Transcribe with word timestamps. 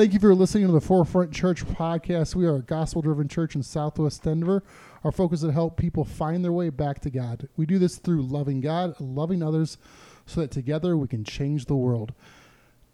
Thank 0.00 0.14
you 0.14 0.18
for 0.18 0.34
listening 0.34 0.66
to 0.66 0.72
the 0.72 0.80
Forefront 0.80 1.30
Church 1.30 1.62
podcast. 1.62 2.34
We 2.34 2.46
are 2.46 2.56
a 2.56 2.62
gospel 2.62 3.02
driven 3.02 3.28
church 3.28 3.54
in 3.54 3.62
Southwest 3.62 4.22
Denver. 4.22 4.62
Our 5.04 5.12
focus 5.12 5.42
is 5.42 5.48
to 5.48 5.52
help 5.52 5.76
people 5.76 6.06
find 6.06 6.42
their 6.42 6.54
way 6.54 6.70
back 6.70 7.00
to 7.00 7.10
God. 7.10 7.50
We 7.58 7.66
do 7.66 7.78
this 7.78 7.98
through 7.98 8.22
loving 8.22 8.62
God, 8.62 8.98
loving 8.98 9.42
others, 9.42 9.76
so 10.24 10.40
that 10.40 10.50
together 10.50 10.96
we 10.96 11.06
can 11.06 11.22
change 11.22 11.66
the 11.66 11.76
world. 11.76 12.14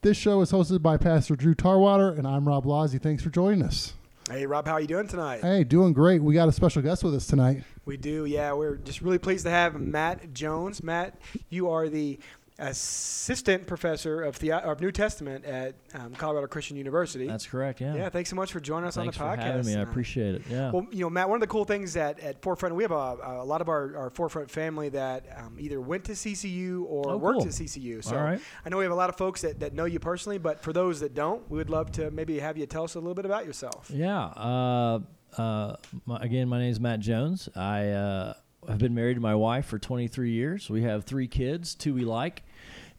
This 0.03 0.16
show 0.16 0.40
is 0.40 0.50
hosted 0.50 0.82
by 0.82 0.96
Pastor 0.96 1.37
Drew 1.37 1.54
Tarwater, 1.54 2.11
and 2.11 2.27
I'm 2.27 2.48
Rob 2.48 2.64
Lazzi. 2.64 3.00
Thanks 3.00 3.23
for 3.23 3.30
joining 3.30 3.62
us. 3.62 3.95
Hey, 4.29 4.45
Rob, 4.45 4.66
how 4.66 4.73
are 4.73 4.80
you 4.80 4.88
doing 4.88 5.07
tonight? 5.07 5.43
Hey, 5.43 5.62
doing 5.62 5.93
great. 5.93 6.20
We 6.20 6.34
got 6.34 6.48
a 6.48 6.52
special 6.52 6.82
guest 6.82 7.04
with 7.04 7.14
us 7.14 7.29
tonight. 7.29 7.62
We 7.84 7.96
do, 7.96 8.25
yeah. 8.25 8.52
We're 8.52 8.79
just 8.79 9.00
really 9.00 9.18
pleased 9.18 9.45
to 9.45 9.50
have 9.50 9.80
Matt 9.80 10.34
Jones. 10.34 10.82
Matt, 10.82 11.16
you 11.50 11.70
are 11.70 11.88
the 11.88 12.18
assistant 12.59 13.66
professor 13.66 14.22
of, 14.22 14.39
the, 14.39 14.52
of 14.52 14.80
New 14.80 14.91
Testament 14.91 15.45
at 15.45 15.75
um, 15.95 16.14
Colorado 16.14 16.46
Christian 16.46 16.77
University. 16.77 17.27
That's 17.27 17.46
correct. 17.46 17.80
Yeah. 17.80 17.95
Yeah. 17.95 18.09
Thanks 18.09 18.30
so 18.30 18.36
much 18.36 18.52
for 18.52 18.61
joining 18.61 18.86
us 18.89 18.96
Thanks 18.96 19.18
on 19.21 19.31
the 19.31 19.36
podcast. 19.36 19.40
for 19.46 19.53
having 19.53 19.67
me. 19.67 19.75
I 19.76 19.82
appreciate 19.82 20.35
it. 20.36 20.43
Yeah. 20.50 20.71
Well, 20.71 20.86
you 20.90 21.00
know, 21.00 21.11
Matt, 21.11 21.29
one 21.29 21.36
of 21.36 21.40
the 21.40 21.46
cool 21.46 21.64
things 21.64 21.93
that 21.95 22.18
at 22.21 22.40
Forefront, 22.43 22.75
we 22.75 22.82
have 22.82 22.93
a, 22.93 23.18
a 23.22 23.45
lot 23.45 23.61
of 23.61 23.68
our, 23.68 23.96
our 23.96 24.11
Forefront 24.11 24.50
family 24.50 24.89
that 24.90 25.26
um, 25.36 25.57
either 25.58 25.81
went 25.81 26.04
to 26.04 26.12
CCU 26.12 26.84
or 26.86 27.11
Oh, 27.12 27.17
worked 27.18 27.40
cool. 27.40 27.48
at 27.48 27.53
CCU. 27.54 28.03
So 28.03 28.17
All 28.17 28.22
right. 28.22 28.40
I 28.64 28.68
know 28.68 28.79
we 28.79 28.84
have 28.84 28.93
a 28.93 28.96
lot 28.96 29.11
of 29.11 29.17
folks 29.17 29.43
that, 29.43 29.61
that 29.61 29.75
know 29.75 29.84
you 29.84 29.98
personally, 29.98 30.39
but 30.39 30.61
for 30.62 30.73
those 30.73 31.00
that 31.00 31.14
don't, 31.14 31.48
we 31.50 31.59
would 31.59 31.70
love 31.70 31.93
to 31.93 32.11
maybe 32.11 32.39
have 32.39 32.56
you 32.56 32.67
tell 32.67 32.84
us 32.84 32.95
a 32.95 32.98
little 32.98 33.14
bit 33.14 33.27
about 33.27 33.45
yourself. 33.47 33.91
Yeah. 33.92 34.25
Uh, 34.27 35.00
uh, 35.36 35.77
my, 36.06 36.19
again, 36.23 36.48
my 36.48 36.59
name 36.59 36.70
is 36.70 36.81
Matt 36.81 37.00
Jones. 37.00 37.48
I 37.55 37.89
uh, 37.91 38.34
have 38.67 38.78
been 38.78 38.95
married 38.95 39.14
to 39.14 39.20
my 39.20 39.34
wife 39.34 39.67
for 39.67 39.78
23 39.78 40.31
years. 40.31 40.70
We 40.70 40.83
have 40.83 41.05
three 41.05 41.28
kids, 41.28 41.75
two 41.75 41.92
we 41.95 42.05
like. 42.05 42.42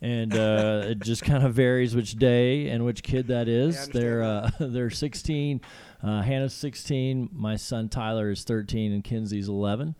And 0.02 0.36
uh, 0.36 0.84
it 0.86 1.00
just 1.00 1.24
kind 1.24 1.44
of 1.44 1.54
varies 1.54 1.96
which 1.96 2.16
day 2.16 2.70
and 2.70 2.86
which 2.86 3.02
kid 3.02 3.28
that 3.28 3.48
is. 3.48 3.76
understand 3.76 4.04
they're 4.04 4.24
uh, 4.24 4.50
they're 4.60 4.90
16. 4.90 5.62
Uh, 6.04 6.22
Hannah's 6.22 6.54
16. 6.54 7.30
My 7.34 7.56
son 7.56 7.90
Tyler 7.90 8.30
is 8.30 8.44
13, 8.44 8.92
and 8.94 9.04
Kinsey's 9.04 9.48
11. 9.48 9.96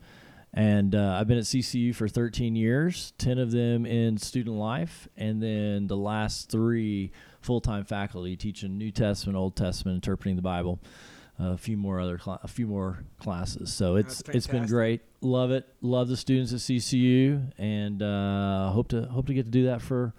And 0.54 0.94
uh, 0.94 1.18
I've 1.20 1.28
been 1.28 1.38
at 1.38 1.44
CCU 1.44 1.94
for 1.94 2.08
13 2.08 2.56
years, 2.56 3.12
10 3.18 3.38
of 3.38 3.50
them 3.50 3.84
in 3.84 4.16
student 4.16 4.56
life, 4.56 5.06
and 5.16 5.42
then 5.42 5.86
the 5.88 5.96
last 5.96 6.50
three 6.50 7.12
full 7.40 7.60
time 7.60 7.84
faculty 7.84 8.36
teaching 8.36 8.78
New 8.78 8.90
Testament, 8.90 9.36
Old 9.36 9.56
Testament, 9.56 9.96
interpreting 9.96 10.36
the 10.36 10.42
Bible, 10.42 10.80
a 11.38 11.56
few 11.56 11.76
more 11.76 12.00
other 12.00 12.18
cla- 12.18 12.40
a 12.42 12.48
few 12.48 12.66
more 12.66 12.98
classes. 13.20 13.72
So 13.72 13.96
it's 13.96 14.22
it's 14.28 14.46
been 14.46 14.66
great. 14.66 15.00
Love 15.20 15.50
it. 15.50 15.66
Love 15.80 16.08
the 16.08 16.16
students 16.16 16.52
at 16.52 16.58
CCU, 16.60 17.52
and 17.58 18.02
uh, 18.02 18.70
hope 18.70 18.88
to 18.88 19.02
hope 19.02 19.26
to 19.26 19.34
get 19.34 19.44
to 19.44 19.50
do 19.50 19.66
that 19.66 19.82
for 19.82 20.14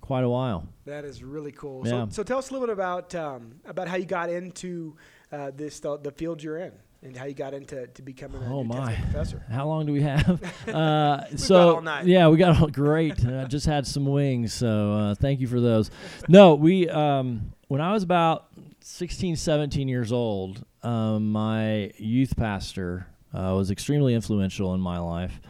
quite 0.00 0.24
a 0.24 0.28
while. 0.28 0.68
That 0.86 1.04
is 1.04 1.22
really 1.22 1.52
cool. 1.52 1.82
Yeah. 1.86 2.04
So, 2.06 2.08
so 2.10 2.22
tell 2.22 2.38
us 2.38 2.50
a 2.50 2.52
little 2.52 2.66
bit 2.66 2.72
about 2.72 3.14
um, 3.14 3.60
about 3.64 3.88
how 3.88 3.96
you 3.96 4.06
got 4.06 4.30
into 4.30 4.96
uh, 5.32 5.50
this 5.54 5.80
the, 5.80 5.98
the 5.98 6.10
field 6.10 6.42
you're 6.42 6.58
in 6.58 6.72
and 7.02 7.16
how 7.16 7.24
you 7.24 7.32
got 7.34 7.54
into 7.54 7.86
to 7.86 8.02
becoming 8.02 8.42
a 8.42 8.54
Oh, 8.54 8.62
my. 8.62 8.94
Professor. 8.94 9.42
How 9.50 9.66
long 9.66 9.86
do 9.86 9.92
we 9.92 10.02
have? 10.02 10.40
Uh, 10.68 11.24
so 11.36 11.54
got 11.54 11.74
all 11.76 11.80
night. 11.80 12.06
yeah, 12.06 12.28
we 12.28 12.36
got 12.36 12.60
all 12.60 12.68
great. 12.68 13.24
I 13.26 13.44
just 13.44 13.66
had 13.66 13.86
some 13.86 14.04
wings, 14.04 14.52
so 14.52 14.92
uh, 14.92 15.14
thank 15.14 15.40
you 15.40 15.46
for 15.48 15.60
those. 15.60 15.90
No, 16.28 16.54
we 16.54 16.88
um, 16.88 17.52
when 17.68 17.80
I 17.80 17.92
was 17.92 18.02
about 18.02 18.48
16, 18.82 19.36
17 19.36 19.88
years 19.88 20.12
old, 20.12 20.64
um, 20.82 21.30
my 21.32 21.92
youth 21.96 22.36
pastor 22.36 23.06
uh, 23.34 23.54
was 23.56 23.70
extremely 23.70 24.14
influential 24.14 24.74
in 24.74 24.80
my 24.80 24.98
life, 24.98 25.40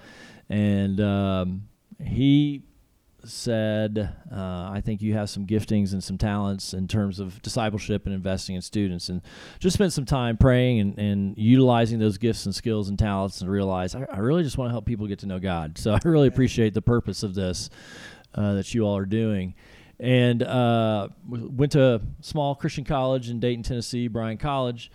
and 0.49 1.01
um, 1.01 1.69
he 2.03 2.63
said, 3.25 4.15
uh, 4.33 4.71
I 4.73 4.83
think 4.85 5.03
you 5.03 5.15
have 5.15 5.29
some 5.31 5.47
giftings 5.47 5.93
and 5.93 6.03
some 6.03 6.19
talents 6.19 6.75
in 6.75 6.89
terms 6.89 7.21
of 7.21 7.41
discipleship 7.43 8.07
and 8.07 8.15
investing 8.15 8.57
in 8.57 8.63
students. 8.63 9.09
And 9.09 9.23
just 9.59 9.75
spent 9.75 9.93
some 9.93 10.05
time 10.05 10.37
praying 10.37 10.81
and, 10.81 10.99
and 10.99 11.39
utilizing 11.39 11.99
those 11.99 12.19
gifts 12.19 12.47
and 12.47 12.55
skills 12.55 12.89
and 12.89 12.99
talents 12.99 13.41
and 13.41 13.51
realized 13.51 13.97
I, 13.97 14.07
I 14.11 14.19
really 14.19 14.43
just 14.43 14.59
want 14.59 14.69
to 14.69 14.73
help 14.73 14.87
people 14.87 15.07
get 15.07 15.19
to 15.21 15.27
know 15.27 15.39
God. 15.39 15.79
So 15.79 15.93
I 15.93 16.01
really 16.05 16.29
appreciate 16.29 16.75
the 16.75 16.83
purpose 16.83 17.23
of 17.23 17.35
this 17.35 17.71
uh, 18.35 18.55
that 18.55 18.75
you 18.75 18.83
all 18.83 18.97
are 18.97 19.07
doing. 19.07 19.55
And 20.01 20.43
uh, 20.43 21.09
went 21.29 21.73
to 21.73 21.97
a 21.97 22.01
small 22.23 22.55
Christian 22.55 22.85
college 22.85 23.29
in 23.29 23.39
Dayton, 23.39 23.63
Tennessee, 23.63 24.09
Bryan 24.09 24.39
College, 24.39 24.91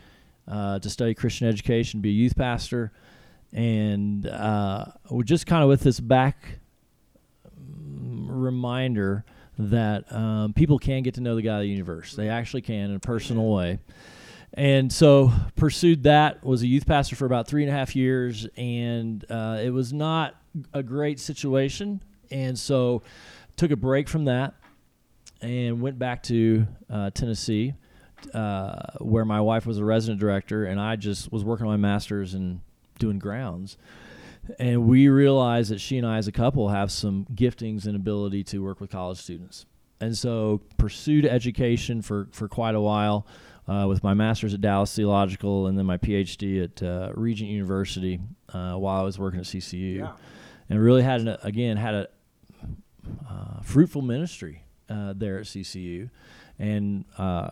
uh, 0.47 0.79
to 0.79 0.89
study 0.89 1.13
Christian 1.13 1.47
education, 1.47 2.01
be 2.01 2.09
a 2.09 2.13
youth 2.13 2.35
pastor. 2.35 2.91
And 3.53 4.25
uh, 4.25 4.85
we're 5.11 5.21
just 5.21 5.45
kind 5.45 5.61
of 5.61 5.69
with 5.69 5.81
this 5.81 5.99
back 5.99 6.57
reminder 7.67 9.25
that 9.59 10.11
um, 10.11 10.53
people 10.53 10.79
can 10.79 11.03
get 11.03 11.13
to 11.13 11.21
know 11.21 11.35
the 11.35 11.43
God 11.43 11.57
of 11.57 11.61
the 11.61 11.69
universe. 11.69 12.15
They 12.15 12.27
actually 12.27 12.63
can 12.63 12.89
in 12.89 12.95
a 12.95 12.99
personal 12.99 13.47
way. 13.47 13.79
And 14.55 14.91
so 14.91 15.31
pursued 15.55 16.03
that, 16.03 16.43
was 16.43 16.63
a 16.63 16.67
youth 16.67 16.87
pastor 16.87 17.15
for 17.15 17.25
about 17.27 17.47
three 17.47 17.61
and 17.61 17.71
a 17.71 17.75
half 17.75 17.95
years, 17.95 18.47
and 18.57 19.23
uh, 19.29 19.59
it 19.61 19.69
was 19.69 19.93
not 19.93 20.35
a 20.73 20.81
great 20.81 21.19
situation. 21.19 22.01
And 22.31 22.57
so 22.57 23.03
took 23.55 23.69
a 23.71 23.75
break 23.75 24.09
from 24.09 24.25
that 24.25 24.55
and 25.45 25.81
went 25.81 25.97
back 25.99 26.23
to 26.23 26.67
uh, 26.89 27.09
Tennessee, 27.11 27.73
uh, 28.33 28.81
where 28.99 29.25
my 29.25 29.41
wife 29.41 29.65
was 29.65 29.77
a 29.77 29.85
resident 29.85 30.19
director, 30.19 30.65
and 30.65 30.79
I 30.79 30.95
just 30.95 31.31
was 31.31 31.43
working 31.43 31.65
on 31.65 31.71
my 31.71 31.77
master's 31.77 32.33
and 32.33 32.61
doing 32.99 33.19
grounds 33.19 33.77
and 34.59 34.87
we 34.87 35.07
realized 35.07 35.71
that 35.71 35.79
she 35.79 35.97
and 35.97 36.05
I, 36.05 36.17
as 36.17 36.27
a 36.27 36.31
couple, 36.31 36.69
have 36.69 36.91
some 36.91 37.25
giftings 37.33 37.85
and 37.85 37.95
ability 37.95 38.43
to 38.45 38.59
work 38.59 38.79
with 38.79 38.91
college 38.91 39.17
students. 39.17 39.65
And 39.99 40.17
so, 40.17 40.61
pursued 40.77 41.25
education 41.25 42.01
for 42.01 42.27
for 42.31 42.47
quite 42.47 42.75
a 42.75 42.81
while, 42.81 43.25
uh, 43.67 43.85
with 43.87 44.03
my 44.03 44.13
master's 44.13 44.53
at 44.53 44.61
Dallas 44.61 44.93
Theological 44.95 45.67
and 45.67 45.77
then 45.77 45.85
my 45.85 45.97
PhD 45.97 46.63
at 46.63 46.83
uh, 46.83 47.11
Regent 47.15 47.49
University 47.49 48.19
uh, 48.53 48.73
while 48.73 48.99
I 48.99 49.03
was 49.03 49.17
working 49.17 49.39
at 49.39 49.45
CCU, 49.45 49.97
Yeah. 49.97 50.11
and 50.69 50.79
really 50.79 51.01
had 51.01 51.21
an, 51.21 51.37
again 51.43 51.77
had 51.77 51.95
a 51.95 52.07
uh, 53.29 53.61
fruitful 53.61 54.01
ministry 54.01 54.63
uh, 54.89 55.13
there 55.15 55.39
at 55.39 55.45
CCU, 55.45 56.09
and 56.59 57.05
uh, 57.17 57.49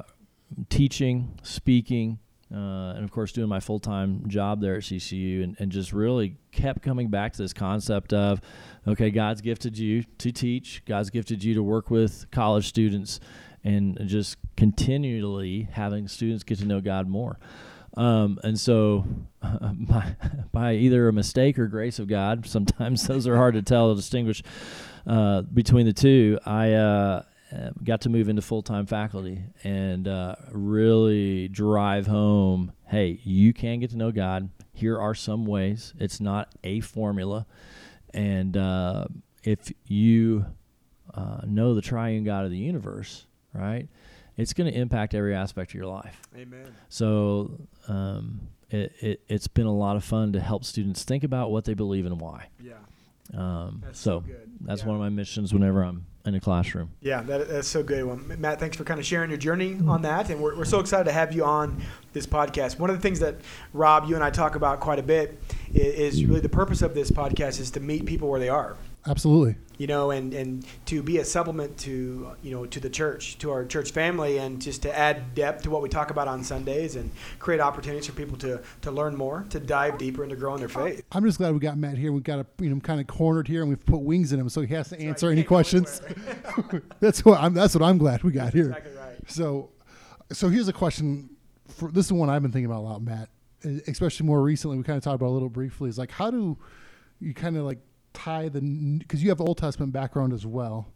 teaching, 0.70 1.40
speaking, 1.44 2.20
uh, 2.54 2.94
and 2.96 3.04
of 3.04 3.12
course 3.12 3.32
doing 3.32 3.50
my 3.50 3.60
full 3.60 3.80
time 3.80 4.24
job 4.28 4.62
there 4.62 4.76
at 4.76 4.84
CCU, 4.84 5.44
and, 5.44 5.56
and 5.60 5.72
just 5.72 5.94
really 5.94 6.36
kept 6.52 6.82
coming 6.82 7.10
back 7.10 7.34
to 7.34 7.42
this 7.42 7.54
concept 7.54 8.14
of, 8.14 8.42
okay, 8.88 9.10
God's 9.10 9.42
gifted 9.42 9.78
you 9.78 10.04
to 10.20 10.32
teach, 10.32 10.84
God's 10.86 11.10
gifted 11.10 11.44
you 11.44 11.54
to 11.56 11.64
work 11.64 11.90
with 11.90 12.30
college 12.32 12.68
students, 12.68 13.20
and 13.64 13.98
just 14.06 14.38
continually 14.58 15.70
having 15.72 16.08
students 16.08 16.44
get 16.44 16.60
to 16.60 16.66
know 16.66 16.82
God 16.82 17.08
more. 17.08 17.40
Um, 17.96 18.40
and 18.44 18.60
so, 18.60 19.06
by, 19.42 20.16
by 20.52 20.74
either 20.74 21.08
a 21.08 21.14
mistake 21.14 21.60
or 21.60 21.68
grace 21.68 22.00
of 22.00 22.08
God, 22.08 22.46
sometimes 22.46 23.04
those 23.08 23.28
are 23.28 23.38
hard 23.38 23.54
to 23.56 23.62
tell 23.62 23.90
to 23.90 23.96
distinguish 23.96 24.44
uh, 25.06 25.42
between 25.42 25.86
the 25.86 25.94
two. 25.94 26.40
I 26.46 26.74
uh, 26.74 27.24
uh, 27.52 27.70
got 27.84 28.02
to 28.02 28.10
move 28.10 28.30
into 28.30 28.42
full 28.42 28.62
time 28.62 28.86
faculty 28.86 29.44
and 29.64 30.08
uh, 30.08 30.36
really 30.52 31.48
drive 31.48 32.08
home 32.08 32.74
hey, 32.94 33.20
you 33.24 33.54
can 33.54 33.80
get 33.80 33.90
to 33.90 33.98
know 33.98 34.12
God. 34.12 34.50
Here 34.72 35.00
are 35.00 35.16
some 35.16 35.46
ways. 35.46 35.96
It's 36.00 36.22
not 36.22 36.54
a 36.64 36.80
formula. 36.80 37.48
And 38.14 38.56
uh, 38.56 39.06
if 39.44 39.72
you 39.88 40.46
uh, 41.14 41.42
know 41.44 41.74
the 41.74 41.82
triune 41.82 42.24
God 42.24 42.46
of 42.46 42.52
the 42.52 42.58
universe, 42.58 43.26
right, 43.52 43.88
it's 44.38 44.54
going 44.54 44.72
to 44.72 44.80
impact 44.80 45.16
every 45.16 45.34
aspect 45.34 45.72
of 45.72 45.76
your 45.76 45.88
life. 45.88 46.22
Amen. 46.38 46.76
So 46.90 47.62
um, 47.88 48.42
it, 48.70 48.94
it, 49.02 49.22
it's 49.28 49.48
been 49.48 49.66
a 49.66 49.76
lot 49.76 49.96
of 49.96 50.04
fun 50.04 50.34
to 50.34 50.40
help 50.40 50.64
students 50.64 51.04
think 51.04 51.24
about 51.24 51.50
what 51.50 51.66
they 51.66 51.74
believe 51.74 52.06
and 52.06 52.22
why. 52.22 52.50
Yeah. 52.60 52.74
Um, 53.34 53.82
That's 53.86 54.00
so 54.00 54.24
so 54.28 54.34
that's 54.62 54.82
Yeah. 54.82 54.88
one 54.88 54.96
of 54.96 55.02
my 55.02 55.10
missions 55.10 55.54
whenever 55.54 55.84
I'm 55.84 56.06
in 56.26 56.36
a 56.36 56.40
classroom. 56.40 56.90
Yeah, 57.02 57.22
that, 57.24 57.50
that's 57.50 57.68
so 57.68 57.84
good. 57.84 58.06
Well, 58.06 58.16
Matt, 58.38 58.60
thanks 58.60 58.78
for 58.78 58.84
kind 58.84 59.00
of 59.00 59.06
sharing 59.06 59.30
your 59.30 59.38
journey 59.40 59.78
on 59.88 60.02
that, 60.04 60.30
and 60.30 60.40
we're, 60.42 60.56
we're 60.58 60.66
so 60.66 60.80
excited 60.80 61.06
to 61.06 61.12
have 61.12 61.34
you 61.34 61.44
on 61.44 61.82
this 62.14 62.26
podcast. 62.26 62.80
One 62.80 62.90
of 62.90 62.96
the 62.96 63.02
things 63.02 63.20
that 63.20 63.36
Rob, 63.74 64.08
you 64.08 64.16
and 64.16 64.24
I 64.24 64.30
talk 64.30 64.56
about 64.56 64.80
quite 64.80 65.00
a 65.00 65.04
bit 65.04 65.38
is, 65.74 66.14
is 66.16 66.26
really 66.26 66.40
the 66.42 66.48
purpose 66.50 66.82
of 66.82 66.94
this 66.94 67.12
podcast 67.12 67.60
is 67.60 67.72
to 67.72 67.80
meet 67.80 68.06
people 68.06 68.30
where 68.30 68.40
they 68.40 68.50
are. 68.50 68.78
Absolutely. 69.06 69.56
You 69.78 69.88
know, 69.88 70.12
and, 70.12 70.34
and 70.34 70.66
to 70.86 71.02
be 71.04 71.18
a 71.18 71.26
supplement 71.26 71.78
to 71.80 72.32
you 72.42 72.52
know 72.52 72.66
to 72.68 72.80
the 72.80 72.90
church, 72.90 73.38
to 73.40 73.52
our 73.52 73.66
church 73.66 73.92
family, 73.92 74.38
and 74.38 74.62
just 74.62 74.84
to 74.84 74.98
add 74.98 75.34
depth 75.34 75.64
to 75.64 75.72
what 75.72 75.82
we 75.82 75.90
talk 75.90 76.12
about 76.12 76.28
on 76.28 76.44
Sundays, 76.44 76.96
and 76.96 77.10
create 77.40 77.60
opportunities 77.60 78.06
for 78.06 78.14
people 78.14 78.38
to 78.38 78.62
to 78.82 78.92
learn 78.92 79.16
more, 79.16 79.46
to 79.50 79.60
dive 79.60 79.98
deeper, 79.98 80.22
and 80.24 80.30
to 80.30 80.36
grow 80.36 80.54
in 80.54 80.60
their 80.60 80.70
faith. 80.70 81.04
I'm 81.12 81.26
just 81.26 81.40
glad 81.40 81.54
we 81.54 81.60
got 81.60 81.78
Matt 81.78 81.98
here. 81.98 82.12
We've 82.12 82.24
got 82.24 82.40
a, 82.40 82.46
you 82.64 82.70
know 82.70 82.80
kind 82.80 83.02
of 83.02 83.08
cornered 83.08 83.48
here, 83.48 83.62
and 83.62 83.70
we've 83.70 83.86
put 83.86 83.98
wings 84.02 84.32
in 84.32 84.40
him, 84.40 84.48
so 84.48 84.62
he 84.62 84.74
has 84.74 84.90
to 84.90 85.00
answer 85.02 85.28
You 85.28 85.34
any 85.34 85.44
questions. 85.44 86.02
that's 87.00 87.26
what 87.26 87.42
I'm. 87.42 87.54
That's 87.54 87.74
what 87.74 87.84
I'm 87.84 87.98
glad 87.98 88.24
we 88.24 88.32
got 88.32 88.54
here. 88.54 88.68
exactly 88.68 88.94
right. 88.94 89.18
So, 89.30 89.72
so 90.32 90.50
here's 90.50 90.68
a 90.68 90.74
question. 90.74 91.30
For 91.68 91.92
this 91.92 92.06
is 92.06 92.14
one 92.14 92.30
I've 92.30 92.44
been 92.44 92.52
thinking 92.52 92.68
about 92.68 92.82
a 92.82 92.88
lot, 92.88 93.02
Matt. 93.02 93.30
Especially 93.88 94.26
more 94.26 94.42
recently, 94.42 94.78
we 94.78 94.84
kind 94.84 94.98
of 94.98 95.04
talked 95.04 95.16
about 95.16 95.28
it 95.28 95.32
a 95.32 95.34
little 95.34 95.50
briefly. 95.50 95.90
Is 95.90 95.98
like 95.98 96.12
how 96.12 96.30
do 96.30 96.58
you 97.20 97.34
kind 97.34 97.58
of 97.58 97.64
like 97.64 97.80
tie 98.14 98.50
the 98.50 98.62
because 99.00 99.24
you 99.24 99.30
have 99.30 99.42
Old 99.42 99.58
Testament 99.58 99.94
background 99.94 100.34
as 100.34 100.46
well. 100.46 100.88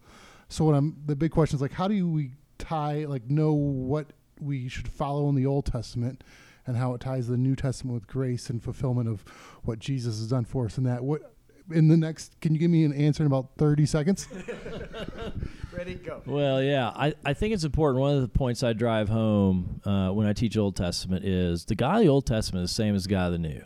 So 0.50 0.66
what 0.66 0.76
I'm 0.76 0.98
the 1.06 1.16
big 1.16 1.32
question 1.32 1.56
is 1.58 1.62
like 1.62 1.74
how 1.74 1.88
do 1.88 2.10
we 2.10 2.32
tie 2.58 3.06
like 3.06 3.30
know 3.30 3.54
what 3.54 4.08
we 4.40 4.68
should 4.68 4.88
follow 4.88 5.30
in 5.30 5.36
the 5.36 5.46
Old 5.46 5.66
Testament 5.66 6.24
and 6.66 6.78
how 6.78 6.94
it 6.94 7.02
ties 7.02 7.28
the 7.28 7.38
New 7.38 7.56
Testament 7.56 7.96
with 7.96 8.08
grace 8.08 8.50
and 8.50 8.62
fulfillment 8.62 9.08
of 9.08 9.24
what 9.64 9.80
Jesus 9.80 10.20
has 10.20 10.28
done 10.28 10.46
for 10.46 10.66
us. 10.66 10.78
And 10.78 10.86
that 10.86 11.04
what 11.04 11.34
in 11.72 11.90
the 11.90 11.98
next, 11.98 12.40
can 12.40 12.54
you 12.54 12.60
give 12.60 12.72
me 12.72 12.86
an 12.86 12.94
answer 12.94 13.24
in 13.24 13.28
about 13.28 13.50
thirty 13.58 13.86
seconds? 13.86 14.28
Ready, 15.72 15.96
go. 15.96 16.22
Well, 16.26 16.62
yeah, 16.62 16.90
I, 16.90 17.14
I 17.26 17.34
think 17.34 17.54
it's 17.54 17.64
important. 17.64 18.00
One 18.00 18.16
of 18.16 18.22
the 18.22 18.28
points 18.28 18.64
I 18.64 18.74
drive 18.74 19.10
home 19.10 19.82
uh, 19.84 20.10
when 20.10 20.28
I 20.28 20.34
teach 20.34 20.58
Old 20.58 20.76
Testament 20.76 21.26
is 21.26 21.66
the 21.66 21.76
God 21.76 21.98
of 21.98 22.02
the 22.04 22.10
Old 22.10 22.26
Testament 22.26 22.64
is 22.64 22.72
the 22.72 22.76
same 22.76 22.96
as 22.96 23.04
the 23.04 23.10
God 23.10 23.28
of 23.28 23.32
the 23.34 23.40
New. 23.40 23.64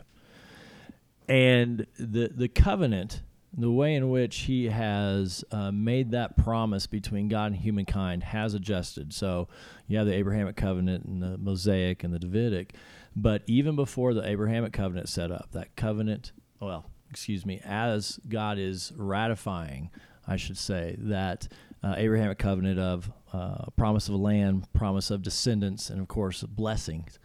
And 1.28 1.86
the, 1.98 2.28
the 2.28 2.48
covenant, 2.48 3.22
the 3.54 3.70
way 3.70 3.94
in 3.94 4.08
which 4.08 4.40
he 4.40 4.66
has 4.66 5.44
uh, 5.50 5.70
made 5.70 6.12
that 6.12 6.36
promise 6.36 6.86
between 6.86 7.28
God 7.28 7.52
and 7.52 7.56
humankind 7.56 8.22
has 8.22 8.54
adjusted. 8.54 9.12
So 9.12 9.48
you 9.86 9.98
have 9.98 10.06
the 10.06 10.14
Abrahamic 10.14 10.56
covenant 10.56 11.04
and 11.04 11.22
the 11.22 11.36
Mosaic 11.36 12.02
and 12.02 12.14
the 12.14 12.18
Davidic. 12.18 12.74
But 13.14 13.42
even 13.46 13.76
before 13.76 14.14
the 14.14 14.26
Abrahamic 14.26 14.72
covenant 14.72 15.08
set 15.08 15.30
up, 15.30 15.48
that 15.52 15.76
covenant, 15.76 16.32
well, 16.60 16.86
excuse 17.10 17.44
me, 17.44 17.60
as 17.62 18.18
God 18.26 18.58
is 18.58 18.90
ratifying, 18.96 19.90
I 20.26 20.36
should 20.36 20.56
say, 20.56 20.96
that 20.98 21.48
uh, 21.82 21.94
Abrahamic 21.98 22.38
covenant 22.38 22.78
of 22.78 23.12
uh, 23.34 23.66
promise 23.76 24.08
of 24.08 24.14
land, 24.14 24.72
promise 24.72 25.10
of 25.10 25.20
descendants, 25.20 25.90
and 25.90 26.00
of 26.00 26.08
course 26.08 26.42
blessings. 26.42 27.18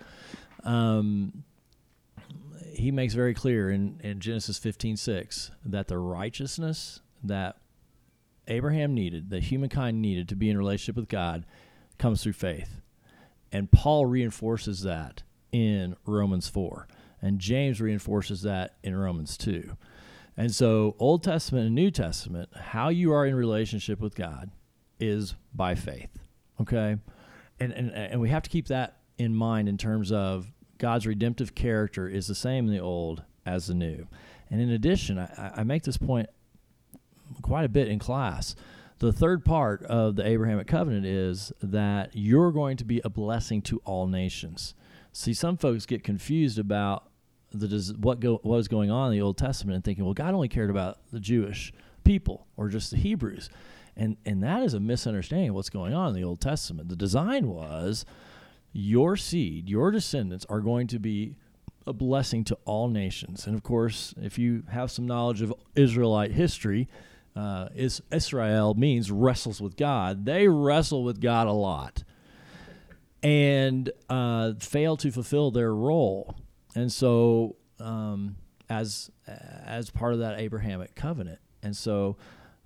Um, 0.63 1.44
he 2.77 2.91
makes 2.91 3.13
very 3.13 3.33
clear 3.33 3.69
in, 3.71 4.00
in 4.03 4.19
Genesis 4.19 4.59
15:6 4.59 5.51
that 5.65 5.88
the 5.88 5.97
righteousness 5.97 7.01
that 7.24 7.57
Abraham 8.47 8.94
needed, 8.94 9.29
that 9.29 9.44
humankind 9.44 10.01
needed 10.01 10.29
to 10.29 10.35
be 10.35 10.50
in 10.50 10.57
relationship 10.57 10.95
with 10.95 11.09
God, 11.09 11.45
comes 11.97 12.24
through 12.24 12.33
faith. 12.33 12.81
And 13.51 13.71
Paul 13.71 14.06
reinforces 14.06 14.83
that 14.83 15.24
in 15.51 15.95
Romans 16.06 16.47
4. 16.47 16.88
And 17.21 17.39
James 17.39 17.81
reinforces 17.81 18.44
that 18.44 18.75
in 18.83 18.95
Romans 18.95 19.38
2. 19.38 19.75
And 20.35 20.53
so, 20.53 20.95
Old 21.00 21.24
Testament 21.24 21.65
and 21.65 21.75
New 21.75 21.89
Testament, 21.89 22.50
how 22.56 22.89
you 22.89 23.12
are 23.12 23.25
in 23.25 23.33
relationship 23.33 24.00
with 24.00 24.15
God 24.15 24.51
is 25.00 25.33
by 25.53 25.74
faith. 25.74 26.12
Okay? 26.62 26.97
And, 27.59 27.71
and, 27.71 27.91
and 27.91 28.21
we 28.21 28.29
have 28.29 28.44
to 28.44 28.50
keep 28.50 28.68
that 28.68 29.00
in 29.18 29.33
mind 29.33 29.68
in 29.68 29.77
terms 29.77 30.12
of 30.12 30.51
God's 30.77 31.07
redemptive 31.07 31.56
character 31.56 32.07
is 32.07 32.27
the 32.27 32.35
same 32.35 32.68
in 32.68 32.74
the 32.74 32.81
Old 32.81 33.24
as 33.45 33.68
the 33.68 33.74
New. 33.74 34.07
And 34.50 34.62
in 34.62 34.69
addition, 34.69 35.19
I, 35.19 35.53
I 35.57 35.63
make 35.63 35.83
this 35.83 35.97
point 35.97 36.29
quite 37.41 37.65
a 37.65 37.69
bit 37.69 37.88
in 37.88 38.00
class. 38.00 38.56
The 39.00 39.13
third 39.13 39.45
part 39.45 39.83
of 39.83 40.15
the 40.15 40.25
Abrahamic 40.25 40.68
covenant 40.68 41.06
is 41.06 41.51
that 41.62 42.12
you're 42.13 42.51
going 42.51 42.77
to 42.77 42.85
be 42.85 43.01
a 43.03 43.09
blessing 43.09 43.62
to 43.63 43.81
all 43.85 44.07
nations. 44.07 44.74
See, 45.12 45.33
some 45.33 45.57
folks 45.57 45.85
get 45.85 46.03
confused 46.03 46.57
about 46.57 47.09
the 47.51 47.95
what 48.00 48.19
go 48.19 48.33
what 48.44 48.57
was 48.57 48.68
going 48.68 48.91
on 48.91 49.12
in 49.12 49.18
the 49.18 49.24
Old 49.24 49.38
Testament 49.38 49.75
and 49.75 49.83
thinking, 49.83 50.03
well, 50.03 50.13
God 50.13 50.33
only 50.33 50.47
cared 50.47 50.69
about 50.69 51.00
the 51.12 51.19
Jewish 51.19 51.71
people 52.03 52.47
or 52.57 52.69
just 52.69 52.91
the 52.91 52.97
Hebrews, 52.97 53.50
and 53.95 54.18
and 54.25 54.44
that 54.44 54.63
is 54.63 54.74
a 54.74 54.79
misunderstanding 54.79 55.50
of 55.50 55.56
what's 55.56 55.69
going 55.69 55.94
on 55.94 56.09
in 56.09 56.15
the 56.15 56.24
Old 56.24 56.41
Testament. 56.41 56.89
The 56.89 56.95
design 56.95 57.47
was 57.47 58.06
your 58.74 59.16
seed, 59.16 59.69
your 59.69 59.92
descendants 59.92 60.46
are 60.50 60.62
going 60.62 60.88
to 60.88 61.00
be 61.00 61.36
a 61.86 61.94
blessing 61.94 62.44
to 62.46 62.58
all 62.66 62.90
nations, 62.90 63.48
and 63.48 63.56
of 63.56 63.64
course, 63.64 64.14
if 64.22 64.38
you 64.38 64.64
have 64.69 64.92
some 64.92 65.08
knowledge 65.08 65.42
of 65.42 65.54
Israelite 65.75 66.31
history. 66.31 66.88
Uh, 67.36 67.69
is 67.75 68.02
Israel 68.12 68.74
means 68.74 69.12
wrestles 69.12 69.62
with 69.62 69.78
God. 69.78 70.25
They 70.25 70.48
wrestle 70.48 71.04
with 71.04 71.22
God 71.22 71.46
a 71.46 71.52
lot 71.52 72.04
and 73.24 73.92
uh, 74.10 74.54
fail 74.60 74.98
to 74.98 75.12
fulfill 75.12 75.52
their 75.52 75.74
role. 75.74 76.36
And 76.75 76.92
so, 76.92 77.56
um, 77.80 78.38
as 78.70 79.12
as 79.28 79.90
part 79.90 80.13
of 80.13 80.20
that 80.20 80.40
Abrahamic 80.40 80.96
covenant, 80.96 81.40
and 81.63 81.75
so 81.75 82.18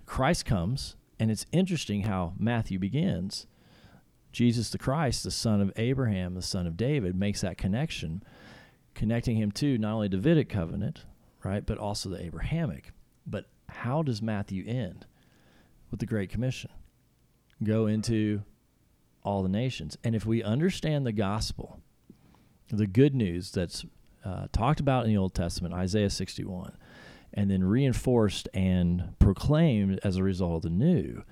Christ 0.06 0.45
comes, 0.45 0.95
and 1.19 1.31
it's 1.31 1.45
interesting 1.51 2.04
how 2.04 2.33
Matthew 2.38 2.80
begins. 2.80 3.47
Jesus 4.31 4.69
the 4.69 4.78
Christ, 4.78 5.24
the 5.24 5.31
son 5.31 5.62
of 5.62 5.72
Abraham, 5.75 6.36
the 6.36 6.42
son 6.42 6.68
of 6.68 6.78
David, 6.78 7.16
makes 7.16 7.42
that 7.42 7.57
connection, 7.57 8.24
connecting 8.94 9.38
him 9.38 9.51
to 9.54 9.78
not 9.78 9.94
only 9.94 10.10
Davidic 10.10 10.50
covenant, 10.50 11.06
right, 11.44 11.66
but 11.66 11.78
also 11.78 12.10
the 12.10 12.24
Abrahamic. 12.24 12.92
But 13.25 13.45
how 13.69 14.01
does 14.04 14.22
Matthew 14.22 14.63
end? 14.68 15.06
With 15.89 16.00
the 16.00 16.06
Great 16.06 16.30
Commission. 16.30 16.72
Go 17.62 17.86
into 17.86 18.44
all 19.24 19.44
the 19.44 19.50
nations. 19.50 19.98
And 20.04 20.16
if 20.16 20.25
we 20.25 20.42
understand 20.42 21.06
the 21.06 21.12
gospel, 21.12 21.80
the 22.69 22.88
good 22.88 23.13
news 23.13 23.51
that's 23.51 23.86
uh, 24.24 24.48
talked 24.51 24.80
about 24.80 25.06
in 25.06 25.12
the 25.12 25.18
Old 25.18 25.33
Testament, 25.33 25.74
Isaiah 25.74 26.10
61, 26.10 26.78
and 27.33 27.50
then 27.50 27.63
reinforced 27.63 28.48
and 28.54 29.18
proclaimed 29.19 30.00
as 30.04 30.18
a 30.18 30.24
result 30.24 30.57
of 30.57 30.62
the 30.63 30.69
New. 30.69 31.24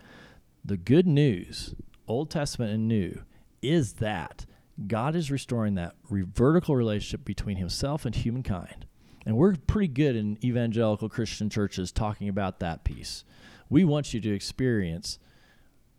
The 0.63 0.77
good 0.77 1.07
news, 1.07 1.75
Old 2.09 2.29
Testament 2.29 2.73
and 2.73 2.87
New, 2.87 3.21
is 3.61 3.93
that 3.93 4.45
God 4.87 5.15
is 5.15 5.31
restoring 5.31 5.75
that 5.75 5.95
vertical 6.09 6.75
relationship 6.75 7.25
between 7.25 7.57
Himself 7.57 8.05
and 8.05 8.15
humankind. 8.15 8.85
And 9.25 9.37
we're 9.37 9.55
pretty 9.55 9.89
good 9.89 10.15
in 10.15 10.37
evangelical 10.43 11.09
Christian 11.09 11.49
churches 11.49 11.91
talking 11.91 12.29
about 12.29 12.59
that 12.59 12.83
piece. 12.83 13.23
We 13.69 13.83
want 13.83 14.13
you 14.13 14.21
to 14.21 14.33
experience 14.33 15.19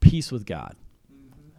peace 0.01 0.33
with 0.33 0.47
God. 0.47 0.77
Mm-hmm. 1.13 1.51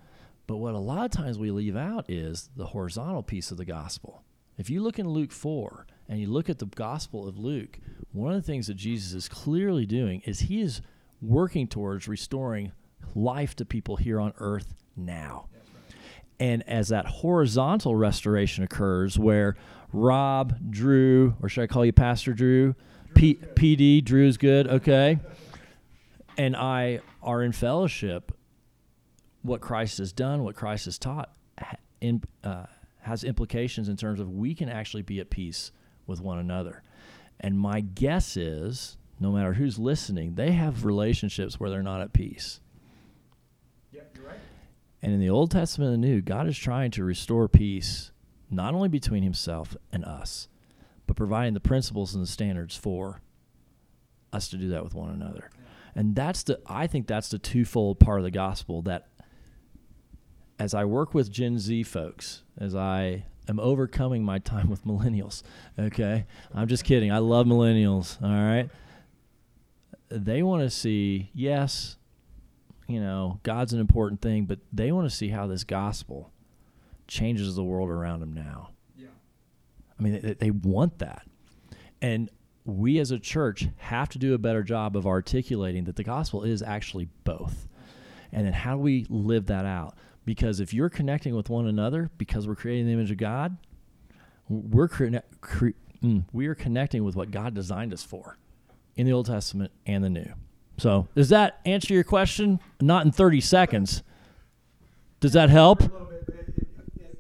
But 0.48 0.58
what 0.58 0.74
a 0.74 0.80
lot 0.80 1.06
of 1.06 1.12
times 1.12 1.38
we 1.38 1.52
leave 1.52 1.78
out 1.78 2.10
is 2.10 2.50
the 2.56 2.68
horizontal 2.68 3.24
piece 3.24 3.52
of 3.52 3.58
the 3.58 3.66
gospel. 3.66 4.24
If 4.58 4.70
you 4.70 4.82
look 4.84 5.00
in 5.00 5.08
Luke 5.08 5.32
4 5.32 5.88
and 6.10 6.20
you 6.20 6.28
look 6.28 6.50
at 6.50 6.60
the 6.60 6.66
Gospel 6.66 7.28
of 7.28 7.40
Luke, 7.40 7.80
one 8.12 8.34
of 8.34 8.42
the 8.42 8.46
things 8.46 8.68
that 8.68 8.76
Jesus 8.76 9.14
is 9.14 9.30
clearly 9.30 9.86
doing 9.86 10.22
is 10.26 10.42
he 10.42 10.62
is 10.62 10.82
working 11.22 11.68
towards 11.68 12.08
restoring 12.08 12.72
life 13.16 13.56
to 13.58 13.66
people 13.66 13.96
here 13.96 14.20
on 14.20 14.34
earth 14.38 14.74
now. 14.96 15.48
And 16.40 16.68
as 16.68 16.88
that 16.90 17.06
horizontal 17.06 17.96
restoration 17.96 18.64
occurs, 18.64 19.20
where 19.20 19.56
Rob, 19.94 20.72
Drew, 20.72 21.36
or 21.42 21.50
should 21.50 21.64
I 21.64 21.68
call 21.68 21.86
you 21.86 21.94
Pastor 21.94 22.34
Drew? 22.34 22.76
P- 23.14 23.36
PD, 23.36 24.04
Drew's 24.04 24.38
good, 24.38 24.68
okay? 24.68 25.20
And 26.38 26.56
I 26.56 27.02
are 27.22 27.44
in 27.44 27.52
fellowship, 27.52 28.32
what 29.44 29.62
Christ 29.62 29.98
has 29.98 30.14
done, 30.14 30.44
what 30.44 30.56
Christ 30.56 30.86
has 30.86 30.98
taught, 30.98 31.32
in, 32.00 32.24
uh, 32.44 32.66
has 33.02 33.24
implications 33.24 33.90
in 33.90 33.98
terms 33.98 34.20
of 34.20 34.30
we 34.30 34.56
can 34.56 34.70
actually 34.70 35.04
be 35.04 35.20
at 35.20 35.30
peace 35.30 35.72
with 36.08 36.22
one 36.22 36.40
another. 36.40 36.84
And 37.40 37.60
my 37.60 37.82
guess 37.82 38.38
is, 38.38 38.98
no 39.20 39.32
matter 39.32 39.54
who's 39.54 39.78
listening, 39.78 40.36
they 40.36 40.52
have 40.52 40.86
relationships 40.86 41.60
where 41.60 41.70
they're 41.70 41.84
not 41.84 42.02
at 42.02 42.14
peace. 42.14 42.60
And 45.02 45.14
in 45.14 45.20
the 45.20 45.30
Old 45.30 45.52
Testament 45.52 45.94
and 45.94 46.04
the 46.04 46.08
New, 46.08 46.22
God 46.22 46.48
is 46.48 46.58
trying 46.58 46.92
to 46.92 47.04
restore 47.04 47.48
peace 47.48 48.12
not 48.50 48.74
only 48.74 48.90
between 48.90 49.24
himself 49.24 49.76
and 49.92 50.06
us, 50.06 50.48
but 51.08 51.16
providing 51.16 51.54
the 51.54 51.60
principles 51.60 52.14
and 52.14 52.24
the 52.24 52.28
standards 52.28 52.76
for 52.76 53.22
us 54.32 54.50
to 54.50 54.58
do 54.58 54.70
that 54.70 54.84
with 54.84 54.94
one 54.94 55.10
another. 55.10 55.50
And 55.96 56.16
that's 56.16 56.44
the 56.44 56.60
I 56.68 56.88
think 56.88 57.08
that's 57.08 57.30
the 57.30 57.40
twofold 57.40 58.00
part 58.00 58.20
of 58.20 58.24
the 58.24 58.32
gospel 58.32 58.82
that 58.84 59.08
as 60.60 60.74
I 60.74 60.86
work 60.86 61.14
with 61.14 61.32
Gen 61.32 61.58
Z 61.58 61.84
folks, 61.84 62.44
as 62.58 62.76
I 62.76 63.26
am 63.50 63.60
overcoming 63.60 64.24
my 64.24 64.40
time 64.40 64.70
with 64.70 64.86
millennials, 64.86 65.44
okay? 65.78 66.26
I'm 66.54 66.68
just 66.68 66.84
kidding. 66.84 67.12
I 67.12 67.18
love 67.18 67.48
millennials, 67.48 68.22
all 68.22 68.30
right? 68.30 68.70
They 70.10 70.44
want 70.44 70.64
to 70.64 70.70
see, 70.70 71.32
yes, 71.34 71.98
you 72.92 73.02
know, 73.02 73.40
God's 73.44 73.74
an 73.74 73.80
important 73.80 74.22
thing, 74.22 74.46
but 74.46 74.60
they 74.72 74.92
want 74.92 75.10
to 75.10 75.16
see 75.16 75.30
how 75.30 75.48
this 75.48 75.64
gospel 75.64 76.32
changes 77.08 77.56
the 77.56 77.64
world 77.64 77.90
around 77.90 78.20
them 78.20 78.34
now. 78.34 78.70
Yeah. 78.96 79.08
I 80.00 80.04
mean, 80.04 80.22
they, 80.22 80.34
they 80.34 80.52
want 80.52 81.00
that. 81.00 81.28
And 82.02 82.30
we 82.66 83.00
as 83.00 83.12
a 83.12 83.20
church 83.20 83.68
have 83.78 84.10
to 84.10 84.20
do 84.20 84.34
a 84.34 84.38
better 84.38 84.64
job 84.64 84.96
of 84.96 85.06
articulating 85.06 85.86
that 85.86 85.96
the 85.96 86.04
gospel 86.04 86.44
is 86.44 86.62
actually 86.62 87.10
both. 87.24 87.68
And 88.32 88.46
then 88.46 88.54
how 88.54 88.76
do 88.76 88.82
we 88.82 89.06
live 89.10 89.48
that 89.48 89.66
out? 89.66 89.96
Because 90.24 90.60
if 90.60 90.74
you're 90.74 90.90
connecting 90.90 91.36
with 91.36 91.50
one 91.50 91.68
another, 91.68 92.12
because 92.18 92.48
we're 92.48 92.56
creating 92.56 92.86
the 92.86 92.94
image 92.94 93.12
of 93.12 93.18
God, 93.18 93.58
we're 94.48 94.88
cre- 94.88 95.18
cre- 95.42 95.70
mm, 96.04 96.24
we 96.32 96.48
are 96.48 96.56
connecting 96.56 97.04
with 97.04 97.16
what 97.16 97.32
God 97.32 97.54
designed 97.54 97.94
us 97.94 98.04
for 98.04 98.38
in 98.96 99.06
the 99.06 99.14
Old 99.14 99.26
Testament 99.26 99.72
and 99.86 100.04
the 100.04 100.10
New. 100.10 100.34
So, 100.78 101.08
does 101.16 101.30
that 101.30 101.60
answer 101.66 101.94
your 101.94 102.04
question? 102.04 102.60
Not 102.80 103.06
in 103.06 103.12
30 103.12 103.42
seconds. 103.42 104.04
Does 105.20 105.34
that 105.34 105.50
help? 105.50 105.84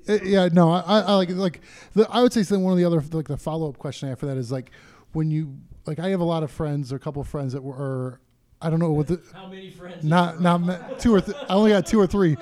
Uh, 0.09 0.17
yeah, 0.23 0.49
no, 0.51 0.71
I, 0.71 1.01
I 1.01 1.13
like 1.13 1.29
like 1.29 1.61
the, 1.93 2.09
I 2.09 2.23
would 2.23 2.33
say 2.33 2.41
some, 2.41 2.63
one 2.63 2.73
of 2.73 2.79
the 2.79 2.85
other 2.85 3.03
like 3.11 3.27
the 3.27 3.37
follow 3.37 3.69
up 3.69 3.77
question 3.77 4.09
after 4.09 4.25
that 4.25 4.37
is 4.37 4.51
like 4.51 4.71
when 5.13 5.29
you 5.29 5.55
like 5.85 5.99
I 5.99 6.09
have 6.09 6.19
a 6.19 6.25
lot 6.25 6.41
of 6.41 6.49
friends 6.49 6.91
or 6.91 6.95
a 6.95 6.99
couple 6.99 7.21
of 7.21 7.27
friends 7.27 7.53
that 7.53 7.61
were 7.61 8.19
I 8.61 8.71
don't 8.71 8.79
know 8.79 8.91
what 8.91 9.07
the 9.07 9.21
how 9.31 9.47
many 9.47 9.69
friends 9.69 10.03
not 10.03 10.41
not 10.41 10.99
two 10.99 11.13
or 11.13 11.21
th- 11.21 11.37
I 11.47 11.53
only 11.53 11.69
got 11.69 11.85
two 11.85 11.99
or 11.99 12.07
three 12.07 12.35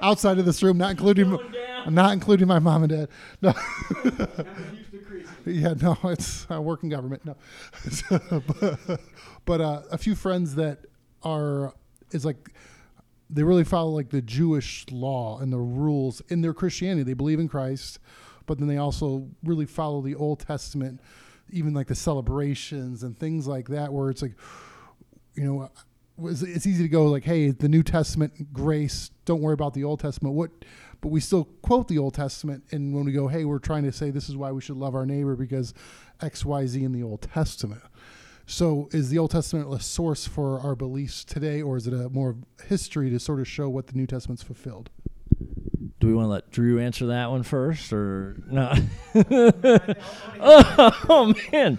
outside 0.00 0.38
of 0.38 0.46
this 0.46 0.62
room, 0.62 0.78
not 0.78 0.92
including 0.92 1.38
not 1.88 2.12
including 2.14 2.48
my 2.48 2.58
mom 2.58 2.84
and 2.84 2.90
dad. 2.90 3.08
No. 3.42 3.52
yeah, 5.46 5.74
no, 5.80 5.96
it's 6.04 6.46
uh, 6.50 6.60
working 6.60 6.88
government. 6.88 7.24
No, 7.24 7.36
but, 8.60 9.00
but 9.44 9.60
uh, 9.60 9.82
a 9.90 9.98
few 9.98 10.14
friends 10.14 10.54
that 10.56 10.78
are 11.22 11.74
is 12.12 12.24
like 12.24 12.50
they 13.30 13.42
really 13.42 13.64
follow 13.64 13.90
like 13.90 14.10
the 14.10 14.22
Jewish 14.22 14.86
law 14.90 15.38
and 15.40 15.52
the 15.52 15.58
rules 15.58 16.20
in 16.28 16.40
their 16.40 16.54
Christianity. 16.54 17.02
They 17.02 17.14
believe 17.14 17.40
in 17.40 17.48
Christ, 17.48 17.98
but 18.46 18.58
then 18.58 18.68
they 18.68 18.76
also 18.76 19.28
really 19.42 19.66
follow 19.66 20.02
the 20.02 20.14
Old 20.14 20.40
Testament, 20.40 21.00
even 21.50 21.74
like 21.74 21.88
the 21.88 21.94
celebrations 21.94 23.02
and 23.02 23.18
things 23.18 23.46
like 23.46 23.68
that, 23.68 23.92
where 23.92 24.10
it's 24.10 24.22
like, 24.22 24.34
you 25.34 25.44
know, 25.44 25.70
it's 26.22 26.66
easy 26.66 26.82
to 26.82 26.88
go 26.88 27.06
like, 27.06 27.24
hey, 27.24 27.50
the 27.50 27.68
New 27.68 27.82
Testament 27.82 28.52
grace. 28.52 29.10
Don't 29.24 29.40
worry 29.40 29.54
about 29.54 29.74
the 29.74 29.84
Old 29.84 30.00
Testament. 30.00 30.34
What? 30.34 30.50
But 31.04 31.10
we 31.10 31.20
still 31.20 31.44
quote 31.60 31.88
the 31.88 31.98
Old 31.98 32.14
Testament, 32.14 32.64
and 32.70 32.94
when 32.94 33.04
we 33.04 33.12
go, 33.12 33.28
hey, 33.28 33.44
we're 33.44 33.58
trying 33.58 33.82
to 33.82 33.92
say 33.92 34.08
this 34.10 34.30
is 34.30 34.38
why 34.38 34.52
we 34.52 34.62
should 34.62 34.78
love 34.78 34.94
our 34.94 35.04
neighbor 35.04 35.36
because 35.36 35.74
X, 36.22 36.46
Y, 36.46 36.64
Z 36.64 36.82
in 36.82 36.92
the 36.92 37.02
Old 37.02 37.20
Testament. 37.20 37.82
So, 38.46 38.88
is 38.90 39.10
the 39.10 39.18
Old 39.18 39.30
Testament 39.30 39.70
a 39.70 39.78
source 39.80 40.26
for 40.26 40.58
our 40.60 40.74
beliefs 40.74 41.22
today, 41.22 41.60
or 41.60 41.76
is 41.76 41.86
it 41.86 41.92
a 41.92 42.08
more 42.08 42.36
history 42.68 43.10
to 43.10 43.20
sort 43.20 43.40
of 43.40 43.46
show 43.46 43.68
what 43.68 43.88
the 43.88 43.92
New 43.92 44.06
Testament's 44.06 44.42
fulfilled? 44.42 44.88
Do 46.00 46.06
we 46.06 46.14
want 46.14 46.24
to 46.24 46.30
let 46.30 46.50
Drew 46.50 46.80
answer 46.80 47.04
that 47.08 47.30
one 47.30 47.42
first, 47.42 47.92
or 47.92 48.42
no? 48.50 48.72
oh, 49.14 49.92
oh 51.10 51.34
man. 51.52 51.78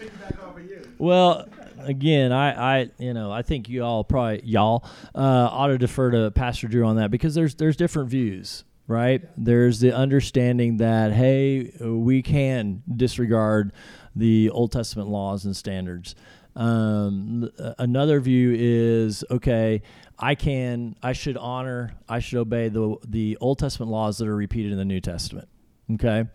Well, 1.00 1.48
again, 1.80 2.32
I, 2.32 2.82
I, 2.82 2.90
you 3.00 3.16
know, 3.16 3.32
I 3.32 3.42
think 3.42 3.70
you 3.70 3.84
all 3.84 4.04
probably 4.04 4.42
y'all 4.44 4.86
uh, 5.16 5.50
ought 5.52 5.70
to 5.70 5.80
defer 5.80 6.12
to 6.12 6.30
Pastor 6.30 6.68
Drew 6.68 6.86
on 6.86 6.98
that 6.98 7.10
because 7.10 7.34
there's 7.34 7.56
there's 7.56 7.76
different 7.76 8.10
views, 8.10 8.64
right? 8.88 9.22
There's 9.38 9.80
the 9.80 9.96
understanding 9.96 10.78
that 10.78 11.14
hey, 11.14 11.72
we 11.82 12.22
can 12.22 12.84
disregard 12.94 13.74
the 14.16 14.50
Old 14.50 14.72
Testament 14.72 15.10
laws 15.10 15.46
and 15.46 15.56
standards. 15.56 16.16
Um, 16.56 17.50
another 17.78 18.20
view 18.22 18.54
is 18.58 19.26
okay. 19.30 19.82
I 20.18 20.36
can, 20.36 20.96
I 21.04 21.12
should 21.12 21.36
honor, 21.36 21.96
I 22.08 22.20
should 22.20 22.40
obey 22.40 22.70
the 22.70 22.96
the 23.06 23.38
Old 23.42 23.60
Testament 23.60 23.92
laws 23.92 24.18
that 24.20 24.28
are 24.28 24.36
repeated 24.36 24.72
in 24.72 24.78
the 24.78 24.86
New 24.86 25.02
Testament. 25.02 25.50
Okay. 25.94 26.26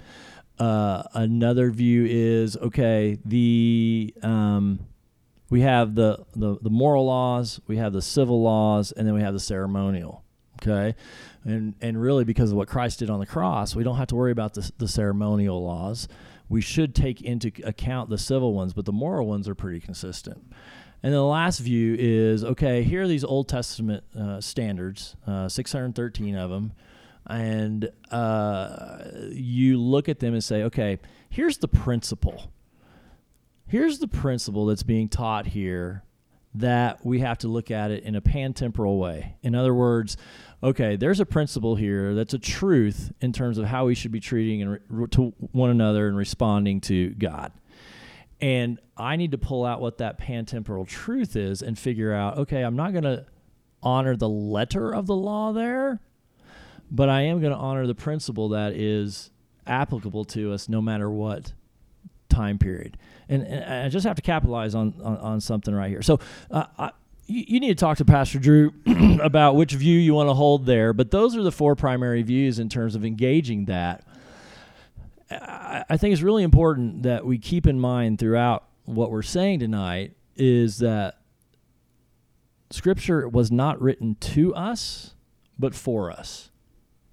Uh, 0.59 1.03
another 1.15 1.71
view 1.71 2.05
is 2.07 2.55
okay. 2.59 3.19
The 3.25 4.13
um, 4.23 4.81
we 5.49 5.63
have 5.63 5.95
the, 5.95 6.27
the 6.37 6.59
the 6.61 6.71
moral 6.71 7.07
laws, 7.07 7.61
we 7.67 7.79
have 7.79 7.95
the 7.95 8.03
civil 8.03 8.43
laws, 8.43 8.93
and 8.93 9.07
then 9.07 9.15
we 9.15 9.23
have 9.23 9.33
the 9.33 9.41
ceremonial. 9.41 10.23
Okay, 10.63 10.95
and 11.45 11.75
and 11.81 12.01
really 12.01 12.25
because 12.25 12.51
of 12.51 12.57
what 12.57 12.69
Christ 12.69 12.99
did 12.99 13.11
on 13.11 13.21
the 13.21 13.27
cross, 13.27 13.75
we 13.75 13.85
don't 13.85 13.97
have 13.97 14.09
to 14.09 14.17
worry 14.17 14.33
about 14.33 14.55
the 14.55 14.71
the 14.79 14.89
ceremonial 14.89 15.65
laws 15.65 16.09
we 16.51 16.61
should 16.61 16.95
take 16.95 17.23
into 17.23 17.53
account 17.65 18.11
the 18.11 18.19
civil 18.19 18.53
ones, 18.53 18.73
but 18.75 18.85
the 18.85 18.93
moral 18.93 19.27
ones 19.27 19.49
are 19.49 19.55
pretty 19.55 19.79
consistent. 19.79 20.53
And 21.03 21.15
the 21.15 21.23
last 21.23 21.61
view 21.61 21.97
is 21.99 22.45
okay, 22.45 22.83
here 22.83 23.03
are 23.03 23.09
these 23.09 23.25
Old 23.25 23.49
Testament 23.49 24.05
uh, 24.19 24.41
standards, 24.41 25.17
uh, 25.27 25.49
613 25.49 26.35
of 26.35 26.51
them, 26.51 26.73
and 27.27 27.89
uh, 28.11 29.05
you 29.31 29.81
look 29.81 30.09
at 30.09 30.19
them 30.19 30.35
and 30.35 30.45
say, 30.45 30.65
okay, 30.65 30.99
here's 31.31 31.59
the 31.59 31.69
principle. 31.69 32.51
Here's 33.69 34.01
the 34.01 34.09
principle 34.09 34.67
that's 34.67 34.83
being 34.83 35.09
taught 35.09 35.47
here 35.47 36.03
that 36.55 37.05
we 37.05 37.21
have 37.21 37.39
to 37.39 37.49
look 37.49 37.71
at 37.71 37.91
it 37.91 38.03
in 38.03 38.17
a 38.17 38.21
pan-temporal 38.21 38.99
way. 38.99 39.37
In 39.43 39.55
other 39.55 39.73
words, 39.73 40.17
okay, 40.63 40.97
there's 40.97 41.21
a 41.21 41.27
principle 41.27 41.77
here 41.77 42.15
that's 42.15 42.35
a 42.35 42.39
truth 42.39 43.13
in 43.21 43.33
terms 43.33 43.57
of 43.57 43.67
how 43.67 43.87
we 43.87 43.95
should 43.95 44.11
be 44.11 44.21
treating 44.21 44.63
and 44.63 44.81
re- 44.89 45.07
to 45.09 45.33
one 45.53 45.71
another 45.71 46.09
and 46.09 46.17
responding 46.17 46.81
to 46.83 47.11
God. 47.11 47.53
And 48.41 48.81
I 48.97 49.17
need 49.17 49.33
to 49.33 49.39
pull 49.39 49.65
out 49.65 49.81
what 49.81 49.99
that 49.99 50.19
pan-temporal 50.19 50.87
truth 50.87 51.37
is 51.37 51.63
and 51.63 51.79
figure 51.79 52.13
out, 52.13 52.39
okay, 52.39 52.63
I'm 52.63 52.77
not 52.77 52.93
going 52.93 53.05
to 53.05 53.27
honor 53.83 54.17
the 54.17 54.29
letter 54.29 54.93
of 54.93 55.07
the 55.07 55.15
law 55.15 55.53
there, 55.53 56.01
but 56.91 57.09
I 57.09 57.23
am 57.23 57.41
going 57.41 57.53
to 57.53 57.59
honor 57.59 57.87
the 57.87 57.95
principle 57.95 58.49
that 58.51 58.73
is 58.73 59.31
applicable 59.67 60.25
to 60.25 60.53
us 60.53 60.69
no 60.69 60.83
matter 60.83 61.09
what 61.09 61.53
time 62.31 62.59
period. 62.59 62.97
And, 63.29 63.43
and 63.43 63.85
I 63.85 63.89
just 63.89 64.07
have 64.07 64.17
to 64.17 64.23
capitalize 64.23 64.75
on, 64.75 64.95
on, 65.03 65.17
on 65.19 65.41
something 65.41 65.75
right 65.75 65.91
here. 65.91 66.03
So 66.03 66.19
uh, 66.51 66.65
I, 66.79 66.91
you, 67.27 67.45
you 67.47 67.61
need 67.61 67.69
to 67.69 67.75
talk 67.75 67.99
to 67.99 68.05
Pastor 68.05 68.39
Drew 68.39 68.73
about 69.23 69.57
which 69.57 69.73
view 69.73 69.99
you 69.99 70.15
want 70.15 70.29
to 70.29 70.35
hold 70.35 70.67
there. 70.67 70.93
But 70.93 71.11
those 71.11 71.37
are 71.37 71.43
the 71.43 71.53
four 71.53 71.77
primary 71.77 72.23
views 72.23 72.59
in 72.59 72.69
terms 72.69 72.95
of 72.95 73.05
engaging 73.05 73.67
that. 73.67 74.05
I, 75.31 75.85
I 75.89 75.97
think 75.97 76.13
it's 76.13 76.23
really 76.23 76.43
important 76.43 77.05
that 77.05 77.25
we 77.25 77.39
keep 77.39 77.67
in 77.67 77.79
mind 77.79 78.19
throughout 78.19 78.65
what 78.85 79.11
we're 79.11 79.23
saying 79.23 79.61
tonight 79.61 80.17
is 80.37 80.79
that 80.79 81.19
Scripture 82.71 83.29
was 83.29 83.51
not 83.51 83.81
written 83.81 84.15
to 84.17 84.55
us, 84.55 85.15
but 85.59 85.75
for 85.75 86.11
us. 86.11 86.51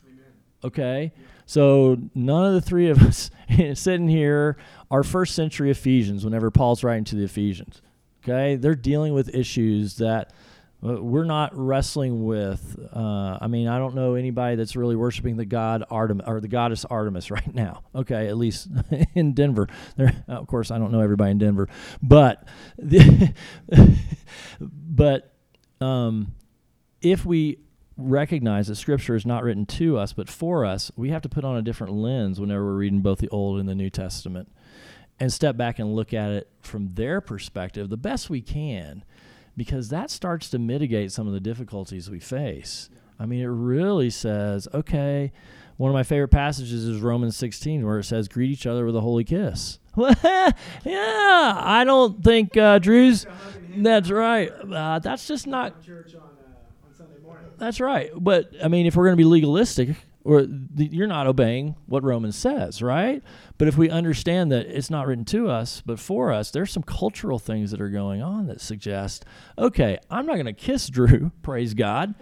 Amen. 0.05 0.25
Okay? 0.63 1.13
So 1.47 1.97
none 2.13 2.45
of 2.45 2.53
the 2.53 2.61
three 2.61 2.89
of 2.89 3.01
us 3.01 3.31
sitting 3.73 4.09
here 4.09 4.57
are 4.91 5.01
first 5.01 5.33
century 5.33 5.71
Ephesians 5.71 6.23
whenever 6.23 6.51
Paul's 6.51 6.83
writing 6.83 7.05
to 7.05 7.15
the 7.15 7.23
Ephesians. 7.23 7.81
Okay, 8.23 8.57
they're 8.57 8.75
dealing 8.75 9.13
with 9.13 9.33
issues 9.33 9.95
that 9.95 10.33
uh, 10.85 11.01
we're 11.01 11.23
not 11.23 11.51
wrestling 11.55 12.25
with. 12.25 12.77
Uh, 12.93 13.37
I 13.39 13.47
mean, 13.47 13.69
I 13.69 13.77
don't 13.77 13.95
know 13.95 14.15
anybody 14.15 14.57
that's 14.57 14.75
really 14.75 14.97
worshiping 14.97 15.37
the 15.37 15.45
god 15.45 15.85
Artemis 15.89 16.25
or 16.27 16.41
the 16.41 16.49
goddess 16.49 16.83
Artemis 16.83 17.31
right 17.31 17.55
now. 17.55 17.83
Okay, 17.95 18.27
at 18.27 18.35
least 18.35 18.67
in 19.15 19.31
Denver. 19.31 19.69
There, 19.95 20.21
of 20.27 20.47
course, 20.47 20.69
I 20.69 20.77
don't 20.77 20.91
know 20.91 20.99
everybody 20.99 21.31
in 21.31 21.37
Denver, 21.37 21.69
but 22.03 22.45
the 22.77 23.33
but 24.59 25.33
um, 25.79 26.33
if 27.01 27.25
we 27.25 27.59
recognize 27.97 28.67
that 28.67 28.75
Scripture 28.75 29.15
is 29.15 29.25
not 29.25 29.43
written 29.43 29.65
to 29.65 29.97
us 29.97 30.13
but 30.13 30.29
for 30.29 30.65
us, 30.65 30.91
we 30.95 31.09
have 31.09 31.21
to 31.23 31.29
put 31.29 31.43
on 31.43 31.57
a 31.57 31.61
different 31.61 31.93
lens 31.93 32.39
whenever 32.39 32.65
we're 32.65 32.77
reading 32.77 33.01
both 33.01 33.19
the 33.19 33.29
Old 33.29 33.59
and 33.59 33.67
the 33.67 33.75
New 33.75 33.89
Testament 33.89 34.51
and 35.19 35.33
step 35.33 35.57
back 35.57 35.79
and 35.79 35.95
look 35.95 36.13
at 36.13 36.31
it 36.31 36.49
from 36.61 36.93
their 36.93 37.21
perspective 37.21 37.89
the 37.89 37.97
best 37.97 38.29
we 38.29 38.41
can 38.41 39.03
because 39.55 39.89
that 39.89 40.11
starts 40.11 40.49
to 40.51 40.59
mitigate 40.59 41.11
some 41.11 41.27
of 41.27 41.33
the 41.33 41.39
difficulties 41.39 42.09
we 42.09 42.19
face. 42.19 42.89
I 43.19 43.25
mean, 43.25 43.41
it 43.41 43.47
really 43.47 44.11
says, 44.11 44.67
okay, 44.71 45.31
one 45.77 45.89
of 45.89 45.95
my 45.95 46.03
favorite 46.03 46.27
passages 46.27 46.85
is 46.85 47.01
Romans 47.01 47.35
16, 47.35 47.85
where 47.85 47.99
it 47.99 48.03
says, 48.03 48.27
greet 48.27 48.51
each 48.51 48.67
other 48.67 48.85
with 48.85 48.95
a 48.95 49.01
holy 49.01 49.23
kiss. 49.23 49.79
yeah, 49.97 50.51
I 50.85 51.83
don't 51.85 52.23
think 52.23 52.55
uh, 52.55 52.77
Drew's. 52.77 53.25
That's 53.75 54.11
right. 54.11 54.49
Uh, 54.49 54.99
that's 54.99 55.27
just 55.27 55.47
not. 55.47 55.81
That's 57.57 57.79
right. 57.79 58.11
But 58.15 58.51
I 58.63 58.67
mean, 58.67 58.85
if 58.85 58.95
we're 58.95 59.05
going 59.05 59.17
to 59.17 59.23
be 59.23 59.25
legalistic, 59.25 59.95
or 60.27 60.41
the, 60.45 60.89
you're 60.91 61.07
not 61.07 61.25
obeying 61.25 61.75
what 61.85 62.03
Romans 62.03 62.35
says, 62.35 62.81
right? 62.81 63.23
But 63.57 63.69
if 63.69 63.77
we 63.77 63.89
understand 63.89 64.51
that 64.51 64.65
it's 64.65 64.89
not 64.89 65.07
written 65.07 65.23
to 65.25 65.49
us, 65.49 65.81
but 65.85 65.99
for 65.99 66.33
us, 66.33 66.51
there's 66.51 66.71
some 66.71 66.83
cultural 66.83 67.39
things 67.39 67.71
that 67.71 67.79
are 67.79 67.89
going 67.89 68.21
on 68.21 68.47
that 68.47 68.59
suggest, 68.59 69.23
okay, 69.57 69.97
I'm 70.11 70.25
not 70.25 70.33
going 70.33 70.45
to 70.45 70.53
kiss 70.53 70.87
Drew, 70.89 71.31
praise 71.41 71.73
God. 71.73 72.13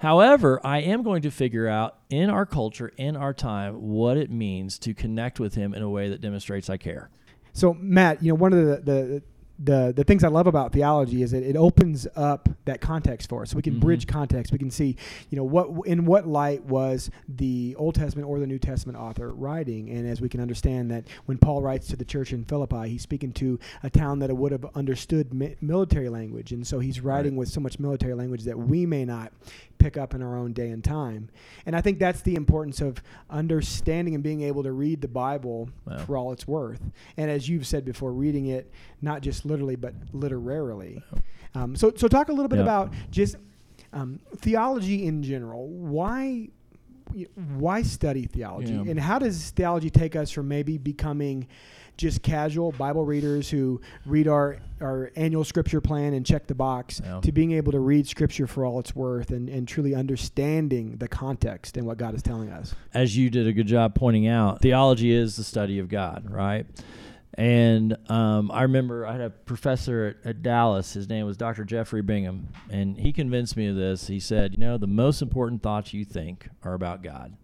However, 0.00 0.60
I 0.62 0.80
am 0.80 1.02
going 1.02 1.22
to 1.22 1.30
figure 1.30 1.66
out 1.66 1.98
in 2.10 2.28
our 2.28 2.44
culture, 2.44 2.92
in 2.98 3.16
our 3.16 3.32
time, 3.32 3.80
what 3.80 4.18
it 4.18 4.30
means 4.30 4.78
to 4.80 4.92
connect 4.92 5.40
with 5.40 5.54
him 5.54 5.72
in 5.72 5.80
a 5.80 5.88
way 5.88 6.10
that 6.10 6.20
demonstrates 6.20 6.68
I 6.68 6.76
care. 6.76 7.08
So, 7.54 7.72
Matt, 7.72 8.22
you 8.22 8.28
know, 8.28 8.34
one 8.34 8.52
of 8.52 8.66
the, 8.66 8.76
the 8.82 9.22
the 9.58 9.92
the 9.96 10.04
things 10.04 10.22
I 10.22 10.28
love 10.28 10.46
about 10.46 10.72
theology 10.72 11.22
is 11.22 11.30
that 11.30 11.42
it 11.42 11.56
opens 11.56 12.06
up 12.14 12.48
that 12.66 12.80
context 12.80 13.28
for 13.28 13.42
us. 13.42 13.50
So 13.50 13.56
we 13.56 13.62
can 13.62 13.74
mm-hmm. 13.74 13.80
bridge 13.80 14.06
context. 14.06 14.52
We 14.52 14.58
can 14.58 14.70
see, 14.70 14.96
you 15.30 15.36
know, 15.36 15.44
what 15.44 15.86
in 15.86 16.04
what 16.04 16.26
light 16.26 16.64
was 16.64 17.10
the 17.28 17.74
Old 17.78 17.94
Testament 17.94 18.28
or 18.28 18.38
the 18.38 18.46
New 18.46 18.58
Testament 18.58 18.98
author 18.98 19.32
writing, 19.32 19.90
and 19.90 20.06
as 20.06 20.20
we 20.20 20.28
can 20.28 20.40
understand 20.40 20.90
that 20.90 21.04
when 21.24 21.38
Paul 21.38 21.62
writes 21.62 21.86
to 21.88 21.96
the 21.96 22.04
church 22.04 22.32
in 22.32 22.44
Philippi, 22.44 22.88
he's 22.88 23.02
speaking 23.02 23.32
to 23.34 23.58
a 23.82 23.90
town 23.90 24.18
that 24.18 24.34
would 24.36 24.52
have 24.52 24.66
understood 24.74 25.32
mi- 25.32 25.56
military 25.60 26.08
language, 26.08 26.52
and 26.52 26.66
so 26.66 26.78
he's 26.78 27.00
writing 27.00 27.32
right. 27.32 27.38
with 27.38 27.48
so 27.48 27.60
much 27.60 27.78
military 27.78 28.14
language 28.14 28.44
that 28.44 28.58
we 28.58 28.84
may 28.84 29.04
not 29.04 29.32
pick 29.78 29.96
up 29.96 30.14
in 30.14 30.22
our 30.22 30.36
own 30.36 30.52
day 30.52 30.70
and 30.70 30.82
time. 30.82 31.28
And 31.64 31.76
I 31.76 31.80
think 31.80 31.98
that's 31.98 32.22
the 32.22 32.34
importance 32.34 32.80
of 32.80 33.02
understanding 33.30 34.14
and 34.14 34.22
being 34.22 34.42
able 34.42 34.62
to 34.62 34.72
read 34.72 35.00
the 35.00 35.08
Bible 35.08 35.68
wow. 35.86 35.98
for 35.98 36.16
all 36.16 36.32
it's 36.32 36.46
worth. 36.46 36.80
And 37.16 37.30
as 37.30 37.48
you've 37.48 37.66
said 37.66 37.84
before, 37.84 38.12
reading 38.12 38.46
it 38.46 38.70
not 39.02 39.22
just 39.22 39.44
literally 39.44 39.76
but 39.76 39.94
literarily. 40.12 41.02
Um, 41.54 41.76
so, 41.76 41.92
so 41.96 42.08
talk 42.08 42.28
a 42.28 42.32
little 42.32 42.48
bit 42.48 42.58
about 42.58 42.92
just 43.10 43.36
um, 43.92 44.20
theology 44.36 45.06
in 45.06 45.22
general. 45.22 45.68
Why, 45.68 46.48
why 47.56 47.82
study 47.82 48.26
theology, 48.26 48.74
Yeah. 48.74 48.90
and 48.90 49.00
how 49.00 49.18
does 49.18 49.50
theology 49.50 49.90
take 49.90 50.16
us 50.16 50.30
from 50.30 50.48
maybe 50.48 50.76
becoming 50.76 51.46
just 51.96 52.22
casual 52.22 52.72
Bible 52.72 53.04
readers 53.04 53.48
who 53.48 53.80
read 54.04 54.28
our, 54.28 54.58
our 54.80 55.10
annual 55.16 55.44
scripture 55.44 55.80
plan 55.80 56.12
and 56.14 56.26
check 56.26 56.46
the 56.46 56.54
box 56.54 57.00
Yeah. 57.04 57.20
to 57.20 57.32
being 57.32 57.52
able 57.52 57.72
to 57.72 57.78
read 57.80 58.06
scripture 58.06 58.46
for 58.46 58.64
all 58.66 58.78
it's 58.80 58.94
worth 58.94 59.30
and, 59.30 59.48
and 59.48 59.66
truly 59.66 59.94
understanding 59.94 60.96
the 60.98 61.08
context 61.08 61.76
and 61.76 61.86
what 61.86 61.96
God 61.98 62.14
is 62.14 62.22
telling 62.22 62.50
us. 62.50 62.74
as 62.92 63.16
you 63.16 63.30
did 63.30 63.46
a 63.46 63.52
good 63.52 63.66
job 63.66 63.94
pointing 63.94 64.26
out, 64.26 64.60
theology 64.60 65.10
is 65.12 65.36
the 65.36 65.44
study 65.44 65.78
of 65.78 65.88
God, 65.88 66.30
right? 66.30 66.66
And 67.34 67.96
um, 68.10 68.50
I 68.50 68.62
remember 68.62 69.06
I 69.06 69.12
had 69.12 69.20
a 69.20 69.30
professor 69.30 70.16
at, 70.24 70.30
at 70.30 70.42
Dallas. 70.42 70.94
His 70.94 71.08
name 71.08 71.26
was 71.26 71.36
Dr. 71.36 71.64
Jeffrey 71.64 72.00
Bingham, 72.02 72.48
and 72.70 72.98
he 72.98 73.12
convinced 73.12 73.56
me 73.58 73.66
of 73.68 73.76
this. 73.76 74.06
He 74.06 74.20
said, 74.20 74.52
"You 74.52 74.58
know, 74.58 74.78
the 74.78 74.86
most 74.86 75.20
important 75.20 75.62
thoughts 75.62 75.92
you 75.92 76.06
think 76.06 76.48
are 76.62 76.72
about 76.72 77.02
God, 77.02 77.36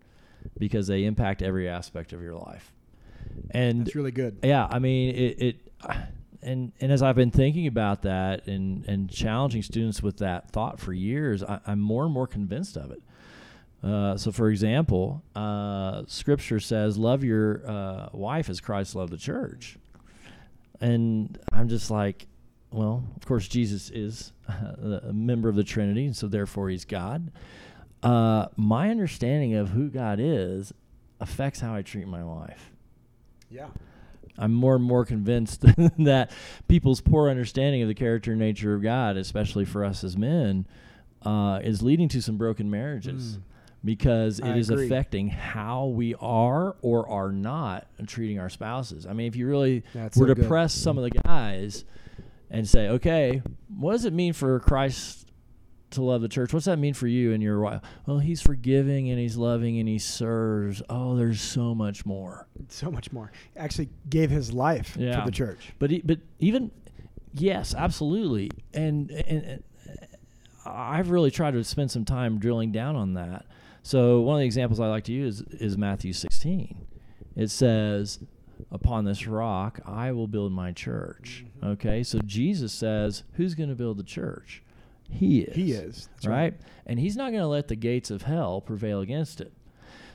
because 0.58 0.86
they 0.86 1.04
impact 1.04 1.42
every 1.42 1.68
aspect 1.68 2.14
of 2.14 2.22
your 2.22 2.34
life." 2.36 2.72
And 3.50 3.86
It's 3.86 3.96
really 3.96 4.10
good. 4.12 4.38
yeah, 4.42 4.66
I 4.70 4.78
mean 4.78 5.14
it. 5.14 5.42
it 5.42 5.56
and 6.42 6.72
and 6.80 6.90
as 6.92 7.02
I've 7.02 7.16
been 7.16 7.30
thinking 7.30 7.66
about 7.66 8.02
that 8.02 8.46
and 8.46 8.84
and 8.86 9.10
challenging 9.10 9.62
students 9.62 10.02
with 10.02 10.18
that 10.18 10.50
thought 10.50 10.80
for 10.80 10.92
years, 10.92 11.42
I, 11.42 11.60
I'm 11.66 11.80
more 11.80 12.04
and 12.04 12.12
more 12.12 12.26
convinced 12.26 12.76
of 12.76 12.90
it. 12.90 13.02
Uh, 13.82 14.16
so, 14.16 14.30
for 14.30 14.48
example, 14.48 15.22
uh, 15.34 16.02
Scripture 16.06 16.60
says, 16.60 16.96
"Love 16.96 17.24
your 17.24 17.62
uh, 17.68 18.08
wife 18.12 18.48
as 18.48 18.60
Christ 18.60 18.94
loved 18.94 19.12
the 19.12 19.18
church," 19.18 19.76
and 20.80 21.38
I'm 21.52 21.68
just 21.68 21.90
like, 21.90 22.26
well, 22.70 23.04
of 23.16 23.26
course, 23.26 23.48
Jesus 23.48 23.90
is 23.90 24.32
a 24.48 25.12
member 25.12 25.48
of 25.48 25.56
the 25.56 25.64
Trinity, 25.64 26.06
and 26.06 26.16
so 26.16 26.28
therefore 26.28 26.70
He's 26.70 26.84
God. 26.84 27.30
Uh, 28.02 28.46
my 28.56 28.90
understanding 28.90 29.54
of 29.54 29.68
who 29.70 29.88
God 29.88 30.18
is 30.20 30.72
affects 31.20 31.60
how 31.60 31.74
I 31.74 31.82
treat 31.82 32.08
my 32.08 32.24
wife. 32.24 32.71
Yeah. 33.52 33.68
I'm 34.38 34.54
more 34.54 34.74
and 34.76 34.84
more 34.84 35.04
convinced 35.04 35.60
that 35.98 36.30
people's 36.68 37.00
poor 37.02 37.28
understanding 37.28 37.82
of 37.82 37.88
the 37.88 37.94
character 37.94 38.30
and 38.32 38.40
nature 38.40 38.74
of 38.74 38.82
God, 38.82 39.16
especially 39.18 39.64
for 39.66 39.84
us 39.84 40.02
as 40.04 40.16
men, 40.16 40.66
uh, 41.22 41.60
is 41.62 41.82
leading 41.82 42.08
to 42.08 42.22
some 42.22 42.36
broken 42.38 42.70
marriages 42.70 43.36
Mm. 43.36 43.42
because 43.84 44.38
it 44.38 44.46
I 44.46 44.56
is 44.56 44.70
agree. 44.70 44.86
affecting 44.86 45.28
how 45.28 45.86
we 45.86 46.14
are 46.20 46.76
or 46.82 47.08
are 47.08 47.30
not 47.30 47.86
treating 48.06 48.38
our 48.38 48.48
spouses. 48.48 49.06
I 49.06 49.12
mean, 49.12 49.26
if 49.26 49.36
you 49.36 49.46
really 49.46 49.82
That's 49.92 50.16
were 50.16 50.28
so 50.28 50.34
to 50.34 50.40
good. 50.40 50.48
press 50.48 50.72
some 50.72 50.96
of 50.98 51.04
the 51.04 51.10
guys 51.10 51.84
and 52.50 52.66
say, 52.68 52.88
okay, 52.88 53.42
what 53.76 53.92
does 53.92 54.04
it 54.06 54.12
mean 54.14 54.32
for 54.32 54.58
Christ 54.60 55.28
to 55.92 56.02
love 56.02 56.20
the 56.22 56.28
church? 56.28 56.52
What's 56.52 56.66
that 56.66 56.78
mean 56.78 56.94
for 56.94 57.06
you 57.06 57.32
and 57.32 57.42
your 57.42 57.60
wife? 57.60 57.80
Well, 58.06 58.18
he's 58.18 58.40
forgiving 58.42 59.08
and 59.10 59.18
he's 59.18 59.36
loving 59.36 59.78
and 59.78 59.88
he 59.88 59.98
serves. 59.98 60.82
Oh, 60.88 61.16
there's 61.16 61.40
so 61.40 61.74
much 61.74 62.04
more. 62.06 62.46
So 62.68 62.90
much 62.90 63.12
more. 63.12 63.32
Actually 63.56 63.88
gave 64.08 64.30
his 64.30 64.52
life 64.52 64.96
Yeah. 64.98 65.20
for 65.20 65.26
the 65.26 65.32
church. 65.36 65.72
But 65.78 65.92
e- 65.92 66.02
but 66.04 66.18
even 66.38 66.70
yes, 67.34 67.74
absolutely, 67.74 68.50
and, 68.74 69.10
and 69.10 69.44
and 69.44 69.62
I've 70.64 71.10
really 71.10 71.30
tried 71.30 71.52
to 71.52 71.64
spend 71.64 71.90
some 71.90 72.04
time 72.04 72.38
drilling 72.38 72.72
down 72.72 72.94
on 72.96 73.14
that. 73.14 73.46
So 73.82 74.20
one 74.20 74.36
of 74.36 74.40
the 74.40 74.46
examples 74.46 74.78
I 74.80 74.86
like 74.86 75.04
to 75.04 75.12
use 75.12 75.40
is 75.40 75.76
Matthew 75.76 76.12
16. 76.12 76.86
It 77.34 77.50
says, 77.50 78.20
"Upon 78.70 79.04
this 79.04 79.26
rock 79.26 79.80
I 79.84 80.12
will 80.12 80.28
build 80.28 80.52
my 80.52 80.70
church." 80.70 81.44
Mm-hmm. 81.58 81.66
Okay, 81.72 82.02
so 82.04 82.20
Jesus 82.24 82.72
says, 82.72 83.24
"Who's 83.32 83.54
going 83.54 83.70
to 83.70 83.74
build 83.74 83.96
the 83.96 84.04
church?" 84.04 84.62
He 85.12 85.40
is. 85.40 85.54
He 85.54 85.72
is. 85.72 86.08
That's 86.14 86.26
right? 86.26 86.54
And 86.86 86.98
he's 86.98 87.16
not 87.16 87.30
going 87.30 87.42
to 87.42 87.48
let 87.48 87.68
the 87.68 87.76
gates 87.76 88.10
of 88.10 88.22
hell 88.22 88.60
prevail 88.60 89.00
against 89.00 89.40
it. 89.40 89.52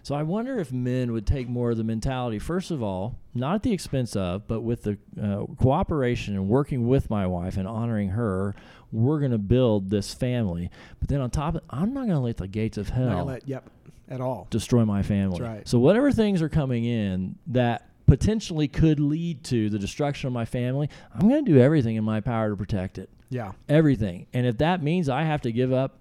So 0.04 0.16
I 0.16 0.24
wonder 0.24 0.58
if 0.58 0.72
men 0.72 1.12
would 1.12 1.28
take 1.28 1.50
more 1.50 1.72
of 1.72 1.78
the 1.78 1.84
mentality, 1.84 2.40
first 2.40 2.72
of 2.72 2.82
all, 2.82 3.20
not 3.36 3.56
at 3.56 3.64
the 3.64 3.74
expense 3.74 4.16
of, 4.16 4.48
but 4.48 4.62
with 4.62 4.84
the 4.84 4.98
uh, 5.22 5.46
cooperation 5.62 6.34
and 6.36 6.48
working 6.48 6.88
with 6.88 7.10
my 7.10 7.28
wife 7.28 7.58
and 7.58 7.68
honoring 7.68 8.10
her, 8.10 8.56
we're 8.92 9.20
going 9.20 9.32
to 9.32 9.38
build 9.38 9.90
this 9.90 10.14
family. 10.14 10.72
But 11.00 11.10
then 11.10 11.20
on 11.20 11.30
top 11.30 11.50
of 11.50 11.56
it, 11.58 11.64
I'm 11.70 11.94
not 11.94 12.06
going 12.06 12.16
to 12.16 12.20
let 12.20 12.38
the 12.38 12.48
gates 12.48 12.78
of 12.78 12.88
hell 12.88 13.26
let, 13.26 13.50
yep, 13.50 13.70
at 14.08 14.22
all. 14.22 14.48
destroy 14.50 14.86
my 14.86 15.04
family. 15.04 15.40
That's 15.40 15.50
right. 15.56 15.68
So 15.68 15.78
whatever 15.78 16.14
things 16.14 16.42
are 16.42 16.48
coming 16.48 16.86
in 16.86 17.36
that 17.48 17.90
potentially 18.06 18.70
could 18.70 19.02
lead 19.02 19.44
to 19.46 19.70
the 19.70 19.78
destruction 19.78 20.28
of 20.28 20.34
my 20.34 20.46
family, 20.46 20.90
I'm 21.14 21.28
going 21.28 21.44
to 21.44 21.52
do 21.52 21.60
everything 21.60 21.98
in 21.98 22.06
my 22.06 22.22
power 22.22 22.50
to 22.50 22.56
protect 22.56 22.98
it 22.98 23.10
Yeah. 23.30 23.52
everything. 23.68 24.28
And 24.34 24.46
if 24.46 24.58
that 24.60 24.82
means 24.82 25.10
I 25.10 25.24
have 25.24 25.42
to 25.42 25.52
give 25.52 25.74
up 25.74 26.00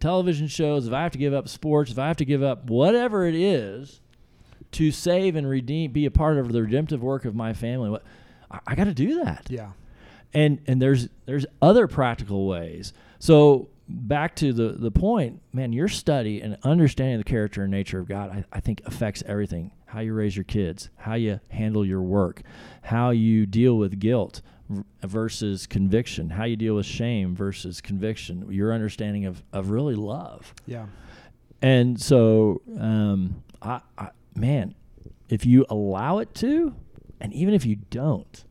television 0.00 0.48
shows, 0.48 0.86
if 0.86 0.92
I 0.92 1.02
have 1.02 1.12
to 1.12 1.18
give 1.18 1.34
up 1.34 1.48
sports, 1.48 1.90
if 1.90 1.98
I 1.98 2.08
have 2.08 2.16
to 2.18 2.24
give 2.24 2.42
up 2.42 2.68
whatever 2.70 3.26
it 3.26 3.34
is 3.34 4.00
to 4.72 4.90
save 4.90 5.36
and 5.36 5.48
redeem, 5.48 5.92
be 5.92 6.06
a 6.06 6.10
part 6.10 6.38
of 6.38 6.52
the 6.52 6.62
redemptive 6.62 7.02
work 7.02 7.24
of 7.24 7.34
my 7.34 7.52
family, 7.52 7.90
what 7.90 8.02
I, 8.50 8.60
I 8.66 8.74
got 8.74 8.84
to 8.84 8.94
do 8.94 9.22
that. 9.24 9.46
Yeah. 9.48 9.70
And 10.34 10.60
and 10.66 10.82
there's 10.82 11.08
there's 11.24 11.46
other 11.62 11.86
practical 11.86 12.46
ways. 12.46 12.92
So 13.18 13.68
back 13.88 14.34
to 14.36 14.52
the 14.52 14.72
the 14.72 14.90
point, 14.90 15.40
man, 15.52 15.72
your 15.72 15.88
study 15.88 16.40
and 16.40 16.58
understanding 16.62 17.18
the 17.18 17.24
character 17.24 17.62
and 17.62 17.70
nature 17.70 17.98
of 17.98 18.08
God, 18.08 18.30
I, 18.30 18.44
I 18.52 18.60
think 18.60 18.82
affects 18.84 19.22
everything. 19.26 19.70
How 19.86 20.00
you 20.00 20.12
raise 20.12 20.36
your 20.36 20.44
kids, 20.44 20.90
how 20.96 21.14
you 21.14 21.40
handle 21.48 21.86
your 21.86 22.02
work, 22.02 22.42
how 22.82 23.10
you 23.10 23.46
deal 23.46 23.78
with 23.78 23.98
guilt 24.00 24.42
versus 25.02 25.66
conviction, 25.66 26.30
how 26.30 26.44
you 26.44 26.56
deal 26.56 26.74
with 26.74 26.86
shame 26.86 27.34
versus 27.34 27.80
conviction, 27.80 28.50
your 28.50 28.72
understanding 28.72 29.26
of, 29.26 29.42
of 29.52 29.70
really 29.70 29.94
love. 29.94 30.54
Yeah. 30.66 30.86
And 31.62 32.00
so, 32.00 32.62
um, 32.78 33.42
I, 33.62 33.80
I, 33.96 34.10
man, 34.34 34.74
if 35.28 35.46
you 35.46 35.66
allow 35.70 36.18
it 36.18 36.34
to, 36.36 36.74
and 37.20 37.32
even 37.32 37.54
if 37.54 37.64
you 37.64 37.76
don't, 37.76 38.44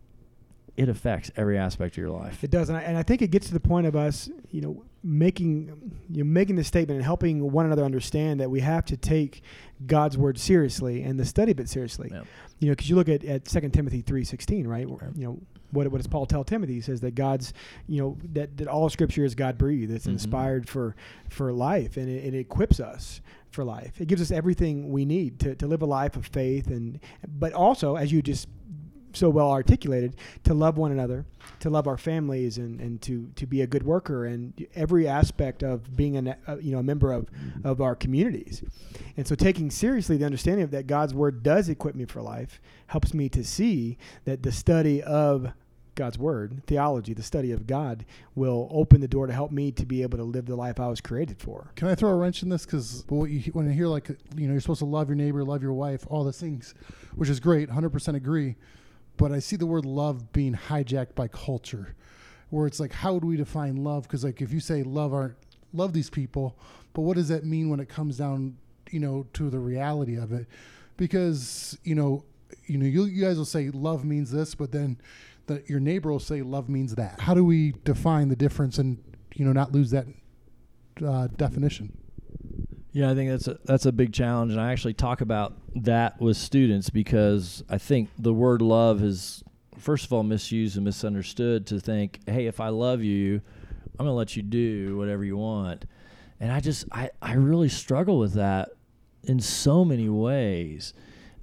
it 0.78 0.90
affects 0.90 1.32
every 1.38 1.58
aspect 1.58 1.94
of 1.94 1.98
your 1.98 2.10
life. 2.10 2.44
It 2.44 2.52
does, 2.52 2.70
and 2.70 2.78
I, 2.78 2.82
and 2.82 2.98
I 2.98 3.04
think 3.04 3.22
it 3.22 3.32
gets 3.32 3.48
to 3.48 3.54
the 3.54 3.60
point 3.60 3.88
of 3.88 3.96
us, 3.96 4.30
you 4.52 4.62
know, 4.62 4.84
making 5.04 5.94
you 6.10 6.24
know 6.24 6.30
making 6.30 6.56
this 6.56 6.68
statement 6.68 6.98
and 6.98 7.06
helping 7.06 7.52
one 7.52 7.66
another 7.66 7.84
understand 7.84 8.40
that 8.40 8.50
we 8.50 8.60
have 8.60 8.84
to 8.86 8.98
take 8.98 9.44
God's 9.86 10.18
word 10.18 10.38
seriously 10.38 11.04
and 11.04 11.20
the 11.20 11.26
study 11.26 11.52
of 11.52 11.60
it 11.60 11.70
seriously. 11.70 12.10
Yep. 12.12 12.26
You 12.60 12.68
know, 12.68 12.72
because 12.74 12.90
you 12.90 12.96
look 12.96 13.08
at 13.08 13.24
at 13.24 13.48
Second 13.48 13.72
Timothy 13.72 14.02
three 14.02 14.26
sixteen, 14.26 14.68
right? 14.68 14.90
Right. 14.90 15.16
You 15.16 15.28
know, 15.28 15.40
what 15.72 15.88
what 15.90 15.98
does 15.98 16.08
Paul 16.08 16.26
tell 16.26 16.44
Timothy? 16.44 16.74
He 16.76 16.82
says 16.82 17.02
that 17.02 17.16
God's, 17.16 17.54
you 17.88 18.02
know, 18.02 18.18
that, 18.34 18.58
that 18.58 18.68
all 18.68 18.90
Scripture 18.90 19.26
is 19.26 19.36
God 19.36 19.58
breathed. 19.58 19.92
It's 19.92 20.06
Mhm. 20.08 20.12
inspired 20.14 20.70
for 20.70 20.96
for 21.30 21.52
life, 21.52 21.98
and 21.98 22.08
it, 22.10 22.34
it 22.34 22.38
equips 22.38 22.80
us 22.80 23.22
for 23.52 23.64
life. 23.64 24.00
It 24.02 24.08
gives 24.08 24.22
us 24.22 24.32
everything 24.32 24.92
we 24.92 25.06
need 25.06 25.40
to, 25.40 25.56
to 25.56 25.68
live 25.68 25.82
a 25.82 25.86
life 25.86 26.16
of 26.18 26.26
faith, 26.26 26.68
and 26.68 27.00
but 27.28 27.54
also, 27.54 27.96
as 27.96 28.12
you 28.12 28.22
just 28.22 28.48
so 29.16 29.30
well 29.30 29.50
articulated, 29.50 30.16
to 30.44 30.54
love 30.54 30.78
one 30.78 30.92
another, 30.92 31.26
to 31.60 31.70
love 31.70 31.88
our 31.88 31.98
families, 31.98 32.58
and, 32.58 32.80
and 32.80 33.02
to, 33.04 33.30
to 33.36 33.46
be 33.46 33.62
a 33.62 33.68
good 33.68 33.84
worker, 33.84 34.26
and 34.26 34.66
every 34.76 35.08
aspect 35.08 35.64
of 35.64 35.96
being 35.96 36.28
a 36.28 36.38
you 36.60 36.72
know 36.72 36.80
a 36.80 36.84
member 36.84 37.12
of, 37.12 37.28
of 37.64 37.82
our 37.82 37.96
communities. 37.96 38.64
And 39.18 39.28
so, 39.28 39.36
taking 39.36 39.72
seriously 39.72 40.18
the 40.18 40.26
understanding 40.26 40.64
of 40.64 40.72
that 40.72 40.88
God's 40.88 41.14
word 41.14 41.44
does 41.44 41.70
equip 41.70 41.96
me 41.96 42.06
for 42.06 42.22
life 42.22 42.62
helps 42.88 43.14
me 43.14 43.30
to 43.30 43.44
see 43.44 43.98
that 44.26 44.44
the 44.44 44.52
study 44.52 45.02
of 45.02 45.54
God's 45.96 46.20
word, 46.20 46.62
theology, 46.68 47.14
the 47.14 47.24
study 47.24 47.52
of 47.52 47.66
God, 47.66 48.06
will 48.36 48.68
open 48.70 49.00
the 49.00 49.08
door 49.08 49.28
to 49.28 49.34
help 49.34 49.52
me 49.52 49.72
to 49.72 49.86
be 49.86 50.02
able 50.02 50.18
to 50.18 50.24
live 50.24 50.46
the 50.46 50.56
life 50.56 50.80
I 50.80 50.88
was 50.88 51.00
created 51.00 51.40
for. 51.40 51.72
Can 51.76 51.88
I 51.88 51.96
throw 51.96 52.10
a 52.10 52.16
wrench 52.16 52.44
in 52.44 52.50
this? 52.50 52.66
Because 52.66 53.06
when 53.08 53.32
you 53.32 53.40
when 53.54 53.70
I 53.70 53.72
hear 53.72 53.88
like 53.88 54.10
you 54.10 54.48
know 54.48 54.52
you're 54.52 54.62
supposed 54.62 54.80
to 54.80 54.86
love 54.86 55.08
your 55.08 55.16
neighbor, 55.16 55.44
love 55.44 55.64
your 55.64 55.74
wife, 55.74 56.06
all 56.10 56.24
those 56.24 56.40
things, 56.40 56.76
which 57.16 57.30
is 57.30 57.40
great, 57.40 57.70
100% 57.70 58.16
agree. 58.16 58.56
But 59.18 59.32
I 59.32 59.40
see 59.40 59.56
the 59.56 59.66
word 59.66 59.86
love 59.86 60.32
being 60.32 60.54
hijacked 60.54 61.16
by 61.16 61.28
culture, 61.28 61.96
where 62.50 62.68
it's 62.68 62.80
like, 62.80 62.92
how 62.92 63.14
would 63.14 63.26
we 63.26 63.38
define 63.38 63.78
love? 63.78 64.04
Because 64.04 64.24
like 64.24 64.42
if 64.42 64.52
you 64.52 64.60
say 64.60 64.84
love 64.84 65.14
aren't 65.14 65.36
love 65.74 65.94
these 65.94 66.10
people, 66.10 66.58
but 66.94 67.02
what 67.02 67.16
does 67.16 67.30
that 67.30 67.46
mean 67.46 67.70
when 67.70 67.80
it 67.80 67.90
comes 67.90 68.18
down, 68.18 68.58
you 68.90 69.00
know, 69.00 69.26
to 69.34 69.50
the 69.50 69.60
reality 69.60 70.16
of 70.16 70.32
it? 70.32 70.48
Because 70.98 71.78
you 71.84 71.96
know, 71.96 72.24
you 72.66 72.78
know, 72.78 72.86
you, 72.86 73.06
you 73.06 73.24
guys 73.24 73.38
will 73.38 73.46
say 73.46 73.70
love 73.70 74.06
means 74.06 74.32
this, 74.32 74.56
but 74.56 74.72
then 74.72 74.98
the, 75.48 75.64
your 75.68 75.80
neighbor 75.80 76.12
will 76.12 76.20
say 76.20 76.42
love 76.42 76.70
means 76.70 76.96
that. 76.96 77.20
How 77.22 77.34
do 77.34 77.44
we 77.44 77.74
define 77.84 78.30
the 78.30 78.36
difference 78.36 78.78
and 78.78 79.02
you 79.34 79.46
know 79.46 79.54
not 79.54 79.72
lose 79.72 79.92
that 79.92 80.08
uh, 81.06 81.28
definition? 81.36 81.98
Yeah, 82.96 83.12
I 83.12 83.14
think 83.14 83.30
that's 83.30 83.50
a 83.50 83.60
that's 83.66 83.86
a 83.86 83.92
big 83.92 84.14
challenge, 84.14 84.54
and 84.54 84.62
I 84.62 84.72
actually 84.72 84.94
talk 84.94 85.20
about 85.20 85.54
that 85.76 86.22
with 86.22 86.38
students 86.38 86.90
because 86.90 87.62
I 87.70 87.78
think 87.78 88.08
the 88.18 88.34
word 88.34 88.62
love 88.62 89.04
is 89.04 89.44
first 89.78 90.06
of 90.06 90.14
all 90.14 90.24
misused 90.24 90.78
and 90.78 90.86
misunderstood 90.86 91.68
to 91.68 91.82
think, 91.82 92.22
hey, 92.26 92.46
if 92.48 92.62
I 92.62 92.70
love 92.70 93.02
you, 93.04 93.42
I'm 94.00 94.06
gonna 94.06 94.14
let 94.16 94.38
you 94.38 94.44
do 94.44 94.96
whatever 94.98 95.26
you 95.26 95.36
want, 95.36 95.84
and 96.40 96.54
I 96.54 96.62
just 96.62 96.86
I 96.90 97.10
I 97.22 97.34
really 97.34 97.68
struggle 97.68 98.18
with 98.18 98.36
that 98.36 98.70
in 99.24 99.42
so 99.42 99.84
many 99.84 100.08
ways. 100.08 100.94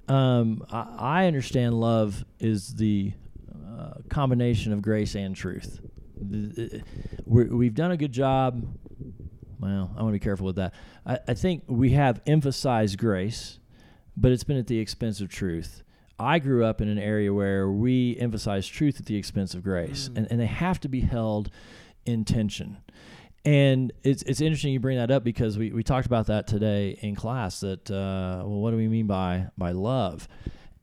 Um, 0.07 0.65
I, 0.71 0.95
I 0.97 1.27
understand 1.27 1.79
love 1.79 2.25
is 2.39 2.73
the 2.77 3.13
uh, 3.77 3.93
combination 4.09 4.73
of 4.73 4.81
grace 4.81 5.13
and 5.13 5.35
truth. 5.35 5.81
The- 6.19 6.81
We're, 7.27 7.55
we've 7.55 7.75
done 7.75 7.91
a 7.91 7.97
good 7.97 8.11
job 8.11 8.65
well, 9.63 9.91
I 9.97 10.01
want 10.03 10.09
to 10.13 10.19
be 10.19 10.23
careful 10.23 10.45
with 10.45 10.57
that. 10.57 10.73
I, 11.05 11.19
I 11.27 11.33
think 11.33 11.63
we 11.67 11.91
have 11.91 12.21
emphasized 12.27 12.97
grace, 12.97 13.59
but 14.17 14.31
it's 14.31 14.43
been 14.43 14.57
at 14.57 14.67
the 14.67 14.79
expense 14.79 15.21
of 15.21 15.29
truth. 15.29 15.83
I 16.19 16.39
grew 16.39 16.63
up 16.63 16.79
in 16.81 16.87
an 16.87 16.99
area 16.99 17.33
where 17.33 17.69
we 17.69 18.15
emphasize 18.19 18.67
truth 18.67 18.99
at 18.99 19.05
the 19.07 19.15
expense 19.15 19.53
of 19.55 19.63
grace, 19.63 20.09
Mm. 20.09 20.17
and, 20.17 20.27
and 20.31 20.39
they 20.39 20.45
have 20.45 20.79
to 20.81 20.87
be 20.87 21.01
held 21.01 21.49
in 22.05 22.23
tension. 22.25 22.77
And 23.45 23.91
it's 24.03 24.23
it's 24.23 24.39
interesting 24.39 24.71
you 24.71 24.79
bring 24.79 24.97
that 24.97 25.11
up 25.11 25.23
because 25.23 25.57
we, 25.57 25.71
we 25.71 25.83
talked 25.83 26.05
about 26.05 26.27
that 26.27 26.47
today 26.47 26.97
in 27.01 27.13
class. 27.15 27.59
That 27.59 27.89
uh, 27.91 28.43
well, 28.45 28.61
what 28.61 28.71
do 28.71 28.77
we 28.77 28.87
mean 28.87 29.07
by 29.07 29.47
by 29.57 29.71
love? 29.71 30.27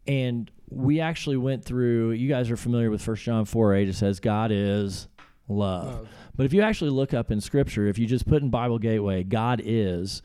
And 0.07 0.51
we 0.69 1.01
actually 1.01 1.37
went 1.39 1.65
through. 1.65 2.11
You 2.13 2.29
guys 2.29 2.51
are 2.51 2.57
familiar 2.59 2.91
with 2.91 3.01
First 3.01 3.23
John 3.25 3.45
four 3.47 3.75
eight. 3.75 3.89
It 3.89 3.95
says 3.95 4.21
God 4.21 4.51
is 4.53 5.09
love. 5.51 5.87
Love. 5.87 6.09
But 6.37 6.47
if 6.47 6.53
you 6.53 6.63
actually 6.63 6.91
look 6.91 7.13
up 7.13 7.31
in 7.31 7.41
Scripture, 7.41 7.87
if 7.87 7.99
you 7.99 8.07
just 8.07 8.27
put 8.27 8.43
in 8.43 8.49
Bible 8.51 8.79
Gateway, 8.79 9.23
God 9.25 9.61
is, 9.65 10.23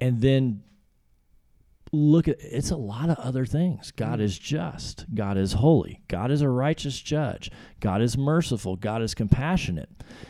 and 0.00 0.20
then 0.20 0.62
look 1.92 2.28
at 2.28 2.36
it's 2.40 2.70
a 2.70 2.76
lot 2.76 3.10
of 3.10 3.18
other 3.18 3.44
things. 3.44 3.90
God 3.90 4.20
Mm. 4.20 4.22
is 4.22 4.38
just. 4.38 5.06
God 5.12 5.36
is 5.36 5.54
holy. 5.54 6.02
God 6.06 6.30
is 6.30 6.40
a 6.40 6.48
righteous 6.48 7.00
judge. 7.00 7.50
God 7.80 8.00
is 8.00 8.16
merciful. 8.16 8.76
God 8.76 9.02
is 9.02 9.12
compassionate. 9.14 9.88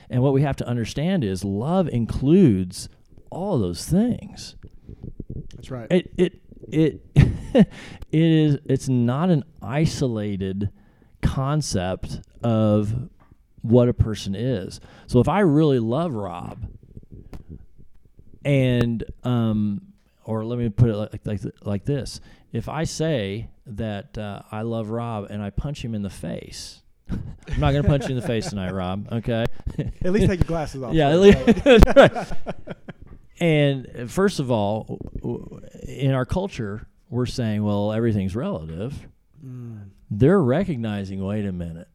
And 0.09 0.23
what 0.23 0.33
we 0.33 0.41
have 0.43 0.57
to 0.57 0.67
understand 0.67 1.23
is 1.23 1.45
love 1.45 1.87
includes 1.91 2.89
all 3.31 3.59
those 3.59 3.85
things. 3.87 4.57
That's 5.55 5.71
right. 5.71 5.87
It 5.91 6.13
it 6.17 6.41
it 6.73 7.01
it 7.55 7.69
is 8.11 8.59
it's 8.65 8.89
not 8.89 9.29
an 9.29 9.45
isolated 9.61 10.71
concept 11.21 12.21
of 12.43 13.11
what 13.63 13.89
a 13.89 13.95
person 13.95 14.35
is. 14.35 14.81
So 15.07 15.21
if 15.21 15.29
I 15.29 15.41
really 15.41 15.79
love 15.79 16.15
Rob 16.15 16.67
and 18.45 19.05
um 19.23 19.83
or 20.25 20.45
let 20.45 20.59
me 20.59 20.69
put 20.69 20.91
it 20.91 20.97
like 20.97 21.27
like, 21.27 21.41
like 21.63 21.85
this. 21.85 22.21
If 22.53 22.69
I 22.69 22.85
say 22.85 23.49
that 23.67 24.19
uh, 24.19 24.43
I 24.51 24.63
love 24.63 24.91
Rob 24.91 25.29
and 25.31 25.43
I 25.43 25.51
punch 25.51 25.85
him 25.85 25.95
in 25.95 26.03
the 26.03 26.11
face, 26.11 26.83
I'm 27.11 27.61
not 27.61 27.73
going 27.73 27.83
to 27.83 27.89
punch 27.89 28.05
you 28.05 28.11
in 28.11 28.21
the 28.21 28.27
face 28.27 28.51
tonight, 28.51 28.73
Rob. 28.73 29.09
Okay. 29.13 29.45
At 30.05 30.13
least 30.13 30.27
take 30.27 30.41
your 30.41 30.47
glasses 30.47 30.83
off. 30.83 30.95
Yeah, 30.95 31.11
at 31.11 31.21
least, 31.21 31.87
right? 31.97 32.27
And 33.41 34.11
first 34.11 34.39
of 34.39 34.51
all, 34.51 35.01
in 35.89 36.13
our 36.13 36.27
culture, 36.27 36.87
we're 37.09 37.25
saying, 37.25 37.65
well, 37.65 37.91
everything's 37.91 38.37
relative. 38.37 39.09
Mm. 39.43 39.89
They're 40.11 40.43
recognizing, 40.43 41.25
wait 41.25 41.47
a 41.47 41.53
minute, 41.53 41.89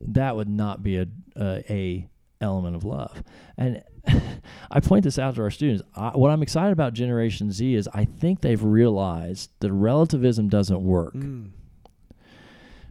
that 0.00 0.36
would 0.36 0.48
not 0.48 0.82
be 0.82 0.96
a 0.98 1.06
a, 1.36 1.64
a 1.72 2.08
element 2.40 2.76
of 2.76 2.84
love. 2.84 3.22
And 3.56 3.82
I 4.70 4.80
point 4.80 5.04
this 5.04 5.18
out 5.18 5.34
to 5.36 5.42
our 5.42 5.50
students. 5.50 5.82
I, 5.94 6.10
what 6.10 6.30
I'm 6.30 6.42
excited 6.42 6.72
about 6.72 6.94
Generation 6.94 7.50
Z 7.50 7.74
is 7.74 7.88
I 7.92 8.04
think 8.04 8.40
they've 8.40 8.62
realized 8.62 9.50
that 9.60 9.72
relativism 9.72 10.48
doesn't 10.48 10.82
work, 10.82 11.14
Mm. 11.14 11.50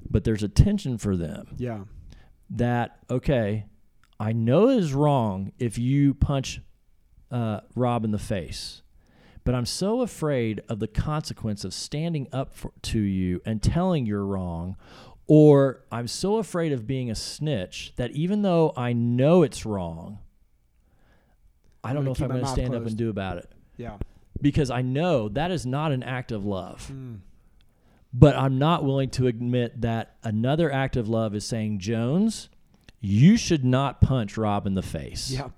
but 0.10 0.24
there's 0.24 0.43
a 0.43 0.48
tension 0.50 0.98
for 0.98 1.15
them 1.17 1.48
Yeah. 1.58 1.82
that 2.50 2.98
okay, 3.10 3.65
I 4.20 4.32
know 4.34 4.70
it 4.70 4.78
is 4.80 4.93
wrong 4.93 5.52
if 5.60 5.78
you 5.78 6.13
punch 6.13 6.62
uh, 7.32 7.62
Rob 7.76 8.04
in 8.06 8.12
the 8.12 8.17
face, 8.20 8.82
but 9.43 9.54
I'm 9.56 9.65
so 9.65 10.02
afraid 10.02 10.62
of 10.70 10.80
the 10.80 10.88
consequence 10.88 11.63
of 11.63 11.74
standing 11.74 12.28
up 12.32 12.54
for, 12.56 12.72
to 12.84 13.00
you 13.00 13.41
and 13.46 13.62
telling 13.62 14.06
you're 14.06 14.26
wrong, 14.26 14.76
or 15.27 15.83
I'm 15.91 16.07
so 16.07 16.37
afraid 16.37 16.71
of 16.71 16.87
being 16.87 17.11
a 17.11 17.15
snitch 17.15 17.93
that 17.97 18.11
even 18.11 18.41
though 18.43 18.73
I 18.77 18.93
know 18.93 19.43
it's 19.43 19.65
wrong, 19.65 20.19
I 21.83 21.93
don't 21.93 22.05
know 22.05 22.11
if 22.11 22.21
I'm 22.21 22.29
going 22.29 22.41
to 22.43 22.47
stand 22.47 22.73
up 22.73 22.85
and 22.85 22.95
do 22.97 23.09
about 23.09 23.37
it 23.37 23.49
Yeah. 23.77 23.97
because 24.41 24.69
I 24.69 24.81
know 24.81 25.29
that 25.29 25.51
is 25.51 25.65
not 25.65 25.91
an 25.91 26.03
act 26.03 26.31
of 26.31 26.45
love 26.45 26.89
Mm. 26.93 27.19
but 28.13 28.35
I'm 28.35 28.57
not 28.57 28.83
willing 28.85 29.09
to 29.11 29.27
admit 29.27 29.81
that 29.81 30.15
another 30.23 30.71
act 30.71 30.95
of 30.95 31.07
love 31.09 31.35
is 31.35 31.45
saying, 31.45 31.79
Jones, 31.79 32.49
you 32.99 33.37
should 33.37 33.63
not 33.65 34.01
punch 34.01 34.37
Rob 34.37 34.65
in 34.65 34.73
the 34.75 34.81
face. 34.81 35.29
Yeah. 35.31 35.49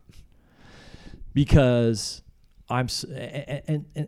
Because 1.34 2.22
I'm, 2.70 2.88
and, 3.16 3.62
and, 3.68 3.86
and, 3.96 4.08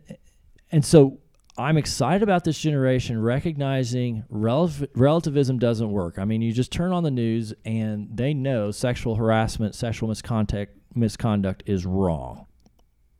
and 0.70 0.84
so 0.84 1.18
I'm 1.58 1.76
excited 1.76 2.22
about 2.22 2.44
this 2.44 2.58
generation 2.58 3.20
recognizing 3.20 4.24
relative, 4.30 4.88
relativism 4.94 5.58
doesn't 5.58 5.90
work. 5.90 6.18
I 6.18 6.24
mean, 6.24 6.40
you 6.40 6.52
just 6.52 6.72
turn 6.72 6.92
on 6.92 7.02
the 7.02 7.10
news 7.10 7.52
and 7.64 8.08
they 8.12 8.32
know 8.32 8.70
sexual 8.70 9.16
harassment, 9.16 9.74
sexual 9.74 10.08
misconduct, 10.08 10.74
misconduct 10.94 11.62
is 11.66 11.84
wrong. 11.84 12.46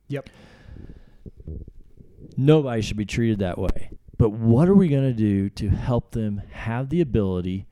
Yep. 0.08 0.30
Nobody 2.36 2.80
should 2.80 2.96
be 2.96 3.04
treated 3.04 3.40
that 3.40 3.58
way. 3.58 3.90
But 4.16 4.30
what 4.30 4.68
are 4.68 4.74
we 4.74 4.88
going 4.88 5.02
to 5.02 5.12
do 5.12 5.50
to 5.50 5.68
help 5.68 6.12
them 6.12 6.42
have 6.52 6.88
the 6.88 7.00
ability 7.00 7.66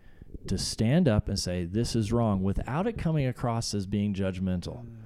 to 0.47 0.59
stand 0.59 1.09
up 1.09 1.29
and 1.29 1.39
say, 1.39 1.65
this 1.65 1.97
is 1.97 2.13
wrong 2.13 2.43
without 2.43 2.87
it 2.87 2.99
coming 2.99 3.27
across 3.27 3.73
as 3.73 3.87
being 3.87 4.13
judgmental? 4.13 4.85
Mm. 4.85 4.97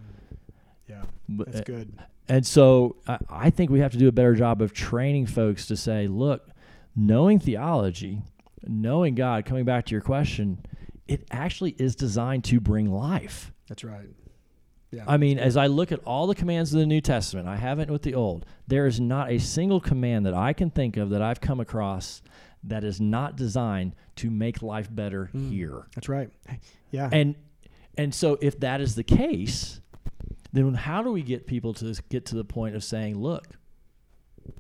Yeah. 0.89 1.03
That's 1.29 1.61
uh, 1.61 1.65
good. 1.65 1.99
And 2.29 2.47
so 2.47 2.97
I, 3.07 3.19
I 3.29 3.51
think 3.51 3.71
we 3.71 3.81
have 3.81 3.93
to 3.93 3.99
do 3.99 4.09
a 4.09 4.13
better 4.13 4.35
job 4.35 4.63
of 4.63 4.73
training 4.73 5.27
folks 5.27 5.67
to 5.67 5.77
say, 5.77 6.07
look, 6.07 6.49
knowing 6.97 7.39
theology, 7.39 8.23
knowing 8.67 9.15
God, 9.15 9.45
coming 9.45 9.65
back 9.65 9.87
to 9.87 9.93
your 9.93 10.01
question, 10.01 10.65
it 11.07 11.27
actually 11.31 11.73
is 11.79 11.95
designed 11.95 12.45
to 12.45 12.61
bring 12.61 12.91
life. 12.91 13.53
That's 13.69 13.85
right. 13.85 14.09
Yeah. 14.91 15.05
I 15.07 15.17
mean, 15.17 15.39
as 15.39 15.57
I 15.57 15.67
look 15.67 15.91
at 15.93 15.99
all 16.05 16.27
the 16.29 16.35
commands 16.37 16.73
of 16.73 16.79
the 16.81 16.87
New 16.87 17.01
Testament, 17.01 17.49
I 17.49 17.57
haven't 17.57 17.91
with 17.91 18.03
the 18.03 18.15
Old. 18.15 18.47
There 18.69 18.87
is 18.87 19.01
not 19.01 19.31
a 19.31 19.39
single 19.39 19.81
command 19.81 20.25
that 20.25 20.35
I 20.35 20.53
can 20.53 20.71
think 20.71 20.97
of 20.97 21.11
that 21.11 21.21
I've 21.21 21.41
come 21.41 21.59
across 21.59 22.23
that 22.63 22.85
is 22.85 23.01
not 23.01 23.37
designed 23.37 23.95
to 24.17 24.31
make 24.31 24.63
life 24.63 24.89
better 24.95 25.31
Mm. 25.35 25.51
here. 25.51 25.87
That's 25.95 26.09
right. 26.09 26.31
Yeah. 26.91 27.11
And 27.13 27.35
and 27.99 28.15
so 28.15 28.39
if 28.41 28.59
that 28.61 28.81
is 28.81 28.95
the 28.95 29.03
case, 29.05 29.81
then 30.55 30.73
how 30.75 31.03
do 31.03 31.11
we 31.13 31.23
get 31.23 31.47
people 31.47 31.75
to 31.75 31.95
get 32.09 32.27
to 32.27 32.35
the 32.37 32.45
point 32.45 32.75
of 32.77 32.83
saying, 32.85 33.19
"Look, 33.19 33.47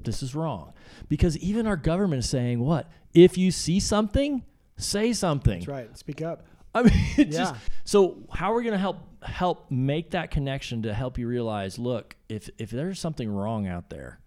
this 0.02 0.22
is 0.22 0.34
wrong"? 0.34 0.72
Because 1.08 1.38
even 1.38 1.66
our 1.66 1.76
government 1.76 2.20
is 2.24 2.28
saying, 2.28 2.60
"What? 2.60 2.90
If 3.14 3.38
you 3.38 3.50
see 3.50 3.80
something, 3.80 4.42
say 4.76 5.12
something." 5.12 5.60
That's 5.60 5.68
right. 5.68 5.96
Speak 5.98 6.20
up. 6.22 6.44
I 6.74 6.82
mean, 6.82 6.92
Yeah. 7.16 7.24
just 7.24 7.54
so 7.84 8.24
how 8.32 8.52
are 8.52 8.56
we 8.56 8.64
going 8.64 8.72
to 8.72 8.78
help 8.78 8.98
help 9.22 9.70
make 9.70 10.10
that 10.10 10.30
connection 10.32 10.82
to 10.82 10.92
help 10.92 11.16
you 11.18 11.26
realize, 11.28 11.78
look, 11.78 12.16
if 12.28 12.50
if 12.58 12.70
there's 12.70 12.98
something 12.98 13.30
wrong 13.30 13.66
out 13.68 13.90
there, 13.90 14.18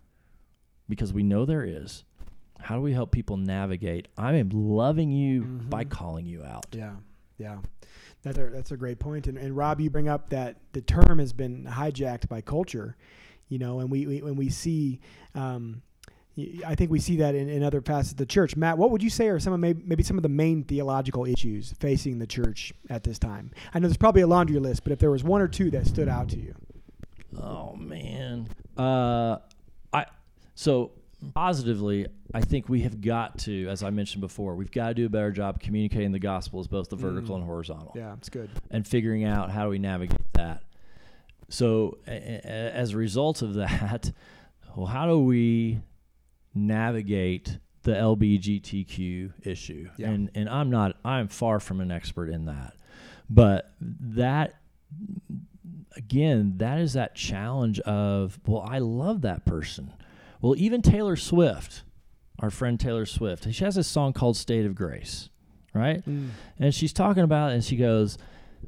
because 0.88 1.12
we 1.12 1.24
know 1.24 1.46
there 1.46 1.66
is, 1.66 2.06
how 2.60 2.76
do 2.76 2.82
we 2.82 2.94
help 2.94 3.12
people 3.12 3.36
navigate? 3.36 4.08
I 4.18 4.36
am 4.36 4.50
loving 4.50 5.12
you 5.12 5.42
by 5.44 5.84
Mhm. 5.84 5.90
calling 5.90 6.26
you 6.26 6.44
out. 6.44 6.68
Yeah, 6.72 6.96
yeah, 7.38 7.58
that's 8.28 8.38
a, 8.38 8.50
that's 8.50 8.72
a 8.72 8.78
great 8.78 9.00
point. 9.00 9.28
And, 9.28 9.38
and 9.38 9.56
Rob, 9.56 9.80
you 9.82 9.90
bring 9.90 10.08
up 10.08 10.30
that 10.30 10.58
the 10.74 10.82
term 10.82 11.20
has 11.20 11.34
been 11.34 11.66
hijacked 11.66 12.28
by 12.28 12.42
culture, 12.42 12.96
you 13.50 13.60
know, 13.60 13.80
and 13.80 13.90
we, 13.90 14.06
we 14.06 14.22
when 14.22 14.36
we 14.36 14.50
see, 14.50 15.00
um, 15.36 15.82
I 16.66 16.76
think 16.76 16.92
we 16.92 17.00
see 17.00 17.18
that 17.18 17.34
in, 17.34 17.50
in 17.50 17.64
other 17.64 17.82
facets 17.82 18.12
of 18.12 18.18
the 18.18 18.26
church. 18.26 18.56
Matt, 18.56 18.78
what 18.78 18.92
would 18.92 19.02
you 19.02 19.10
say 19.10 19.28
are 19.30 19.40
some 19.40 19.54
of 19.54 19.60
maybe, 19.60 19.82
maybe 19.86 20.04
some 20.04 20.18
of 20.18 20.24
the 20.24 20.30
main 20.30 20.64
theological 20.64 21.26
issues 21.26 21.74
facing 21.80 22.20
the 22.20 22.28
church 22.28 22.74
at 22.90 23.04
this 23.04 23.18
time? 23.18 23.52
I 23.74 23.80
know 23.80 23.88
there's 23.88 23.98
probably 23.98 24.22
a 24.22 24.28
laundry 24.28 24.60
list, 24.60 24.84
but 24.84 24.92
if 24.92 25.00
there 25.00 25.12
was 25.12 25.24
one 25.24 25.42
or 25.42 25.48
two 25.48 25.72
that 25.72 25.88
stood 25.88 26.08
out 26.08 26.30
to 26.30 26.40
you, 26.40 26.54
Oh 27.36 27.76
man. 27.76 28.48
Uh, 28.78 29.38
I 29.94 30.06
so 30.56 30.92
positively, 31.34 32.08
I 32.34 32.42
think 32.42 32.70
we 32.70 32.82
have 32.82 33.02
got 33.02 33.40
to, 33.40 33.68
as 33.70 33.84
I 33.84 33.90
mentioned 33.90 34.22
before, 34.22 34.56
we've 34.56 34.72
got 34.72 34.90
to 34.90 34.94
do 34.94 35.06
a 35.06 35.10
better 35.10 35.32
job 35.32 35.60
communicating 35.60 36.12
the 36.12 36.20
gospel 36.20 36.60
as 36.60 36.68
both 36.68 36.90
the 36.90 36.96
vertical 36.96 37.36
Mm. 37.36 37.40
and 37.40 37.46
horizontal. 37.46 37.94
yeah, 37.96 38.14
it's 38.14 38.30
good. 38.30 38.50
and 38.72 38.86
figuring 38.88 39.24
out 39.24 39.50
how 39.52 39.64
do 39.64 39.70
we 39.70 39.80
navigate 39.80 40.32
that. 40.34 40.64
So, 41.50 41.98
a- 42.08 42.12
a- 42.12 42.72
as 42.76 42.94
a 42.94 42.98
result 42.98 43.42
of 43.42 43.54
that, 43.56 44.12
well, 44.76 44.88
how 44.88 45.08
do 45.08 45.20
we 45.20 45.80
navigate 46.54 47.58
the 47.84 47.94
LBGTQ 47.94 49.34
issue? 49.46 49.90
Yeah. 49.98 50.10
And 50.10 50.30
and 50.36 50.50
I'm 50.50 50.70
not 50.70 50.98
I'm 51.06 51.28
far 51.30 51.60
from 51.60 51.80
an 51.82 51.90
expert 51.92 52.30
in 52.30 52.46
that, 52.46 52.74
but 53.30 53.74
that 53.80 54.56
again, 55.96 56.54
that 56.58 56.80
is 56.80 56.94
that 56.94 57.16
challenge 57.16 57.80
of 57.82 58.40
well, 58.46 58.62
I 58.62 58.80
love 58.80 59.22
that 59.22 59.46
person. 59.46 59.94
Well, 60.42 60.56
even 60.58 60.82
Taylor 60.82 61.16
Swift, 61.16 61.84
our 62.40 62.50
friend 62.50 62.80
Taylor 62.80 63.06
Swift, 63.06 63.52
she 63.54 63.64
has 63.64 63.78
a 63.78 63.84
song 63.84 64.14
called 64.14 64.38
"State 64.38 64.66
of 64.66 64.76
Grace," 64.76 65.30
right? 65.74 66.04
and 66.06 66.74
she's 66.74 66.94
talking 66.94 67.24
about 67.24 67.52
it 67.52 67.56
and 67.56 67.64
she 67.64 67.76
goes 67.76 68.18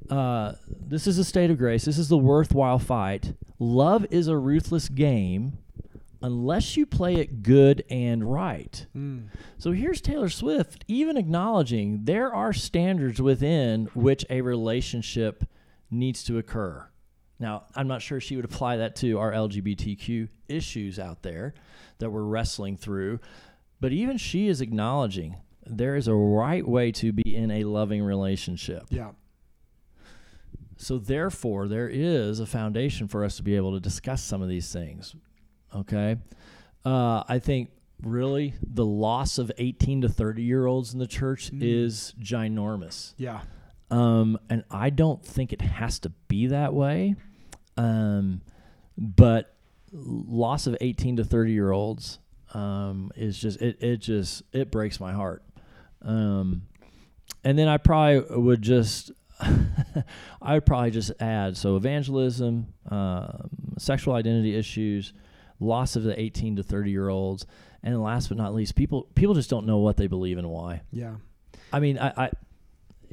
uh, 0.10 0.53
this 0.67 1.08
is 1.08 1.17
a 1.17 1.23
state 1.23 1.51
of 1.51 1.58
grace. 1.58 1.86
This 1.86 1.97
is 1.97 2.10
the 2.10 2.17
worthwhile 2.17 2.79
fight. 2.79 3.34
Love 3.60 4.05
is 4.12 4.27
a 4.27 4.38
ruthless 4.38 4.89
game 4.89 5.58
unless 6.21 6.75
you 6.75 6.86
play 6.86 7.15
it 7.15 7.43
good 7.43 7.84
and 7.89 8.32
right. 8.32 8.86
Mm. 8.95 9.27
so 9.58 9.71
here's 9.71 10.01
taylor 10.01 10.27
swift 10.27 10.84
even 10.88 11.15
acknowledging 11.15 12.03
there 12.03 12.34
are 12.34 12.51
standards 12.51 13.21
within 13.21 13.86
which 13.93 14.25
a 14.29 14.41
relationship 14.41 15.45
needs 15.89 16.21
to 16.23 16.38
occur 16.38 16.89
Now, 17.39 17.63
I'm 17.75 17.88
not 17.88 18.02
sure 18.02 18.19
she 18.19 18.36
would 18.36 18.45
apply 18.45 18.78
that 18.78 18.95
to 18.97 19.17
our 19.19 19.32
LGBTQ 19.32 20.28
issues 20.49 20.99
out 20.99 21.21
there 21.23 21.54
that 21.99 22.10
we're 22.10 22.23
wrestling 22.23 22.75
through, 22.78 23.19
but 23.80 23.91
even 23.93 24.17
she 24.17 24.47
is 24.47 24.60
acknowledging 24.62 25.38
there 25.65 25.95
is 25.95 26.08
a 26.08 26.13
right 26.15 26.67
way 26.67 26.91
to 26.93 27.12
be 27.13 27.36
in 27.36 27.49
a 27.52 27.63
loving 27.63 28.02
relationship. 28.04 28.84
Yeah. 28.89 29.12
So 30.78 30.97
therefore, 30.97 31.67
there 31.67 31.89
is 31.89 32.39
a 32.39 32.45
foundation 32.45 33.08
for 33.08 33.23
us 33.23 33.38
to 33.38 33.43
be 33.43 33.56
able 33.56 33.73
to 33.73 33.80
discuss 33.80 34.23
some 34.23 34.41
of 34.41 34.47
these 34.49 34.71
things. 34.71 35.15
Okay, 35.75 36.15
uh, 36.86 37.23
I 37.28 37.39
think 37.39 37.69
really 38.02 38.54
the 38.63 38.86
loss 38.86 39.38
of 39.38 39.52
18 39.58 40.02
to 40.02 40.10
30 40.10 40.41
year 40.41 40.65
olds 40.65 40.93
in 40.93 40.99
the 40.99 41.08
church 41.08 41.52
Mm. 41.52 41.60
is 41.62 42.13
ginormous. 42.19 43.13
Yeah. 43.17 43.41
Um, 43.91 44.38
and 44.49 44.63
I 44.69 44.89
don't 44.89 45.23
think 45.25 45.54
it 45.54 45.62
has 45.62 45.99
to 45.99 46.10
be 46.28 46.47
that 46.47 46.73
way. 46.73 47.15
Um, 47.78 48.41
but 48.97 49.56
loss 49.91 50.67
of 50.67 50.78
18 50.82 51.17
to 51.17 51.23
30 51.23 51.52
year 51.52 51.71
olds 51.71 52.19
um, 52.54 53.12
is 53.15 53.38
just 53.39 53.62
it, 53.62 53.82
it 53.82 53.97
just 53.97 54.43
it 54.54 54.71
breaks 54.71 54.99
my 54.99 55.13
heart. 55.13 55.43
Um, 56.02 56.63
and 57.43 57.58
then 57.58 57.67
I 57.67 57.78
probably 57.78 58.38
would 58.38 58.62
just 58.62 59.12
I 60.41 60.54
would 60.54 60.65
probably 60.65 60.91
just 60.91 61.12
add 61.19 61.56
so 61.56 61.75
evangelism, 61.75 62.73
um, 62.89 63.49
sexual 63.78 64.13
identity 64.13 64.56
issues, 64.56 65.13
loss 65.60 65.95
of 65.95 66.04
the 66.04 66.19
18 66.19 66.58
to 66.58 66.63
30 66.63 66.91
year 66.91 67.10
olds, 67.10 67.45
and 67.84 68.02
last 68.02 68.28
but 68.28 68.38
not 68.38 68.54
least, 68.54 68.75
people 68.75 69.04
people 69.15 69.34
just 69.34 69.49
don't 69.49 69.65
know 69.65 69.78
what 69.78 69.97
they 69.97 70.08
believe 70.08 70.38
and 70.38 70.49
why. 70.49 70.82
Yeah. 70.91 71.15
I 71.71 71.80
mean, 71.80 71.97
I, 71.97 72.25
I 72.25 72.32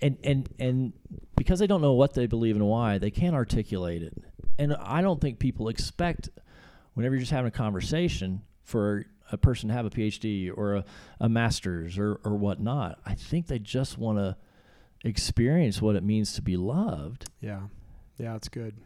and 0.02 0.16
and 0.24 0.48
and 0.58 0.92
because 1.36 1.58
they 1.58 1.66
don't 1.66 1.80
know 1.82 1.92
what 1.94 2.14
they 2.14 2.26
believe 2.26 2.56
and 2.56 2.66
why, 2.66 2.98
they 2.98 3.10
can't 3.10 3.34
articulate 3.34 4.02
it. 4.02 4.14
And 4.58 4.74
I 4.74 5.00
don't 5.02 5.20
think 5.20 5.38
people 5.38 5.68
expect 5.68 6.28
whenever 6.94 7.14
you're 7.14 7.20
just 7.20 7.32
having 7.32 7.48
a 7.48 7.50
conversation 7.52 8.42
for 8.62 9.04
a 9.32 9.36
person 9.36 9.68
to 9.68 9.74
have 9.74 9.84
a 9.86 9.90
PhD 9.90 10.50
or 10.56 10.76
a, 10.76 10.84
a 11.20 11.28
master's 11.28 11.98
or 11.98 12.20
or 12.24 12.36
whatnot. 12.36 12.98
I 13.04 13.14
think 13.14 13.46
they 13.48 13.58
just 13.58 13.98
want 13.98 14.18
to 14.18 14.36
experience 15.04 15.82
what 15.82 15.94
it 15.96 16.02
means 16.02 16.32
to 16.34 16.42
be 16.42 16.56
loved. 16.56 17.28
Yeah. 17.40 17.62
Yeah. 18.18 18.34
It's 18.36 18.48
good. 18.48 18.76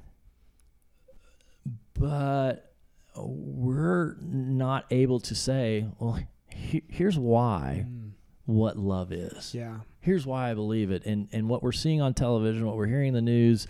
but 1.94 2.72
we're 3.16 4.16
not 4.20 4.86
able 4.90 5.20
to 5.20 5.34
say, 5.34 5.86
well, 5.98 6.18
he, 6.48 6.82
here's 6.88 7.18
why 7.18 7.86
Mm. 7.88 8.10
what 8.46 8.76
love 8.78 9.12
is. 9.12 9.54
Yeah. 9.54 9.80
Here's 10.00 10.26
why 10.26 10.50
I 10.50 10.54
believe 10.54 10.90
it. 10.90 11.04
And 11.04 11.28
and 11.32 11.48
what 11.48 11.62
we're 11.62 11.72
seeing 11.72 12.00
on 12.00 12.14
television, 12.14 12.66
what 12.66 12.76
we're 12.76 12.86
hearing 12.86 13.08
in 13.08 13.14
the 13.14 13.22
news, 13.22 13.66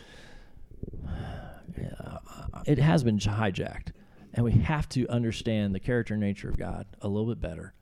yeah, 1.77 2.19
it 2.67 2.79
has 2.79 3.03
been 3.03 3.19
hijacked. 3.19 3.93
And 4.33 4.45
we 4.45 4.53
have 4.53 4.89
to 4.91 5.09
understand 5.09 5.75
the 5.75 5.81
character 5.81 6.15
and 6.15 6.21
nature 6.21 6.49
of 6.49 6.57
God 6.57 6.87
a 7.01 7.09
little 7.09 7.29
bit 7.29 7.41
better 7.41 7.75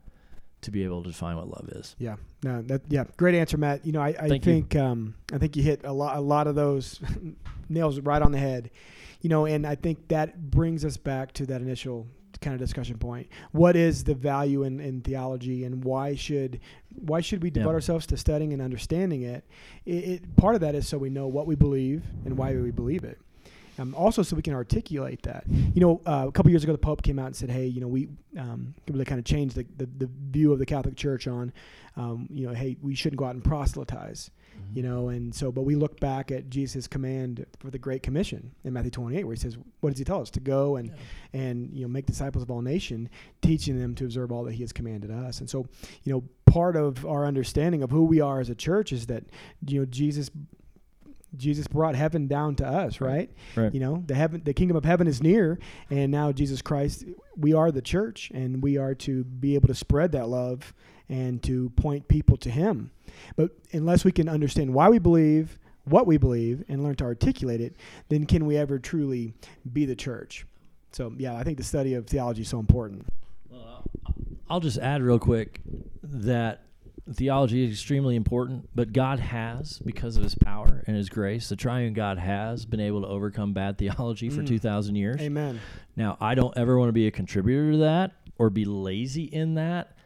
to 0.62 0.70
be 0.70 0.82
able 0.84 1.02
to 1.02 1.11
define 1.11 1.37
what 1.37 1.48
love 1.48 1.68
is. 1.72 1.94
Yeah, 1.98 2.16
no, 2.42 2.62
that 2.62 2.82
yeah, 2.88 3.04
great 3.16 3.34
answer, 3.34 3.56
Matt. 3.56 3.84
You 3.87 3.92
know, 3.92 4.00
I, 4.00 4.08
I 4.08 4.28
Thank 4.28 4.44
think 4.44 4.76
um, 4.76 5.14
I 5.32 5.38
think 5.38 5.56
you 5.56 5.62
hit 5.62 5.82
a 5.84 5.92
lot 5.92 6.16
a 6.16 6.20
lot 6.20 6.46
of 6.46 6.54
those 6.54 7.00
nails 7.68 8.00
right 8.00 8.22
on 8.22 8.32
the 8.32 8.38
head. 8.38 8.70
You 9.20 9.28
know, 9.28 9.46
and 9.46 9.66
I 9.66 9.74
think 9.74 10.08
that 10.08 10.50
brings 10.50 10.84
us 10.84 10.96
back 10.96 11.32
to 11.34 11.46
that 11.46 11.61
initial 11.61 12.06
kind 12.40 12.55
of 12.55 12.61
discussion 12.61 12.98
point. 12.98 13.29
What 13.53 13.77
is 13.77 14.05
the 14.05 14.14
value 14.14 14.62
in, 14.62 14.81
in 14.81 15.01
theology, 15.01 15.64
and 15.64 15.85
why 15.85 16.14
should 16.14 16.61
why 16.94 17.20
should 17.20 17.42
we 17.42 17.51
devote 17.51 17.70
Yeah. 17.70 17.74
ourselves 17.74 18.07
to 18.09 18.16
studying 18.16 18.53
and 18.53 18.61
understanding 18.62 19.22
it? 19.22 19.44
it? 19.85 19.92
It 20.05 20.37
part 20.37 20.55
of 20.55 20.61
that 20.62 20.74
is 20.74 20.87
so 20.88 20.98
we 20.98 21.11
know 21.11 21.29
what 21.29 21.46
we 21.46 21.55
believe 21.55 22.05
and 22.24 22.37
why 22.37 22.55
we 22.55 22.70
believe 22.70 23.05
it. 23.05 23.18
Um, 23.81 23.94
also, 23.94 24.22
so 24.22 24.35
we 24.35 24.42
can 24.42 24.55
articulate 24.55 25.22
that. 25.22 25.44
You 25.48 25.81
know, 25.81 26.01
uh, 26.05 26.27
a 26.27 26.33
couple 26.33 26.51
years 26.51 26.64
ago, 26.64 26.72
the 26.72 26.79
Pope 26.79 27.01
came 27.03 27.16
out 27.20 27.27
and 27.27 27.37
said, 27.37 27.48
"Hey, 27.48 27.66
you 27.66 27.81
know, 27.81 27.87
we 27.87 28.09
um, 28.37 28.74
really 28.90 29.05
kind 29.05 29.20
of 29.20 29.24
changed 29.24 29.55
the, 29.55 29.64
the, 29.77 29.87
the 29.98 30.11
view 30.33 30.53
of 30.53 30.59
the 30.59 30.66
Catholic 30.66 30.96
Church 30.96 31.29
on, 31.29 31.53
um, 31.96 32.27
you 32.29 32.44
know, 32.44 32.53
hey, 32.55 32.77
we 32.83 32.96
shouldn't 32.96 33.18
go 33.18 33.24
out 33.27 33.35
and 33.37 33.44
proselytize, 33.44 34.33
Mm-hmm. 34.58 34.76
you 34.76 34.82
know." 34.82 35.08
And 35.08 35.34
so, 35.34 35.50
but 35.52 35.62
we 35.62 35.74
look 35.74 36.00
back 36.00 36.30
at 36.30 36.50
Jesus' 36.50 36.86
command 36.86 37.46
for 37.58 37.70
the 37.70 37.78
Great 37.78 38.02
Commission 38.02 38.52
in 38.64 38.72
Matthew 38.72 38.90
28, 38.90 39.24
where 39.24 39.34
he 39.34 39.40
says, 39.40 39.56
"What 39.80 39.90
does 39.90 39.98
he 39.98 40.04
tell 40.04 40.20
us? 40.20 40.30
To 40.30 40.40
go 40.40 40.76
and 40.76 40.92
and 41.32 41.70
you 41.72 41.82
know 41.82 41.88
make 41.88 42.06
disciples 42.06 42.42
of 42.42 42.50
all 42.50 42.62
nation, 42.62 43.08
teaching 43.42 43.78
them 43.78 43.94
to 43.96 44.04
observe 44.04 44.32
all 44.32 44.44
that 44.44 44.52
He 44.52 44.62
has 44.62 44.72
commanded 44.72 45.10
us." 45.10 45.40
And 45.40 45.48
so, 45.48 45.66
you 46.02 46.12
know, 46.12 46.24
part 46.46 46.76
of 46.76 47.04
our 47.06 47.26
understanding 47.26 47.82
of 47.82 47.90
who 47.90 48.04
we 48.04 48.20
are 48.20 48.40
as 48.40 48.50
a 48.50 48.54
church 48.54 48.92
is 48.92 49.06
that 49.06 49.24
you 49.66 49.80
know 49.80 49.86
Jesus. 49.86 50.30
Jesus 51.36 51.66
brought 51.68 51.94
heaven 51.94 52.26
down 52.26 52.54
to 52.56 52.66
us, 52.66 53.02
right? 53.02 53.30
Right. 53.54 53.72
You 53.74 53.80
know, 53.80 54.02
the 54.06 54.14
heaven, 54.14 54.40
the 54.42 54.54
kingdom 54.54 54.78
of 54.78 54.86
heaven 54.86 55.06
is 55.06 55.22
near, 55.22 55.58
and 55.90 56.10
now 56.10 56.32
Jesus 56.32 56.62
Christ, 56.62 57.04
we 57.36 57.52
are 57.52 57.70
the 57.70 57.82
church, 57.82 58.30
and 58.32 58.62
we 58.62 58.78
are 58.78 58.94
to 58.94 59.24
be 59.24 59.54
able 59.54 59.68
to 59.68 59.74
spread 59.74 60.12
that 60.12 60.30
love 60.30 60.72
and 61.08 61.42
to 61.44 61.70
point 61.70 62.08
people 62.08 62.36
to 62.38 62.50
Him. 62.50 62.90
But 63.36 63.50
unless 63.72 64.04
we 64.04 64.12
can 64.12 64.28
understand 64.28 64.74
why 64.74 64.88
we 64.88 64.98
believe, 64.98 65.58
what 65.84 66.06
we 66.06 66.16
believe, 66.18 66.64
and 66.68 66.82
learn 66.82 66.96
to 66.96 67.04
articulate 67.04 67.60
it, 67.60 67.74
then 68.08 68.26
can 68.26 68.46
we 68.46 68.56
ever 68.56 68.78
truly 68.78 69.34
be 69.72 69.84
the 69.86 69.96
church? 69.96 70.46
So, 70.92 71.12
yeah, 71.16 71.36
I 71.36 71.44
think 71.44 71.58
the 71.58 71.64
study 71.64 71.94
of 71.94 72.06
theology 72.06 72.42
is 72.42 72.48
so 72.48 72.58
important. 72.58 73.06
Well, 73.50 73.84
I'll 74.48 74.60
just 74.60 74.78
add 74.78 75.02
real 75.02 75.18
quick 75.18 75.60
that 76.02 76.62
theology 77.12 77.64
is 77.64 77.70
extremely 77.72 78.16
important, 78.16 78.68
but 78.74 78.92
God 78.92 79.18
has, 79.18 79.78
because 79.78 80.16
of 80.16 80.22
his 80.22 80.34
power 80.34 80.84
and 80.86 80.96
his 80.96 81.08
grace, 81.08 81.48
the 81.48 81.56
triune 81.56 81.94
God 81.94 82.18
has 82.18 82.66
been 82.66 82.80
able 82.80 83.00
to 83.02 83.06
overcome 83.08 83.52
bad 83.54 83.78
theology 83.78 84.28
for 84.28 84.42
Mm. 84.42 84.46
2,000 84.46 84.94
years. 84.96 85.20
Amen. 85.20 85.60
Now, 85.96 86.16
I 86.20 86.34
don't 86.34 86.56
ever 86.56 86.78
want 86.78 86.88
to 86.90 86.92
be 86.94 87.06
a 87.06 87.10
contributor 87.10 87.72
to 87.72 87.78
that 87.78 88.12
or 88.38 88.50
be 88.50 88.64
lazy 88.66 89.24
in 89.24 89.54
that. 89.54 89.96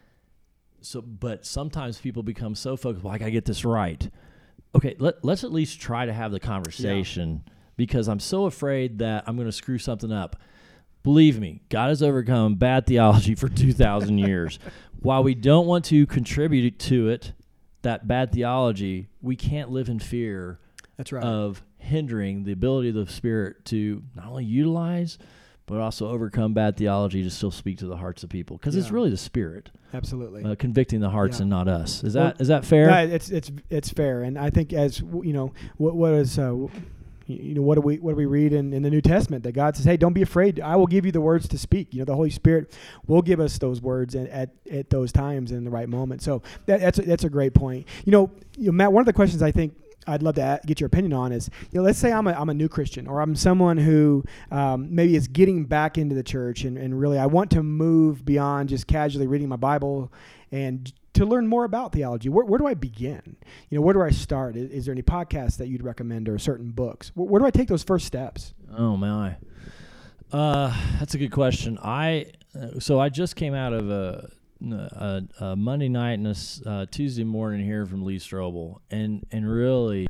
So, 0.83 1.01
but 1.01 1.45
sometimes 1.45 1.97
people 1.97 2.23
become 2.23 2.55
so 2.55 2.75
focused, 2.75 3.03
well, 3.03 3.13
I 3.13 3.17
got 3.17 3.25
to 3.25 3.31
get 3.31 3.45
this 3.45 3.63
right. 3.63 4.09
Okay, 4.75 4.95
let, 4.99 5.23
let's 5.23 5.43
at 5.43 5.51
least 5.51 5.79
try 5.79 6.05
to 6.05 6.13
have 6.13 6.31
the 6.31 6.39
conversation 6.39 7.43
because 7.77 8.07
I'm 8.07 8.19
so 8.19 8.45
afraid 8.45 8.99
that 8.99 9.23
I'm 9.27 9.35
going 9.35 9.47
to 9.47 9.51
screw 9.51 9.77
something 9.77 10.11
up. 10.11 10.35
Believe 11.03 11.39
me, 11.39 11.61
God 11.69 11.89
has 11.89 12.01
overcome 12.01 12.55
bad 12.55 12.85
theology 12.85 13.35
for 13.35 13.49
2,000 13.49 14.17
years. 14.17 14.59
While 15.01 15.23
we 15.23 15.35
don't 15.35 15.67
want 15.67 15.85
to 15.85 16.05
contribute 16.05 16.79
to 16.79 17.09
it, 17.09 17.33
that 17.81 18.07
bad 18.07 18.31
theology, 18.31 19.09
we 19.21 19.35
can't 19.35 19.69
live 19.69 19.89
in 19.89 19.99
fear 19.99 20.59
That's 20.97 21.11
right. 21.11 21.23
of 21.23 21.61
hindering 21.77 22.45
the 22.45 22.53
ability 22.53 22.89
of 22.89 22.95
the 22.95 23.07
Spirit 23.07 23.65
to 23.65 24.01
not 24.15 24.27
only 24.27 24.45
utilize, 24.45 25.17
but 25.65 25.79
also 25.79 26.09
overcome 26.09 26.53
bad 26.53 26.75
theology 26.77 27.23
to 27.23 27.29
still 27.29 27.51
speak 27.51 27.77
to 27.79 27.85
the 27.85 27.97
hearts 27.97 28.23
of 28.23 28.29
people. 28.29 28.57
Because 28.57 28.75
it's 28.75 28.91
really 28.91 29.09
the 29.09 29.17
Spirit 29.17 29.69
Absolutely. 29.93 30.43
uh, 30.43 30.55
convicting 30.55 30.99
the 30.99 31.09
hearts 31.09 31.37
Yeah. 31.37 31.43
and 31.43 31.49
not 31.49 31.67
us. 31.67 32.03
Is 32.03 32.15
Well, 32.15 32.25
that 32.25 32.41
is 32.41 32.47
that 32.49 32.65
fair? 32.65 32.87
No, 32.91 32.97
it's 33.15 33.29
it's 33.29 33.51
it's 33.69 33.89
fair, 33.89 34.23
and 34.23 34.37
I 34.37 34.49
think 34.49 34.73
as 34.73 34.97
w- 34.97 35.25
you 35.27 35.33
know, 35.33 35.53
what 35.77 35.95
what 35.95 36.13
is 36.13 36.37
uh, 36.37 36.67
you 37.25 37.53
know 37.55 37.61
what 37.61 37.75
do 37.75 37.81
we 37.81 37.99
what 37.99 38.11
do 38.11 38.15
we 38.17 38.25
read 38.25 38.51
in, 38.51 38.73
in 38.73 38.83
the 38.83 38.89
New 38.89 38.99
Testament 39.01 39.43
that 39.43 39.53
God 39.53 39.77
says, 39.77 39.85
"Hey, 39.85 39.95
don't 39.95 40.11
be 40.13 40.21
afraid. 40.21 40.59
I 40.59 40.75
will 40.75 40.87
give 40.87 41.05
you 41.05 41.11
the 41.13 41.21
words 41.21 41.47
to 41.47 41.57
speak." 41.57 41.93
You 41.93 41.99
know, 41.99 42.05
the 42.05 42.15
Holy 42.15 42.29
Spirit 42.29 42.75
will 43.07 43.21
give 43.21 43.39
us 43.39 43.57
those 43.57 43.81
words 43.81 44.13
at 44.15 44.27
at, 44.29 44.49
at 44.69 44.89
those 44.89 45.13
times 45.13 45.51
in 45.53 45.63
the 45.63 45.69
right 45.71 45.87
moment. 45.87 46.21
So 46.21 46.41
that, 46.65 46.81
that's 46.81 46.99
a, 46.99 47.03
that's 47.03 47.23
a 47.23 47.29
great 47.29 47.53
point. 47.53 47.87
You 48.03 48.11
know, 48.11 48.31
you 48.57 48.65
know, 48.65 48.71
Matt. 48.73 48.91
One 48.91 49.01
of 49.01 49.05
the 49.05 49.13
questions 49.13 49.41
I 49.41 49.51
think. 49.51 49.73
I'd 50.07 50.23
love 50.23 50.35
to 50.35 50.59
get 50.65 50.79
your 50.79 50.87
opinion 50.87 51.13
on 51.13 51.31
is, 51.31 51.49
you 51.71 51.79
know, 51.79 51.85
let's 51.85 51.99
say 51.99 52.11
I'm 52.11 52.27
a, 52.27 52.31
I'm 52.31 52.49
a 52.49 52.53
new 52.53 52.69
Christian 52.69 53.07
or 53.07 53.21
I'm 53.21 53.35
someone 53.35 53.77
who 53.77 54.23
um, 54.51 54.93
maybe 54.93 55.15
is 55.15 55.27
getting 55.27 55.65
back 55.65 55.97
into 55.97 56.15
the 56.15 56.23
church 56.23 56.63
and, 56.63 56.77
and 56.77 56.99
really 56.99 57.17
I 57.17 57.25
want 57.25 57.51
to 57.51 57.63
move 57.63 58.25
beyond 58.25 58.69
just 58.69 58.87
casually 58.87 59.27
reading 59.27 59.49
my 59.49 59.55
Bible 59.55 60.11
and 60.51 60.91
to 61.13 61.25
learn 61.25 61.47
more 61.47 61.63
about 61.63 61.91
theology, 61.91 62.29
where, 62.29 62.45
where 62.45 62.57
do 62.57 62.65
I 62.65 62.73
begin? 62.73 63.35
You 63.69 63.77
know, 63.77 63.81
where 63.81 63.93
do 63.93 64.01
I 64.01 64.09
start? 64.09 64.55
Is, 64.55 64.71
is 64.71 64.85
there 64.85 64.91
any 64.91 65.03
podcasts 65.03 65.57
that 65.57 65.67
you'd 65.67 65.83
recommend 65.83 66.27
or 66.27 66.39
certain 66.39 66.71
books? 66.71 67.11
Where, 67.13 67.27
where 67.27 67.39
do 67.39 67.45
I 67.45 67.51
take 67.51 67.67
those 67.67 67.83
first 67.83 68.05
steps? 68.05 68.53
Oh 68.75 68.97
my, 68.97 69.35
uh, 70.31 70.75
that's 70.99 71.13
a 71.13 71.17
good 71.19 71.31
question. 71.31 71.77
I 71.81 72.27
uh, 72.59 72.79
so 72.79 72.99
I 72.99 73.09
just 73.09 73.35
came 73.35 73.53
out 73.53 73.73
of 73.73 73.89
a, 73.89 74.29
a, 74.71 75.23
a 75.39 75.55
Monday 75.55 75.89
night 75.89 76.13
and 76.19 76.27
a 76.27 76.69
uh, 76.69 76.85
Tuesday 76.89 77.23
morning 77.23 77.65
here 77.65 77.85
from 77.85 78.05
Lee 78.05 78.17
Strobel, 78.19 78.79
and 78.89 79.25
and 79.31 79.49
really, 79.49 80.07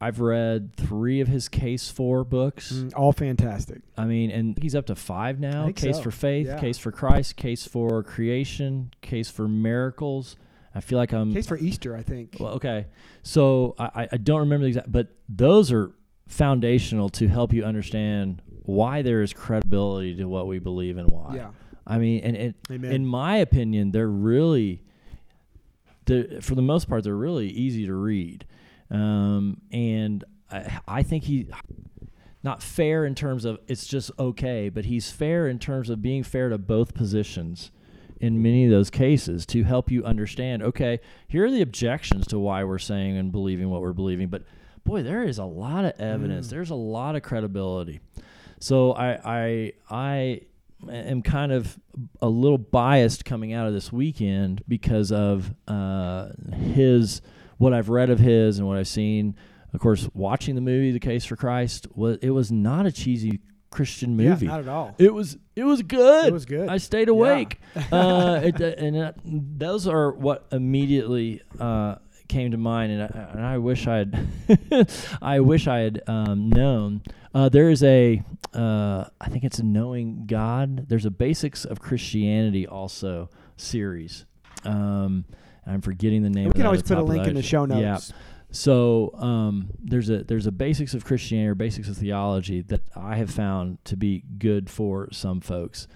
I've 0.00 0.20
read 0.20 0.74
three 0.76 1.20
of 1.20 1.28
his 1.28 1.48
Case 1.48 1.90
for 1.90 2.24
books. 2.24 2.72
Mm, 2.72 2.92
all 2.96 3.12
fantastic. 3.12 3.82
I 3.96 4.04
mean, 4.04 4.30
and 4.30 4.56
he's 4.62 4.74
up 4.74 4.86
to 4.86 4.94
five 4.94 5.40
now. 5.40 5.70
Case 5.72 5.96
so. 5.96 6.02
for 6.02 6.10
faith, 6.10 6.46
Yeah. 6.46 6.58
case 6.58 6.78
for 6.78 6.90
Christ, 6.92 7.36
case 7.36 7.66
for 7.66 8.02
creation, 8.02 8.92
case 9.02 9.30
for 9.30 9.48
miracles. 9.48 10.36
I 10.74 10.80
feel 10.80 10.98
like 10.98 11.12
I'm 11.12 11.32
Case 11.32 11.48
for 11.48 11.58
Easter, 11.58 11.96
I 11.96 12.02
think. 12.02 12.36
well, 12.38 12.52
okay. 12.54 12.86
So 13.24 13.74
I- 13.78 14.08
I 14.12 14.16
don't 14.18 14.40
remember 14.40 14.62
the 14.64 14.68
exact, 14.68 14.92
but 14.92 15.08
those 15.28 15.72
are 15.72 15.90
foundational 16.28 17.08
to 17.08 17.26
help 17.26 17.52
you 17.52 17.64
understand 17.64 18.40
why 18.62 19.02
there 19.02 19.20
is 19.20 19.32
credibility 19.32 20.14
to 20.14 20.26
what 20.26 20.46
we 20.46 20.60
believe 20.60 20.96
and 20.96 21.10
why. 21.10 21.34
yeah. 21.34 21.50
I 21.90 21.98
mean, 21.98 22.20
and 22.22 22.36
it, 22.36 22.54
in 22.70 23.04
my 23.06 23.36
opinion, 23.36 23.90
they're 23.90 24.08
really, 24.08 24.82
they're, 26.06 26.40
for 26.40 26.54
the 26.54 26.62
most 26.62 26.88
part, 26.88 27.04
they're 27.04 27.16
really 27.16 27.48
easy 27.48 27.86
to 27.86 27.94
read. 27.94 28.46
Um, 28.90 29.60
and 29.72 30.24
I, 30.50 30.80
I 30.86 31.02
think 31.02 31.24
he, 31.24 31.48
not 32.42 32.62
fair 32.62 33.04
in 33.04 33.14
terms 33.14 33.44
of 33.44 33.58
it's 33.68 33.86
just 33.86 34.10
okay, 34.18 34.68
but 34.68 34.84
he's 34.86 35.10
fair 35.10 35.48
in 35.48 35.58
terms 35.58 35.90
of 35.90 36.00
being 36.00 36.22
fair 36.22 36.48
to 36.48 36.58
both 36.58 36.94
positions 36.94 37.70
in 38.20 38.42
many 38.42 38.64
of 38.66 38.70
those 38.70 38.90
cases 38.90 39.46
to 39.46 39.64
help 39.64 39.90
you 39.90 40.04
understand 40.04 40.62
okay, 40.62 41.00
here 41.26 41.44
are 41.46 41.50
the 41.50 41.62
objections 41.62 42.26
to 42.26 42.38
why 42.38 42.62
we're 42.64 42.78
saying 42.78 43.16
and 43.16 43.32
believing 43.32 43.68
what 43.70 43.80
we're 43.80 43.92
believing. 43.92 44.28
But 44.28 44.42
boy, 44.84 45.02
there 45.02 45.22
is 45.24 45.38
a 45.38 45.44
lot 45.44 45.84
of 45.84 45.98
evidence, 45.98 46.46
Mm. 46.46 46.50
there's 46.50 46.70
a 46.70 46.74
lot 46.74 47.16
of 47.16 47.22
credibility. 47.22 48.00
So 48.58 48.92
I, 48.92 49.18
I, 49.24 49.72
I 49.90 50.40
am 50.88 51.22
kind 51.22 51.52
of 51.52 51.78
a 52.22 52.28
little 52.28 52.58
biased 52.58 53.24
coming 53.24 53.52
out 53.52 53.66
of 53.66 53.72
this 53.72 53.92
weekend 53.92 54.62
because 54.68 55.12
of 55.12 55.54
uh, 55.68 56.28
his 56.54 57.20
what 57.58 57.74
I've 57.74 57.88
read 57.88 58.10
of 58.10 58.18
his 58.18 58.58
and 58.58 58.66
what 58.66 58.78
I've 58.78 58.88
seen. 58.88 59.36
Of 59.72 59.80
course, 59.80 60.08
watching 60.14 60.54
the 60.54 60.60
movie 60.60 60.90
The 60.92 61.00
Case 61.00 61.24
for 61.24 61.36
Christ 61.36 61.86
was 61.94 62.18
it 62.22 62.30
was 62.30 62.50
not 62.50 62.86
a 62.86 62.92
cheesy 62.92 63.40
Christian 63.70 64.16
movie. 64.16 64.46
Yeah, 64.46 64.52
not 64.52 64.60
at 64.60 64.68
all. 64.68 64.94
it 64.98 65.14
was 65.14 65.36
it 65.54 65.64
was 65.64 65.82
good. 65.82 66.26
It 66.26 66.32
was 66.32 66.44
good. 66.44 66.68
I 66.68 66.78
stayed 66.78 67.08
awake. 67.08 67.60
uh, 67.92 68.40
it, 68.42 68.60
and 68.60 68.96
uh, 68.96 69.12
those 69.24 69.86
are 69.86 70.12
what 70.12 70.46
immediately 70.50 71.42
uh, 71.58 71.96
came 72.28 72.50
to 72.50 72.56
mind, 72.56 72.92
and 72.92 73.02
I, 73.02 73.28
and 73.32 73.46
I 73.46 73.58
wish 73.58 73.86
I 73.86 73.98
had, 73.98 74.28
I 75.22 75.40
wish 75.40 75.66
I 75.66 75.78
had 75.80 76.02
um, 76.06 76.48
known. 76.48 77.02
Uh, 77.34 77.48
there 77.48 77.70
is 77.70 77.82
a, 77.82 78.22
uh, 78.54 79.04
I 79.20 79.28
think 79.28 79.44
it's 79.44 79.58
a 79.58 79.64
Knowing 79.64 80.26
God. 80.26 80.88
There's 80.88 81.06
a 81.06 81.10
Basics 81.10 81.64
of 81.64 81.80
Christianity 81.80 82.66
also 82.66 83.30
series. 83.56 84.26
Um, 84.64 85.24
I'm 85.66 85.80
forgetting 85.80 86.22
the 86.22 86.30
name. 86.30 86.46
we 86.46 86.52
can 86.52 86.66
always 86.66 86.82
put 86.82 86.98
a 86.98 87.02
link 87.02 87.26
in 87.26 87.34
the 87.34 87.42
show 87.42 87.64
notes. 87.64 88.10
Yeah. 88.10 88.16
So 88.52 89.12
um, 89.14 89.70
there's 89.80 90.10
a 90.10 90.24
there's 90.24 90.46
a 90.46 90.52
basics 90.52 90.92
of 90.94 91.04
Christianity 91.04 91.48
or 91.48 91.54
basics 91.54 91.88
of 91.88 91.96
theology 91.96 92.62
that 92.62 92.80
I 92.96 93.14
have 93.14 93.30
found 93.30 93.84
to 93.84 93.96
be 93.96 94.24
good 94.38 94.68
for 94.68 95.08
some 95.12 95.40
folks. 95.40 95.86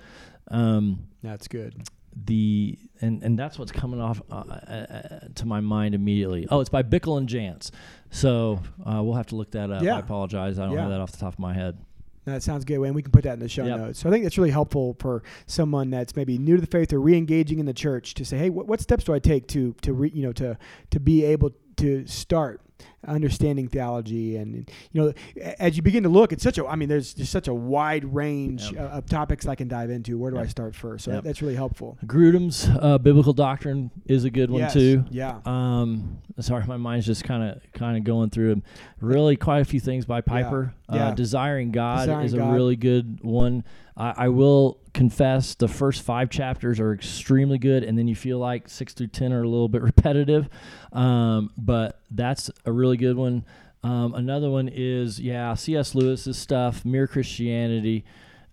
Um, 0.48 1.06
That's 1.22 1.48
good. 1.48 1.88
The 2.16 2.78
and 3.00 3.22
and 3.22 3.38
that's 3.38 3.58
what's 3.58 3.72
coming 3.72 4.00
off 4.00 4.22
uh, 4.30 4.34
uh, 4.34 4.70
uh, 4.70 5.18
to 5.34 5.46
my 5.46 5.60
mind 5.60 5.94
immediately. 5.94 6.46
Oh, 6.50 6.60
it's 6.60 6.70
by 6.70 6.82
Bickel 6.82 7.18
and 7.18 7.28
Jantz. 7.28 7.70
So 8.10 8.60
uh, 8.86 9.02
we'll 9.02 9.14
have 9.14 9.26
to 9.28 9.36
look 9.36 9.50
that 9.52 9.70
up. 9.70 9.82
Yeah. 9.82 9.96
I 9.96 9.98
apologize. 9.98 10.58
I 10.58 10.66
don't 10.66 10.74
Yeah. 10.74 10.82
have 10.82 10.90
that 10.90 11.00
off 11.00 11.10
the 11.12 11.18
top 11.18 11.32
of 11.32 11.38
my 11.40 11.52
head. 11.54 11.76
That 12.24 12.42
sounds 12.42 12.64
good, 12.64 12.80
and 12.80 12.94
we 12.94 13.02
can 13.02 13.10
put 13.12 13.24
that 13.24 13.34
in 13.34 13.40
the 13.40 13.48
show 13.50 13.66
Yep. 13.66 13.78
notes. 13.78 13.98
So 13.98 14.08
I 14.08 14.12
think 14.12 14.24
that's 14.24 14.38
really 14.38 14.50
helpful 14.52 14.96
for 14.98 15.22
someone 15.46 15.90
that's 15.90 16.16
maybe 16.16 16.38
new 16.38 16.54
to 16.54 16.60
the 16.60 16.66
faith 16.66 16.90
or 16.92 17.00
re-engaging 17.00 17.58
in 17.58 17.66
the 17.66 17.74
church 17.74 18.14
to 18.14 18.24
say, 18.24 18.38
"Hey, 18.38 18.48
what, 18.48 18.66
what 18.66 18.80
steps 18.80 19.04
do 19.04 19.12
I 19.12 19.18
take 19.18 19.46
to 19.48 19.74
to 19.82 19.92
re, 19.92 20.10
you 20.14 20.22
know 20.22 20.32
to 20.34 20.56
to 20.90 21.00
be 21.00 21.24
able 21.24 21.50
to 21.76 22.06
start 22.06 22.60
understanding 23.06 23.68
theology?" 23.68 24.36
And 24.36 24.68
you 24.92 25.02
know, 25.02 25.12
as 25.58 25.76
you 25.76 25.82
begin 25.82 26.02
to 26.04 26.08
look, 26.08 26.32
it's 26.32 26.42
such 26.42 26.58
a 26.58 26.66
I 26.66 26.76
mean, 26.76 26.88
there's 26.88 27.14
just 27.14 27.30
such 27.32 27.48
a 27.48 27.54
wide 27.54 28.04
range 28.14 28.72
Yep. 28.72 28.80
uh, 28.80 28.96
of 28.98 29.06
topics 29.06 29.46
I 29.46 29.54
can 29.54 29.68
dive 29.68 29.90
into. 29.90 30.18
Where 30.18 30.30
do 30.30 30.38
I 30.38 30.46
start 30.46 30.74
first? 30.74 31.04
So 31.04 31.12
Yep. 31.12 31.24
that's 31.24 31.42
really 31.42 31.54
helpful. 31.54 31.98
Grudem's 32.06 32.68
uh, 32.80 32.98
biblical 32.98 33.32
doctrine 33.32 33.90
is 34.06 34.24
a 34.24 34.30
good 34.30 34.50
one 34.50 34.60
Yes. 34.60 34.72
too. 34.72 35.04
Yeah. 35.10 35.38
Um, 35.44 36.18
sorry, 36.40 36.64
my 36.66 36.76
mind's 36.76 37.06
just 37.06 37.24
kind 37.24 37.42
of 37.42 37.60
kind 37.72 37.96
of 37.96 38.04
going 38.04 38.30
through 38.30 38.52
'em. 38.52 38.62
Really, 39.00 39.36
quite 39.36 39.60
a 39.60 39.64
few 39.64 39.80
things 39.80 40.04
by 40.06 40.20
Piper. 40.20 40.74
Yeah. 40.92 41.08
Uh, 41.08 41.14
Desiring 41.14 41.70
God 41.72 42.00
Desiring 42.06 42.26
is 42.26 42.34
a 42.34 42.42
really 42.42 42.76
good 42.76 43.18
one. 43.22 43.64
I, 43.96 44.14
I 44.16 44.28
will 44.28 44.78
confess 44.92 45.54
the 45.54 45.68
first 45.68 46.02
five 46.02 46.28
chapters 46.30 46.78
are 46.80 46.92
extremely 46.92 47.58
good, 47.58 47.84
and 47.84 47.96
then 47.98 48.06
you 48.08 48.14
feel 48.14 48.38
like 48.38 48.68
six 48.68 48.92
through 48.94 49.08
ten 49.08 49.32
are 49.32 49.42
a 49.42 49.48
little 49.48 49.68
bit 49.68 49.82
repetitive. 49.82 50.48
Um, 50.92 51.50
but 51.56 52.00
that's 52.10 52.50
a 52.64 52.72
really 52.72 52.93
good 52.96 53.16
one. 53.16 53.44
Um, 53.82 54.14
another 54.14 54.50
one 54.50 54.68
is 54.72 55.20
yeah, 55.20 55.52
C.S. 55.54 55.94
Lewis's 55.94 56.38
stuff, 56.38 56.84
Mere 56.84 57.06
Christianity. 57.06 58.04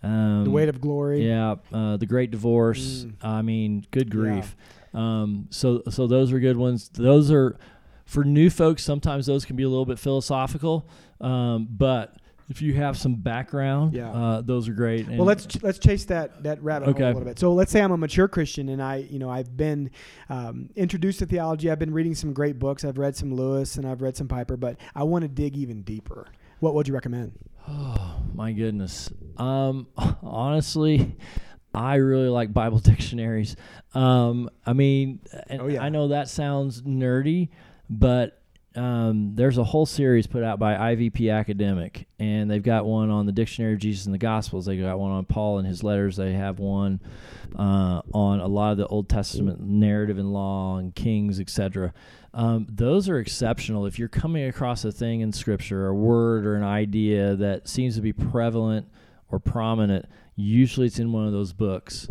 Um, 0.03 0.43
the 0.45 0.49
weight 0.49 0.67
of 0.69 0.81
glory. 0.81 1.25
yeah, 1.27 1.55
uh, 1.71 1.95
the 1.97 2.05
Great 2.07 2.31
Divorce. 2.31 3.05
Mm. 3.05 3.13
I 3.21 3.41
mean, 3.41 3.85
good 3.91 4.07
Yeah. 4.07 4.19
grief. 4.19 4.55
Um, 4.93 5.47
so 5.51 5.83
so 5.89 6.05
those 6.07 6.33
are 6.33 6.39
good 6.39 6.57
ones. 6.57 6.89
Those 6.89 7.31
are 7.31 7.55
for 8.05 8.23
new 8.25 8.49
folks. 8.49 8.83
Sometimes 8.83 9.25
those 9.25 9.45
can 9.45 9.55
be 9.55 9.63
a 9.63 9.69
little 9.69 9.85
bit 9.85 9.99
philosophical, 9.99 10.89
um, 11.21 11.67
but 11.71 12.15
if 12.51 12.61
you 12.61 12.73
have 12.75 12.97
some 12.97 13.15
background, 13.15 13.93
Yeah. 13.93 14.11
uh, 14.11 14.41
those 14.41 14.67
are 14.69 14.73
great. 14.73 15.07
well, 15.09 15.23
let's 15.25 15.63
let's 15.63 15.79
chase 15.79 16.05
that 16.05 16.43
that 16.43 16.61
rabbit 16.61 16.85
hole 16.85 16.93
Okay. 16.95 17.05
a 17.05 17.07
little 17.07 17.23
bit. 17.23 17.39
So 17.39 17.53
let's 17.53 17.71
say 17.71 17.81
I'm 17.81 17.91
a 17.91 17.97
mature 17.97 18.27
Christian 18.27 18.69
and 18.69 18.83
I, 18.83 18.97
you 18.97 19.17
know, 19.19 19.29
I've 19.29 19.55
been 19.57 19.89
um, 20.29 20.69
introduced 20.75 21.19
to 21.19 21.25
theology. 21.25 21.71
I've 21.71 21.79
been 21.79 21.93
reading 21.93 22.13
some 22.13 22.33
great 22.33 22.59
books. 22.59 22.83
I've 22.85 22.97
read 22.97 23.15
some 23.15 23.33
Lewis 23.33 23.77
and 23.77 23.87
I've 23.87 24.01
read 24.01 24.15
some 24.17 24.27
Piper, 24.27 24.57
but 24.57 24.77
I 24.93 25.03
want 25.03 25.23
to 25.23 25.29
dig 25.29 25.55
even 25.57 25.81
deeper. 25.83 26.27
What 26.59 26.75
would 26.75 26.87
you 26.87 26.93
recommend? 26.93 27.31
Oh 27.67 28.17
my 28.35 28.51
goodness. 28.51 29.09
Um, 29.37 29.87
honestly, 30.21 31.15
I 31.73 31.95
really 31.95 32.27
like 32.29 32.53
Bible 32.53 32.79
dictionaries. 32.91 33.55
Um, 33.93 34.49
I 34.65 34.73
mean, 34.73 35.19
and 35.47 35.61
Oh, 35.61 35.67
yeah. 35.67 35.81
I 35.83 35.89
know 35.89 36.09
that 36.09 36.27
sounds 36.27 36.81
nerdy, 36.81 37.47
but 37.89 38.40
um, 38.75 39.33
there's 39.35 39.57
a 39.57 39.63
whole 39.63 39.85
series 39.85 40.27
put 40.27 40.43
out 40.43 40.57
by 40.57 40.95
IVP 40.95 41.33
Academic, 41.33 42.07
and 42.19 42.49
they've 42.49 42.63
got 42.63 42.85
one 42.85 43.09
on 43.09 43.25
the 43.25 43.31
Dictionary 43.33 43.73
of 43.73 43.79
Jesus 43.79 44.05
and 44.05 44.13
the 44.13 44.19
Gospels. 44.19 44.65
They 44.65 44.77
got 44.77 44.97
one 44.97 45.11
on 45.11 45.25
Paul 45.25 45.57
and 45.57 45.67
his 45.67 45.83
letters. 45.83 46.15
They 46.15 46.33
have 46.33 46.59
one 46.59 47.01
uh, 47.57 48.01
on 48.13 48.39
a 48.39 48.47
lot 48.47 48.71
of 48.71 48.77
the 48.77 48.87
Old 48.87 49.09
Testament 49.09 49.59
narrative 49.59 50.17
and 50.17 50.31
law 50.31 50.77
and 50.77 50.95
Kings, 50.95 51.39
etc. 51.39 51.93
Um, 52.33 52.65
those 52.69 53.09
are 53.09 53.19
exceptional. 53.19 53.85
If 53.85 53.99
you're 53.99 54.07
coming 54.07 54.45
across 54.45 54.85
a 54.85 54.91
thing 54.91 55.19
in 55.19 55.33
Scripture, 55.33 55.87
a 55.87 55.93
word 55.93 56.45
or 56.45 56.55
an 56.55 56.63
idea 56.63 57.35
that 57.35 57.67
seems 57.67 57.95
to 57.95 58.01
be 58.01 58.13
prevalent 58.13 58.87
or 59.29 59.39
prominent, 59.39 60.05
usually 60.37 60.87
it's 60.87 60.99
in 60.99 61.11
one 61.11 61.25
of 61.25 61.33
those 61.33 61.51
books. 61.51 62.07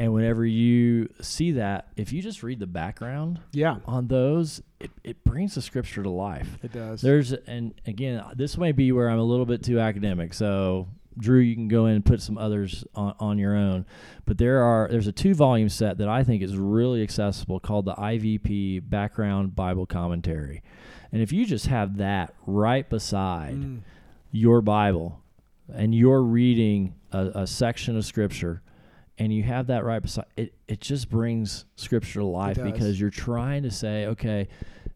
And 0.00 0.12
whenever 0.14 0.46
you 0.46 1.10
see 1.20 1.52
that, 1.52 1.88
if 1.94 2.10
you 2.12 2.22
just 2.22 2.42
read 2.42 2.58
the 2.58 2.66
background 2.66 3.38
Yeah, 3.52 3.76
on 3.84 4.08
those, 4.08 4.62
it, 4.80 4.90
it 5.04 5.22
brings 5.24 5.54
the 5.54 5.60
Scripture 5.62 6.02
to 6.02 6.08
life. 6.10 6.58
it 6.62 6.72
does. 6.72 7.02
There's 7.02 7.32
and 7.32 7.74
again, 7.86 8.24
this 8.34 8.56
may 8.56 8.72
be 8.72 8.92
where 8.92 9.10
I'm 9.10 9.18
a 9.18 9.22
little 9.24 9.44
bit 9.44 9.62
too 9.62 9.78
academic. 9.78 10.32
So 10.32 10.88
Drew, 11.18 11.40
you 11.40 11.54
can 11.54 11.68
go 11.68 11.84
in 11.84 11.96
and 11.96 12.04
put 12.04 12.22
some 12.22 12.38
others 12.38 12.82
on, 12.94 13.14
on 13.20 13.38
your 13.38 13.54
own. 13.54 13.84
But 14.24 14.38
there 14.38 14.62
are 14.62 14.88
there's 14.90 15.06
a 15.06 15.12
two 15.12 15.34
volume 15.34 15.68
set 15.68 15.98
that 15.98 16.08
I 16.08 16.24
think 16.24 16.42
is 16.42 16.56
really 16.56 17.02
accessible 17.02 17.60
called 17.60 17.84
the 17.84 17.94
IVP 17.94 18.88
Background 18.88 19.54
Bible 19.54 19.84
Commentary. 19.84 20.62
And 21.12 21.20
if 21.20 21.30
you 21.30 21.44
just 21.44 21.66
have 21.66 21.98
that 21.98 22.32
right 22.46 22.88
beside 22.88 23.54
Mm. 23.54 23.80
your 24.32 24.62
Bible 24.62 25.20
and 25.70 25.94
you're 25.94 26.22
reading 26.22 26.94
a, 27.12 27.26
a 27.42 27.46
section 27.46 27.98
of 27.98 28.06
scripture 28.06 28.62
and 29.20 29.32
you 29.32 29.44
have 29.44 29.68
that 29.68 29.84
right 29.84 30.00
beside 30.02 30.24
it, 30.36 30.54
it 30.66 30.80
just 30.80 31.08
brings 31.08 31.64
scripture 31.76 32.20
to 32.20 32.24
life 32.26 32.56
because 32.60 32.98
you're 33.00 33.10
trying 33.10 33.62
to 33.62 33.70
say, 33.70 34.06
okay, 34.06 34.48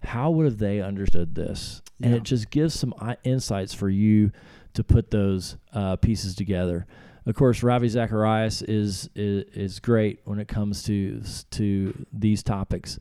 how 0.02 0.30
would 0.30 0.46
have 0.46 0.58
they 0.58 0.80
understood 0.80 1.34
this? 1.36 1.82
And 2.02 2.10
Yeah. 2.12 2.16
it 2.18 2.22
just 2.24 2.50
gives 2.50 2.74
some 2.74 2.92
insights 3.22 3.72
for 3.74 3.88
you 3.88 4.32
to 4.72 4.82
put 4.82 5.10
those 5.12 5.56
uh, 5.72 5.96
pieces 5.96 6.34
together. 6.34 6.86
Of 7.26 7.34
course, 7.36 7.62
Ravi 7.62 7.88
Zacharias 7.88 8.60
is, 8.62 9.08
is 9.14 9.44
is 9.54 9.80
great 9.80 10.20
when 10.24 10.38
it 10.40 10.48
comes 10.48 10.82
to 10.84 11.22
to 11.52 12.06
these 12.12 12.42
topics. 12.42 12.98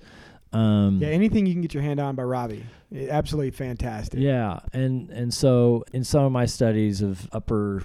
Um, 0.54 1.00
Yeah, 1.02 1.08
anything 1.10 1.46
you 1.48 1.54
can 1.54 1.62
get 1.62 1.74
your 1.74 1.84
hand 1.84 2.00
on 2.00 2.16
by 2.16 2.24
Ravi, 2.24 2.64
absolutely 3.10 3.52
fantastic. 3.52 4.20
yeah, 4.20 4.60
and 4.72 5.10
and 5.10 5.34
so 5.34 5.84
in 5.94 6.04
some 6.04 6.24
of 6.26 6.32
my 6.32 6.46
studies 6.46 7.02
of 7.02 7.28
upper 7.34 7.82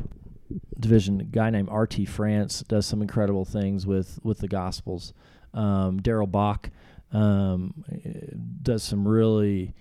division, 0.79 1.21
a 1.21 1.25
guy 1.25 1.51
named 1.51 1.69
R.T. 1.71 2.05
France 2.07 2.65
does 2.69 2.87
some 2.87 3.03
incredible 3.03 3.45
things 3.45 3.87
with 3.87 4.19
with 4.23 4.39
the 4.39 4.49
Gospels. 4.49 5.13
Um, 5.55 6.01
Darrell 6.01 6.27
Bock 6.27 6.71
um, 7.13 7.85
does 8.63 8.83
some 8.83 9.07
really 9.07 9.75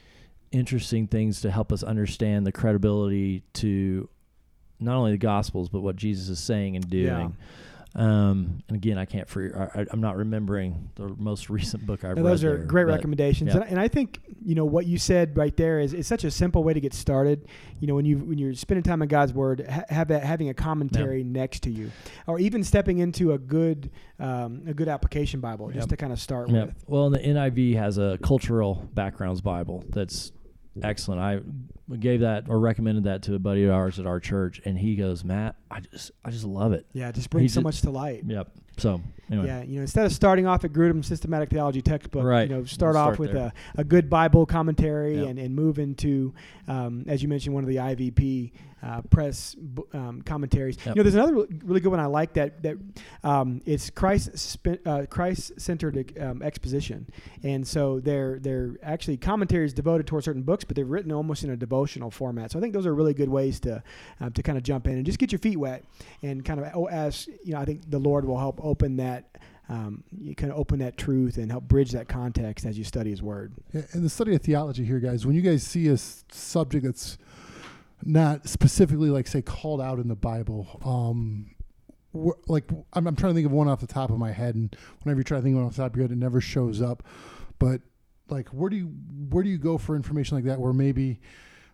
interesting 0.51 1.07
things 1.07 1.41
to 1.41 1.51
help 1.51 1.71
us 1.73 1.83
understand 1.83 2.45
the 2.47 2.51
credibility 2.51 3.43
to 3.53 4.09
not 4.79 4.95
only 4.95 5.11
the 5.11 5.17
Gospels 5.17 5.69
but 5.69 5.81
what 5.81 5.95
Jesus 5.95 6.29
is 6.29 6.39
saying 6.39 6.75
and 6.75 6.89
doing. 6.89 7.35
Um, 7.95 8.61
and 8.67 8.77
again, 8.77 8.97
I 8.97 9.05
can't 9.05 9.27
free. 9.27 9.51
I, 9.53 9.63
I- 9.81 9.85
I'm 9.91 10.01
not 10.01 10.17
remembering 10.17 10.89
the 10.95 11.07
most 11.17 11.49
recent 11.49 11.85
book 11.85 12.03
I've 12.03 12.15
Now, 12.17 12.23
read. 12.23 12.31
those 12.31 12.43
are 12.43 12.57
there, 12.57 12.65
great 12.65 12.85
recommendations, 12.85 13.53
yeah. 13.53 13.61
and, 13.61 13.71
and 13.71 13.79
I 13.79 13.87
think 13.87 14.19
you 14.43 14.53
know 14.55 14.65
what 14.65 14.85
you 14.85 14.97
said 14.99 15.35
right 15.35 15.55
there 15.57 15.79
is, 15.79 15.93
is 15.93 16.05
such 16.05 16.23
a 16.23 16.29
simple 16.31 16.63
way 16.63 16.73
to 16.73 16.79
get 16.79 16.93
started. 16.93 17.47
You 17.79 17.87
know, 17.87 17.95
when 17.95 18.05
you 18.05 18.17
when 18.19 18.37
you're 18.37 18.53
spending 18.53 18.83
time 18.83 19.01
in 19.01 19.07
God's 19.07 19.33
Word, 19.33 19.65
ha- 19.67 19.85
have 19.89 20.09
that 20.09 20.23
having 20.23 20.49
a 20.49 20.53
commentary 20.53 21.23
next 21.23 21.63
to 21.63 21.71
you, 21.71 21.91
or 22.27 22.39
even 22.39 22.63
stepping 22.63 22.99
into 22.99 23.31
a 23.33 23.37
good 23.37 23.89
um, 24.19 24.63
a 24.67 24.73
good 24.73 24.87
application 24.89 25.39
Bible 25.39 25.71
just 25.71 25.89
to 25.89 25.97
kind 25.97 26.11
of 26.13 26.19
start 26.19 26.49
with. 26.49 26.73
Well, 26.87 27.07
and 27.07 27.15
the 27.15 27.19
NIV 27.19 27.75
has 27.77 27.97
a 27.97 28.19
cultural 28.21 28.87
backgrounds 28.93 29.41
Bible 29.41 29.83
that's 29.89 30.31
excellent. 30.83 31.21
I 31.21 31.95
gave 31.97 32.19
that 32.21 32.45
or 32.49 32.59
recommended 32.59 33.05
that 33.05 33.23
to 33.23 33.35
a 33.35 33.39
buddy 33.39 33.63
of 33.65 33.71
ours 33.71 33.99
at 33.99 34.05
our 34.05 34.19
church, 34.19 34.61
and 34.65 34.77
he 34.77 34.95
goes, 34.95 35.23
"Matt, 35.23 35.55
I 35.71 35.79
just 35.81 36.11
I 36.25 36.31
just 36.31 36.45
love 36.45 36.73
it." 36.73 36.85
Yeah, 36.93 37.09
it 37.09 37.15
just 37.15 37.29
brings 37.29 37.43
He's 37.45 37.53
so 37.53 37.61
a- 37.61 37.63
much 37.63 37.81
to 37.81 37.89
light. 37.91 38.23
Yep. 38.25 38.51
So 38.77 39.01
anyway. 39.31 39.47
Yeah, 39.47 39.63
you 39.63 39.75
know, 39.77 39.81
instead 39.81 40.05
of 40.05 40.11
starting 40.13 40.47
off 40.47 40.63
at 40.63 40.71
Grudem's 40.71 41.07
systematic 41.07 41.49
theology 41.49 41.81
textbook, 41.81 42.23
Right. 42.23 42.49
you 42.49 42.55
know, 42.55 42.63
start, 42.63 42.93
Start 42.93 42.95
off 42.95 43.19
with 43.19 43.33
there. 43.33 43.51
a, 43.75 43.81
a 43.81 43.83
good 43.83 44.09
Bible 44.09 44.45
commentary 44.45 45.17
Yep. 45.19 45.27
and, 45.29 45.39
and 45.39 45.55
move 45.55 45.79
into, 45.79 46.33
um, 46.67 47.03
as 47.07 47.21
you 47.21 47.27
mentioned, 47.27 47.53
one 47.55 47.63
of 47.63 47.69
the 47.69 47.77
IVP 47.77 48.51
uh, 48.83 49.01
press 49.09 49.55
b- 49.55 49.81
um, 49.93 50.21
commentaries. 50.21 50.77
Yep. 50.77 50.85
You 50.95 50.99
know, 50.99 51.03
there's 51.03 51.15
another 51.15 51.47
really 51.65 51.79
good 51.79 51.89
one 51.89 51.99
I 51.99 52.05
like 52.05 52.33
that 52.33 52.61
that 52.61 52.77
um, 53.23 53.59
it's 53.65 53.89
Christ 53.89 54.37
spe- 54.37 54.85
uh, 54.85 55.07
Christ 55.09 55.59
centered 55.59 56.13
um, 56.21 56.43
exposition, 56.43 57.07
and 57.41 57.67
so 57.67 57.99
they're 57.99 58.37
they're 58.37 58.75
actually 58.83 59.17
commentaries 59.17 59.73
devoted 59.73 60.05
toward 60.05 60.23
certain 60.25 60.43
books, 60.43 60.63
but 60.63 60.75
they're 60.75 60.85
written 60.85 61.11
almost 61.11 61.43
in 61.43 61.49
a 61.49 61.57
devotional 61.57 62.11
format. 62.11 62.51
So 62.51 62.59
I 62.59 62.61
think 62.61 62.75
those 62.75 62.85
are 62.85 62.93
really 62.93 63.15
good 63.15 63.29
ways 63.29 63.59
to 63.61 63.81
um, 64.21 64.31
to 64.33 64.43
kind 64.43 64.59
of 64.59 64.63
jump 64.63 64.85
in 64.85 64.93
and 64.93 65.05
just 65.07 65.17
get 65.17 65.31
your 65.31 65.39
feet 65.39 65.57
wet 65.57 65.83
and 66.21 66.45
kind 66.45 66.59
of 66.59 66.67
oh, 66.75 66.85
as 66.87 67.27
you 67.43 67.53
know, 67.53 67.59
I 67.59 67.65
think 67.65 67.89
the 67.89 67.99
Lord 67.99 68.25
will 68.25 68.37
help 68.37 68.63
open 68.67 68.97
that. 68.97 69.37
Um, 69.69 70.05
you 70.17 70.33
kind 70.33 70.49
of 70.51 70.57
open 70.57 70.79
that 70.79 70.95
truth 70.95 71.35
and 71.35 71.51
help 71.51 71.65
bridge 71.65 71.91
that 71.91 72.07
context 72.07 72.65
as 72.65 72.77
you 72.77 72.85
study 72.85 73.09
His 73.09 73.21
Word. 73.21 73.53
In 73.73 74.01
the 74.01 74.09
study 74.09 74.33
of 74.33 74.41
theology 74.41 74.85
here, 74.85 74.99
guys, 74.99 75.25
when 75.25 75.35
you 75.35 75.41
guys 75.41 75.61
see 75.61 75.89
a 75.89 75.97
subject 75.97 76.85
that's 76.85 77.17
not 78.01 78.47
specifically, 78.47 79.09
like, 79.09 79.27
say, 79.27 79.41
called 79.41 79.81
out 79.81 79.99
in 79.99 80.07
the 80.07 80.15
Bible, 80.15 80.79
um, 80.85 81.51
like, 82.47 82.63
I'm, 82.93 83.07
I'm 83.07 83.15
trying 83.17 83.33
to 83.33 83.35
think 83.35 83.45
of 83.45 83.51
one 83.51 83.67
off 83.67 83.81
the 83.81 83.87
top 83.87 84.09
of 84.09 84.17
my 84.17 84.31
head, 84.31 84.55
and 84.55 84.73
whenever 85.01 85.19
you 85.19 85.23
try 85.25 85.37
to 85.37 85.43
think 85.43 85.53
of 85.53 85.57
one 85.57 85.67
off 85.67 85.75
the 85.75 85.81
top 85.81 85.91
of 85.91 85.97
your 85.97 86.05
head, 86.05 86.11
it 86.11 86.17
never 86.17 86.39
shows 86.39 86.81
up. 86.81 87.03
But 87.59 87.81
like, 88.29 88.49
where 88.49 88.69
do 88.69 88.75
you 88.75 88.85
where 89.29 89.43
do 89.43 89.49
you 89.49 89.57
go 89.57 89.77
for 89.77 89.95
information 89.95 90.37
like 90.37 90.45
that? 90.45 90.59
Where 90.59 90.73
maybe, 90.73 91.19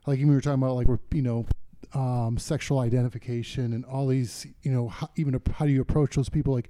like, 0.07 0.17
even 0.17 0.29
we 0.29 0.35
were 0.35 0.41
talking 0.41 0.63
about, 0.63 0.75
like, 0.75 0.87
where 0.87 0.99
you 1.11 1.21
know, 1.21 1.45
um, 1.93 2.37
sexual 2.37 2.79
identification 2.79 3.73
and 3.73 3.85
all 3.85 4.07
these, 4.07 4.47
you 4.61 4.71
know, 4.71 4.87
how, 4.87 5.09
even 5.15 5.39
how 5.55 5.65
do 5.65 5.71
you 5.71 5.81
approach 5.81 6.15
those 6.15 6.29
people, 6.29 6.53
like, 6.53 6.69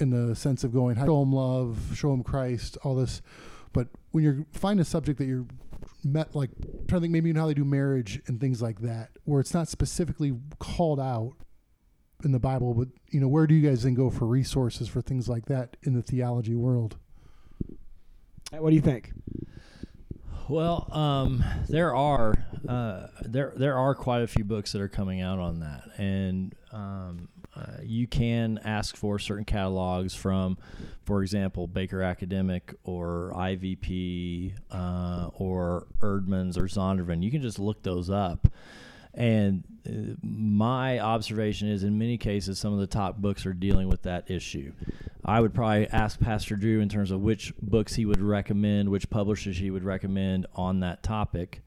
in 0.00 0.10
the 0.10 0.34
sense 0.34 0.64
of 0.64 0.72
going, 0.72 0.96
show 0.96 1.20
them 1.20 1.32
love, 1.32 1.78
show 1.94 2.10
them 2.10 2.22
Christ, 2.22 2.78
all 2.82 2.94
this. 2.94 3.20
But 3.72 3.88
when 4.12 4.24
you 4.24 4.46
find 4.52 4.80
a 4.80 4.84
subject 4.84 5.18
that 5.18 5.26
you're 5.26 5.46
met, 6.04 6.34
like 6.34 6.50
trying 6.86 7.00
to 7.00 7.00
think 7.00 7.12
maybe 7.12 7.28
even 7.30 7.40
how 7.40 7.46
they 7.46 7.54
do 7.54 7.64
marriage 7.64 8.20
and 8.26 8.40
things 8.40 8.62
like 8.62 8.80
that, 8.80 9.10
where 9.24 9.40
it's 9.40 9.54
not 9.54 9.68
specifically 9.68 10.34
called 10.58 11.00
out 11.00 11.34
in 12.24 12.32
the 12.32 12.38
Bible, 12.38 12.74
but 12.74 12.88
you 13.10 13.20
know, 13.20 13.28
where 13.28 13.46
do 13.46 13.54
you 13.54 13.68
guys 13.68 13.82
then 13.82 13.94
go 13.94 14.10
for 14.10 14.26
resources 14.26 14.88
for 14.88 15.00
things 15.00 15.28
like 15.28 15.46
that 15.46 15.76
in 15.82 15.94
the 15.94 16.02
theology 16.02 16.54
world? 16.54 16.96
What 18.50 18.70
do 18.70 18.76
you 18.76 18.82
think? 18.82 19.12
Well, 20.48 20.88
um, 20.92 21.44
there 21.68 21.94
are 21.94 22.34
uh, 22.66 23.08
there 23.22 23.52
there 23.54 23.76
are 23.76 23.94
quite 23.94 24.22
a 24.22 24.26
few 24.26 24.44
books 24.44 24.72
that 24.72 24.80
are 24.80 24.88
coming 24.88 25.20
out 25.20 25.38
on 25.38 25.60
that, 25.60 25.90
and 25.98 26.54
um, 26.72 27.28
uh, 27.54 27.82
you 27.82 28.06
can 28.06 28.58
ask 28.64 28.96
for 28.96 29.18
certain 29.18 29.44
catalogs 29.44 30.14
from, 30.14 30.56
for 31.04 31.22
example, 31.22 31.66
Baker 31.66 32.02
Academic 32.02 32.74
or 32.84 33.32
IVP 33.34 34.54
uh, 34.70 35.28
or 35.34 35.86
Eerdmans 36.00 36.56
or 36.56 36.62
Zondervan. 36.62 37.22
You 37.22 37.30
can 37.30 37.42
just 37.42 37.58
look 37.58 37.82
those 37.82 38.08
up. 38.08 38.48
And 39.18 39.64
uh, 39.84 40.14
my 40.22 41.00
observation 41.00 41.68
is, 41.68 41.82
in 41.82 41.98
many 41.98 42.16
cases, 42.16 42.56
some 42.60 42.72
of 42.72 42.78
the 42.78 42.86
top 42.86 43.16
books 43.16 43.44
are 43.46 43.52
dealing 43.52 43.88
with 43.88 44.02
that 44.02 44.30
issue. 44.30 44.72
I 45.24 45.40
would 45.40 45.52
probably 45.52 45.88
ask 45.88 46.20
Pastor 46.20 46.54
Drew 46.54 46.80
in 46.80 46.88
terms 46.88 47.10
of 47.10 47.20
which 47.20 47.52
books 47.60 47.96
he 47.96 48.06
would 48.06 48.22
recommend, 48.22 48.88
which 48.90 49.10
publishers 49.10 49.58
he 49.58 49.72
would 49.72 49.82
recommend 49.82 50.46
on 50.54 50.80
that 50.80 51.02
topic. 51.02 51.62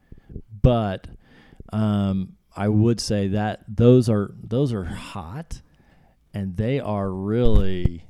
But 0.62 1.08
um, 1.74 2.38
I 2.56 2.70
would 2.70 3.02
say 3.02 3.28
that 3.28 3.66
those 3.68 4.08
are 4.08 4.34
those 4.42 4.72
are 4.72 4.86
hot, 4.86 5.62
and 6.34 6.56
they 6.56 6.80
are 6.80 7.12
really 7.12 8.06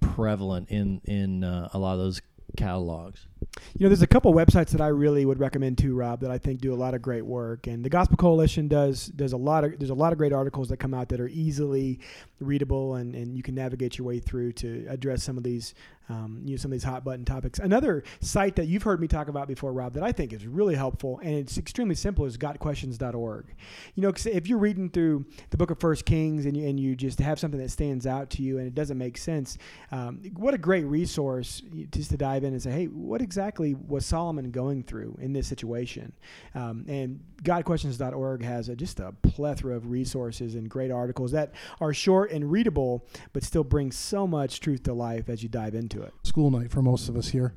prevalent 0.00 0.68
in 0.68 1.00
in 1.04 1.44
uh, 1.44 1.70
a 1.72 1.78
lot 1.78 1.94
of 1.94 2.00
those 2.00 2.20
catalogs. 2.58 3.26
You 3.74 3.84
know, 3.84 3.88
there's 3.88 4.02
a 4.02 4.06
couple 4.06 4.32
websites 4.32 4.70
that 4.70 4.80
I 4.80 4.88
really 4.88 5.24
would 5.24 5.38
recommend 5.38 5.78
too, 5.78 5.94
Rob, 5.94 6.20
that 6.20 6.30
I 6.30 6.38
think 6.38 6.60
do 6.60 6.72
a 6.72 6.76
lot 6.76 6.94
of 6.94 7.02
great 7.02 7.24
work. 7.24 7.66
And 7.66 7.84
the 7.84 7.90
Gospel 7.90 8.16
Coalition 8.16 8.68
does 8.68 9.06
does 9.06 9.32
a 9.32 9.36
lot 9.36 9.64
of 9.64 9.78
there's 9.78 9.90
a 9.90 9.94
lot 9.94 10.12
of 10.12 10.18
great 10.18 10.32
articles 10.32 10.68
that 10.68 10.78
come 10.78 10.94
out 10.94 11.08
that 11.10 11.20
are 11.20 11.28
easily 11.28 12.00
readable 12.40 12.96
and, 12.96 13.14
and 13.14 13.36
you 13.36 13.42
can 13.42 13.54
navigate 13.54 13.98
your 13.98 14.06
way 14.06 14.18
through 14.18 14.52
to 14.52 14.84
address 14.88 15.22
some 15.22 15.36
of 15.36 15.44
these 15.44 15.74
um, 16.08 16.42
you 16.44 16.52
know 16.52 16.56
some 16.56 16.70
of 16.70 16.74
these 16.74 16.84
hot 16.84 17.04
button 17.04 17.24
topics. 17.24 17.58
Another 17.58 18.02
site 18.20 18.56
that 18.56 18.66
you've 18.66 18.82
heard 18.82 19.00
me 19.00 19.08
talk 19.08 19.28
about 19.28 19.48
before, 19.48 19.72
Rob, 19.72 19.94
that 19.94 20.02
I 20.02 20.12
think 20.12 20.32
is 20.32 20.46
really 20.46 20.74
helpful 20.74 21.20
and 21.22 21.34
it's 21.34 21.58
extremely 21.58 21.94
simple 21.94 22.24
is 22.24 22.36
gotquestions.org. 22.36 23.54
You 23.94 24.02
know, 24.02 24.12
if 24.26 24.46
you're 24.46 24.58
reading 24.58 24.90
through 24.90 25.26
the 25.50 25.56
Book 25.56 25.70
of 25.70 25.78
First 25.78 26.04
Kings 26.04 26.46
and 26.46 26.56
you, 26.56 26.68
and 26.68 26.78
you 26.78 26.96
just 26.96 27.18
have 27.20 27.38
something 27.38 27.60
that 27.60 27.70
stands 27.70 28.06
out 28.06 28.30
to 28.30 28.42
you 28.42 28.58
and 28.58 28.66
it 28.66 28.74
doesn't 28.74 28.98
make 28.98 29.16
sense, 29.16 29.58
um, 29.90 30.20
what 30.34 30.54
a 30.54 30.58
great 30.58 30.84
resource 30.84 31.62
just 31.90 32.10
to 32.10 32.16
dive 32.16 32.44
in 32.44 32.52
and 32.52 32.62
say, 32.62 32.70
hey, 32.70 32.86
what 32.86 33.22
exactly 33.32 33.74
was 33.74 34.04
Solomon 34.04 34.50
going 34.50 34.82
through 34.82 35.16
in 35.18 35.32
this 35.32 35.46
situation? 35.46 36.12
Um, 36.54 36.84
and 36.86 37.20
GotQuestions.org 37.42 38.44
has 38.44 38.68
a, 38.68 38.76
just 38.76 39.00
a 39.00 39.12
plethora 39.22 39.74
of 39.74 39.90
resources 39.90 40.54
and 40.54 40.68
great 40.68 40.90
articles 40.90 41.32
that 41.32 41.54
are 41.80 41.94
short 41.94 42.30
and 42.30 42.52
readable, 42.52 43.06
but 43.32 43.42
still 43.42 43.64
bring 43.64 43.90
so 43.90 44.26
much 44.26 44.60
truth 44.60 44.82
to 44.82 44.92
life 44.92 45.30
as 45.30 45.42
you 45.42 45.48
dive 45.48 45.74
into 45.74 46.02
it. 46.02 46.12
School 46.24 46.50
night 46.50 46.70
for 46.70 46.82
most 46.82 47.08
of 47.08 47.16
us 47.16 47.28
here. 47.28 47.54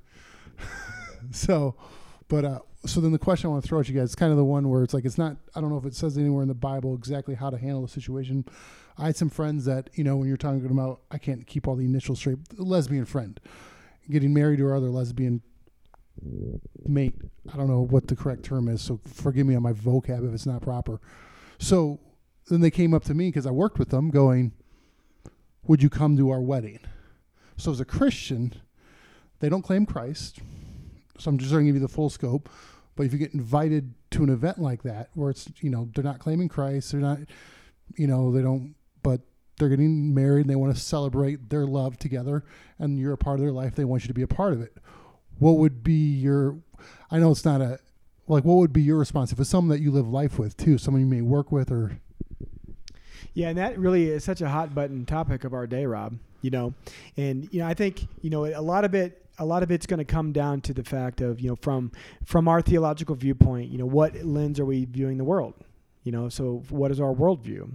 so, 1.31 1.75
but 2.29 2.45
uh, 2.45 2.59
so 2.85 3.01
then 3.01 3.11
the 3.11 3.19
question 3.19 3.49
I 3.49 3.51
want 3.51 3.63
to 3.63 3.67
throw 3.67 3.81
at 3.81 3.89
you 3.89 3.99
guys 3.99 4.11
is 4.11 4.15
kind 4.15 4.31
of 4.31 4.37
the 4.37 4.45
one 4.45 4.69
where 4.69 4.81
it's 4.81 4.93
like 4.93 5.03
it's 5.03 5.17
not. 5.17 5.35
I 5.55 5.59
don't 5.59 5.71
know 5.71 5.77
if 5.77 5.85
it 5.85 5.93
says 5.93 6.17
anywhere 6.17 6.41
in 6.41 6.47
the 6.47 6.53
Bible 6.53 6.95
exactly 6.95 7.35
how 7.35 7.49
to 7.49 7.57
handle 7.57 7.81
the 7.81 7.89
situation. 7.89 8.45
I 8.97 9.07
had 9.07 9.17
some 9.17 9.29
friends 9.29 9.65
that 9.65 9.89
you 9.95 10.05
know 10.05 10.15
when 10.15 10.29
you're 10.29 10.37
talking 10.37 10.65
about 10.65 11.01
I 11.11 11.17
can't 11.17 11.45
keep 11.45 11.67
all 11.67 11.75
the 11.75 11.83
initials 11.83 12.19
straight. 12.19 12.37
Lesbian 12.57 13.03
friend 13.03 13.41
getting 14.09 14.33
married 14.33 14.57
to 14.59 14.65
her 14.65 14.75
other 14.75 14.89
lesbian 14.89 15.41
mate. 16.85 17.15
I 17.51 17.57
don't 17.57 17.69
know 17.69 17.81
what 17.81 18.07
the 18.07 18.15
correct 18.15 18.43
term 18.43 18.67
is, 18.67 18.81
so 18.81 18.99
forgive 19.05 19.45
me 19.45 19.55
on 19.55 19.63
my 19.63 19.73
vocab 19.73 20.27
if 20.27 20.33
it's 20.33 20.45
not 20.45 20.61
proper. 20.61 20.99
So 21.59 21.99
then 22.49 22.61
they 22.61 22.71
came 22.71 22.93
up 22.93 23.03
to 23.05 23.13
me 23.13 23.27
because 23.29 23.45
I 23.45 23.51
worked 23.51 23.79
with 23.79 23.89
them, 23.89 24.09
going, 24.09 24.53
"Would 25.67 25.83
you 25.83 25.89
come 25.89 26.17
to 26.17 26.29
our 26.29 26.41
wedding?" 26.41 26.79
So 27.57 27.71
as 27.71 27.79
a 27.79 27.85
Christian, 27.85 28.53
they 29.39 29.49
don't 29.49 29.61
claim 29.61 29.85
Christ. 29.85 30.39
So 31.17 31.29
I'm 31.29 31.37
just 31.37 31.51
going 31.51 31.65
to 31.65 31.69
give 31.69 31.75
you 31.75 31.87
the 31.87 31.93
full 31.93 32.09
scope. 32.09 32.49
But 32.95 33.05
if 33.05 33.13
you 33.13 33.19
get 33.19 33.33
invited 33.33 33.93
to 34.11 34.23
an 34.23 34.29
event 34.29 34.57
like 34.57 34.83
that, 34.83 35.09
where 35.13 35.29
it's 35.29 35.49
you 35.59 35.69
know 35.69 35.89
they're 35.93 36.03
not 36.03 36.19
claiming 36.19 36.47
Christ, 36.47 36.91
they're 36.91 37.01
not, 37.01 37.19
you 37.95 38.07
know, 38.07 38.31
they 38.31 38.41
don't, 38.41 38.75
but 39.03 39.21
they're 39.57 39.69
getting 39.69 40.13
married 40.13 40.41
and 40.41 40.49
they 40.49 40.55
want 40.55 40.75
to 40.75 40.81
celebrate 40.81 41.49
their 41.49 41.65
love 41.65 41.97
together, 41.97 42.43
and 42.79 42.99
you're 42.99 43.13
a 43.13 43.17
part 43.17 43.39
of 43.39 43.41
their 43.41 43.51
life. 43.51 43.75
They 43.75 43.85
want 43.85 44.03
you 44.03 44.07
to 44.09 44.13
be 44.13 44.21
a 44.21 44.27
part 44.27 44.53
of 44.53 44.61
it. 44.61 44.77
What 45.39 45.57
would 45.57 45.83
be 45.83 45.93
your? 45.93 46.57
I 47.11 47.19
know 47.19 47.31
it's 47.31 47.45
not 47.45 47.61
a 47.61 47.79
like. 48.27 48.43
What 48.43 48.55
would 48.55 48.73
be 48.73 48.81
your 48.81 48.97
response 48.97 49.31
if 49.31 49.39
it's 49.39 49.49
someone 49.49 49.75
that 49.75 49.83
you 49.83 49.91
live 49.91 50.07
life 50.07 50.39
with 50.39 50.57
too, 50.57 50.77
someone 50.77 51.01
you 51.01 51.07
may 51.07 51.21
work 51.21 51.51
with, 51.51 51.71
or 51.71 51.99
Yeah, 53.33 53.49
and 53.49 53.57
that 53.57 53.77
really 53.77 54.09
is 54.09 54.23
such 54.23 54.41
a 54.41 54.49
hot 54.49 54.73
button 54.73 55.05
topic 55.05 55.43
of 55.43 55.53
our 55.53 55.67
day, 55.67 55.85
Rob. 55.85 56.17
You 56.41 56.51
know, 56.51 56.73
and 57.17 57.49
you 57.51 57.59
know, 57.59 57.67
I 57.67 57.73
think 57.73 58.07
you 58.21 58.29
know 58.29 58.45
a 58.45 58.61
lot 58.61 58.85
of 58.85 58.93
it. 58.93 59.21
A 59.37 59.45
lot 59.45 59.63
of 59.63 59.71
it's 59.71 59.85
going 59.85 59.97
to 59.97 60.05
come 60.05 60.31
down 60.31 60.61
to 60.61 60.73
the 60.73 60.83
fact 60.83 61.19
of 61.19 61.41
you 61.41 61.49
know 61.49 61.57
from 61.57 61.91
from 62.23 62.47
our 62.47 62.61
theological 62.61 63.15
viewpoint. 63.15 63.69
You 63.69 63.77
know, 63.77 63.85
what 63.85 64.15
lens 64.23 64.59
are 64.59 64.65
we 64.65 64.85
viewing 64.85 65.17
the 65.17 65.25
world? 65.25 65.53
You 66.05 66.11
know, 66.11 66.29
so 66.29 66.63
what 66.69 66.91
is 66.91 66.99
our 66.99 67.13
worldview? 67.15 67.67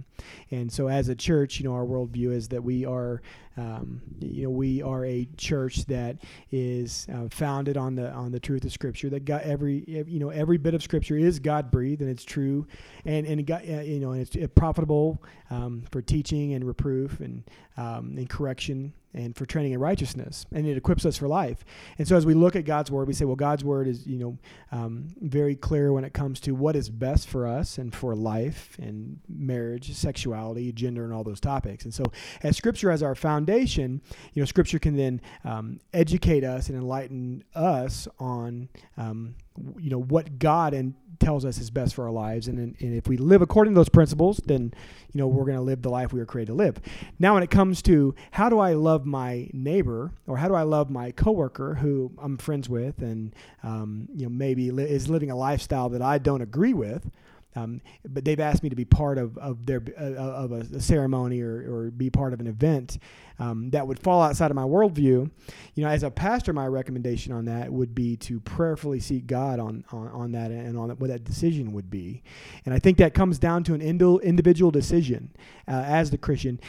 And 0.51 0.71
so, 0.71 0.87
as 0.87 1.09
a 1.09 1.15
church, 1.15 1.59
you 1.59 1.65
know, 1.65 1.73
our 1.73 1.83
worldview 1.85 2.31
is 2.31 2.47
that 2.47 2.63
we 2.63 2.85
are, 2.85 3.21
um, 3.57 4.01
you 4.21 4.43
know, 4.43 4.49
we 4.49 4.81
are 4.81 5.05
a 5.05 5.27
church 5.35 5.85
that 5.87 6.15
is 6.49 7.07
uh, 7.13 7.27
founded 7.29 7.75
on 7.75 7.95
the 7.95 8.09
on 8.09 8.31
the 8.31 8.39
truth 8.39 8.63
of 8.63 8.71
Scripture. 8.71 9.09
That 9.09 9.25
God, 9.25 9.41
every 9.43 9.83
you 10.07 10.19
know 10.19 10.29
every 10.29 10.57
bit 10.57 10.73
of 10.73 10.81
Scripture 10.81 11.17
is 11.17 11.39
God 11.39 11.71
breathed 11.71 12.01
and 12.01 12.09
it's 12.09 12.23
true, 12.23 12.65
and 13.03 13.27
and 13.27 13.45
got, 13.45 13.67
uh, 13.67 13.81
you 13.81 13.99
know 13.99 14.11
and 14.11 14.21
it's 14.21 14.53
profitable 14.55 15.21
um, 15.49 15.83
for 15.91 16.01
teaching 16.01 16.53
and 16.53 16.65
reproof 16.65 17.19
and 17.19 17.43
um, 17.75 18.15
and 18.17 18.29
correction 18.29 18.93
and 19.13 19.35
for 19.35 19.45
training 19.45 19.73
in 19.73 19.79
righteousness, 19.79 20.45
and 20.51 20.65
it 20.65 20.77
equips 20.77 21.05
us 21.05 21.17
for 21.17 21.27
life. 21.27 21.63
And 21.97 22.07
so, 22.07 22.15
as 22.15 22.25
we 22.25 22.33
look 22.33 22.55
at 22.55 22.65
God's 22.65 22.91
word, 22.91 23.07
we 23.07 23.13
say, 23.13 23.25
well, 23.25 23.35
God's 23.35 23.63
word 23.63 23.87
is 23.87 24.05
you 24.07 24.17
know 24.17 24.37
um, 24.71 25.07
very 25.21 25.55
clear 25.55 25.91
when 25.93 26.03
it 26.03 26.13
comes 26.13 26.39
to 26.41 26.53
what 26.53 26.75
is 26.75 26.89
best 26.89 27.27
for 27.27 27.47
us 27.47 27.77
and 27.77 27.93
for 27.93 28.15
life 28.15 28.77
and 28.79 29.19
marriage, 29.27 29.93
sexuality, 29.93 30.71
gender, 30.71 31.03
and 31.03 31.13
all 31.13 31.23
those 31.23 31.39
topics. 31.39 31.85
And 31.85 31.93
so, 31.93 32.03
as 32.43 32.57
Scripture 32.57 32.91
as 32.91 33.03
our 33.03 33.15
foundation, 33.15 34.01
you 34.33 34.41
know, 34.41 34.45
Scripture 34.45 34.79
can 34.79 34.95
then 34.95 35.21
um, 35.43 35.79
educate 35.93 36.43
us 36.43 36.69
and 36.69 36.77
enlighten 36.77 37.43
us 37.55 38.07
on 38.19 38.69
um, 38.97 39.35
you 39.79 39.89
know 39.89 40.01
what 40.01 40.39
God 40.39 40.73
and 40.73 40.93
tells 41.19 41.45
us 41.45 41.59
is 41.59 41.69
best 41.69 41.93
for 41.93 42.05
our 42.05 42.11
lives, 42.11 42.47
and, 42.47 42.57
and 42.59 42.75
if 42.79 43.07
we 43.07 43.15
live 43.15 43.41
according 43.41 43.73
to 43.73 43.79
those 43.79 43.89
principles, 43.89 44.41
then 44.45 44.73
you 45.13 45.19
know 45.19 45.27
we're 45.27 45.45
going 45.45 45.57
to 45.57 45.61
live 45.61 45.81
the 45.81 45.89
life 45.89 46.11
we 46.11 46.19
were 46.19 46.25
created 46.25 46.51
to 46.51 46.55
live. 46.55 46.81
Now, 47.19 47.35
when 47.35 47.43
it 47.43 47.51
comes 47.51 47.81
to 47.83 48.15
how 48.31 48.49
do 48.49 48.59
I 48.59 48.73
love 48.73 49.05
my 49.05 49.49
neighbor, 49.53 50.11
or 50.27 50.37
how 50.37 50.47
do 50.47 50.55
I 50.55 50.63
love 50.63 50.89
my 50.89 51.11
coworker 51.11 51.75
who 51.75 52.11
I'm 52.17 52.37
friends 52.37 52.67
with, 52.69 52.99
and 52.99 53.33
um, 53.63 54.07
you 54.15 54.23
know 54.23 54.29
maybe 54.29 54.71
li- 54.71 54.83
is 54.83 55.09
living 55.09 55.31
a 55.31 55.35
lifestyle 55.35 55.89
that 55.89 56.01
I 56.01 56.17
don't 56.17 56.41
agree 56.41 56.73
with, 56.73 57.09
um, 57.55 57.81
but 58.07 58.23
they've 58.23 58.39
asked 58.39 58.63
me 58.63 58.69
to 58.69 58.75
be 58.75 58.85
part 58.85 59.17
of 59.17 59.37
of 59.37 59.65
their 59.65 59.81
uh, 59.99 60.03
of 60.03 60.51
a, 60.51 60.81
ceremony 60.81 61.41
or, 61.41 61.55
or 61.71 61.91
be 61.91 62.09
part 62.09 62.33
of 62.33 62.39
an 62.39 62.47
event 62.47 62.97
um, 63.39 63.69
that 63.71 63.85
would 63.85 63.99
fall 63.99 64.21
outside 64.21 64.51
of 64.51 64.55
my 64.55 64.63
worldview. 64.63 65.29
You 65.75 65.83
know, 65.83 65.89
as 65.89 66.03
a 66.03 66.11
pastor, 66.11 66.53
my 66.53 66.67
recommendation 66.67 67.33
on 67.33 67.45
that 67.45 67.71
would 67.71 67.93
be 67.93 68.15
to 68.17 68.39
prayerfully 68.41 68.99
seek 68.99 69.27
God 69.27 69.59
on 69.59 69.83
on, 69.91 70.07
on 70.09 70.31
that 70.33 70.51
and 70.51 70.77
on 70.77 70.89
what 70.91 71.09
that 71.09 71.23
decision 71.23 71.73
would 71.73 71.89
be. 71.89 72.23
And 72.65 72.73
I 72.73 72.79
think 72.79 72.97
that 72.97 73.13
comes 73.13 73.39
down 73.39 73.63
to 73.65 73.73
an 73.73 73.81
individual 73.81 74.71
decision 74.71 75.31
uh, 75.67 75.83
as 75.85 76.11
the 76.11 76.17
Christian. 76.17 76.59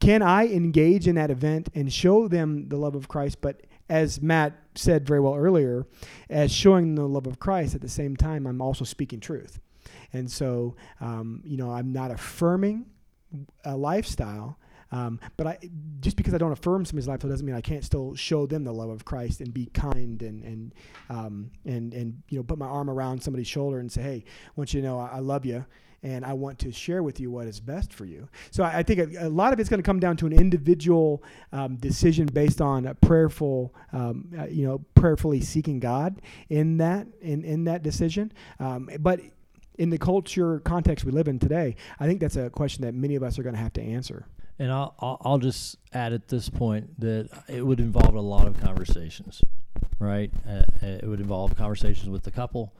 Can 0.00 0.22
I 0.22 0.46
engage 0.46 1.08
in 1.08 1.16
that 1.16 1.30
event 1.30 1.68
and 1.74 1.92
show 1.92 2.28
them 2.28 2.68
the 2.68 2.76
love 2.76 2.94
of 2.94 3.08
Christ, 3.08 3.40
but 3.40 3.62
as 3.88 4.20
Matt 4.20 4.52
said 4.74 5.06
very 5.06 5.20
well 5.20 5.34
earlier, 5.34 5.86
as 6.28 6.52
showing 6.52 6.94
the 6.94 7.08
love 7.08 7.26
of 7.26 7.38
Christ 7.38 7.74
at 7.74 7.80
the 7.80 7.88
same 7.88 8.16
time, 8.16 8.46
I'm 8.46 8.60
also 8.60 8.84
speaking 8.84 9.20
truth. 9.20 9.60
And 10.12 10.30
so, 10.30 10.76
um, 11.00 11.42
you 11.44 11.56
know, 11.56 11.70
I'm 11.70 11.92
not 11.92 12.10
affirming 12.10 12.86
a 13.64 13.76
lifestyle. 13.76 14.58
Um, 14.90 15.20
but 15.36 15.46
I, 15.46 15.58
just 16.00 16.16
because 16.16 16.32
I 16.32 16.38
don't 16.38 16.52
affirm 16.52 16.86
somebody's 16.86 17.08
lifestyle 17.08 17.30
doesn't 17.30 17.44
mean 17.44 17.54
I 17.54 17.60
can't 17.60 17.84
still 17.84 18.14
show 18.14 18.46
them 18.46 18.64
the 18.64 18.72
love 18.72 18.88
of 18.88 19.04
Christ 19.04 19.40
and 19.40 19.52
be 19.52 19.66
kind 19.66 20.22
and 20.22 20.42
and 20.42 20.74
um, 21.10 21.50
and 21.66 21.92
and 21.92 22.22
you 22.30 22.38
know 22.38 22.42
put 22.42 22.58
my 22.58 22.66
arm 22.66 22.88
around 22.88 23.22
somebody's 23.22 23.48
shoulder 23.48 23.80
and 23.80 23.92
say, 23.92 24.02
hey, 24.02 24.24
I 24.46 24.50
want 24.56 24.72
you 24.72 24.80
to 24.80 24.86
know 24.86 24.98
I, 24.98 25.16
I 25.16 25.18
love 25.18 25.44
you 25.44 25.66
and 26.02 26.24
I 26.24 26.32
want 26.32 26.58
to 26.60 26.72
share 26.72 27.02
with 27.02 27.18
you 27.18 27.30
what 27.30 27.46
is 27.46 27.60
best 27.60 27.92
for 27.92 28.04
you. 28.04 28.28
So 28.50 28.62
I, 28.62 28.78
I 28.78 28.82
think 28.82 29.14
a, 29.14 29.26
a, 29.26 29.28
lot 29.28 29.52
of 29.52 29.60
it's 29.60 29.68
going 29.68 29.80
to 29.80 29.86
come 29.86 29.98
down 29.98 30.16
to 30.18 30.26
an 30.26 30.32
individual 30.32 31.22
um, 31.52 31.76
decision 31.76 32.26
based 32.26 32.60
on 32.60 32.86
a 32.86 32.94
prayerful, 32.94 33.74
um, 33.92 34.30
uh, 34.38 34.46
you 34.46 34.66
know, 34.66 34.78
prayerfully 34.94 35.40
seeking 35.40 35.80
God 35.80 36.22
in 36.48 36.78
that 36.78 37.06
in 37.20 37.44
in 37.44 37.64
that 37.64 37.82
decision. 37.82 38.32
Um, 38.60 38.88
but 39.00 39.20
in 39.78 39.90
the 39.90 39.98
culture 39.98 40.60
context 40.60 41.04
we 41.04 41.12
live 41.12 41.28
in 41.28 41.38
today, 41.38 41.76
I 41.98 42.06
think 42.06 42.20
that's 42.20 42.36
a 42.36 42.50
question 42.50 42.82
that 42.82 42.94
many 42.94 43.14
of 43.14 43.22
us 43.22 43.38
are 43.38 43.42
going 43.42 43.54
to 43.54 43.60
have 43.60 43.72
to 43.74 43.82
answer. 43.82 44.26
And 44.58 44.72
I'll, 44.72 44.94
I'll 45.00 45.38
just 45.38 45.76
add 45.92 46.12
at 46.12 46.26
this 46.26 46.48
point 46.48 47.00
that 47.00 47.28
it 47.48 47.64
would 47.64 47.78
involve 47.78 48.14
a 48.14 48.20
lot 48.20 48.48
of 48.48 48.60
conversations, 48.60 49.40
right? 50.00 50.32
Uh, 50.46 50.64
it 50.82 51.06
would 51.06 51.20
involve 51.20 51.56
conversations 51.56 52.10
with 52.10 52.24
the 52.24 52.32
couple. 52.32 52.72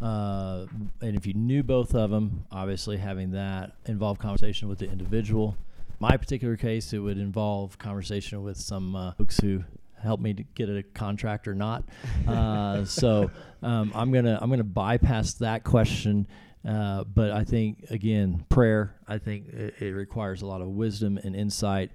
Uh, 0.00 0.66
and 1.02 1.14
if 1.14 1.26
you 1.26 1.34
knew 1.34 1.62
both 1.62 1.94
of 1.94 2.10
them, 2.10 2.46
obviously 2.50 2.96
having 2.96 3.32
that 3.32 3.72
involve 3.84 4.18
conversation 4.18 4.68
with 4.68 4.78
the 4.78 4.90
individual. 4.90 5.56
My 6.00 6.16
particular 6.16 6.56
case, 6.56 6.92
it 6.94 6.98
would 6.98 7.18
involve 7.18 7.78
conversation 7.78 8.42
with 8.42 8.56
some 8.56 8.96
uh, 8.96 9.12
folks 9.12 9.38
who 9.38 9.62
helped 10.02 10.22
me 10.22 10.34
to 10.34 10.42
get 10.54 10.68
a 10.68 10.82
contract 10.82 11.48
or 11.48 11.54
not. 11.54 11.84
Uh, 12.26 12.84
so 12.84 13.30
um, 13.62 13.92
I'm 13.94 14.12
gonna 14.12 14.38
I'm 14.40 14.50
gonna 14.50 14.64
bypass 14.64 15.34
that 15.34 15.64
question 15.64 16.26
uh, 16.66 17.04
but 17.04 17.30
I 17.30 17.44
think 17.44 17.84
again, 17.90 18.44
prayer. 18.48 18.96
I 19.06 19.18
think 19.18 19.48
it, 19.48 19.74
it, 19.80 19.92
requires 19.92 20.42
a 20.42 20.46
lot 20.46 20.60
of 20.60 20.68
wisdom 20.68 21.16
and 21.22 21.36
insight. 21.36 21.92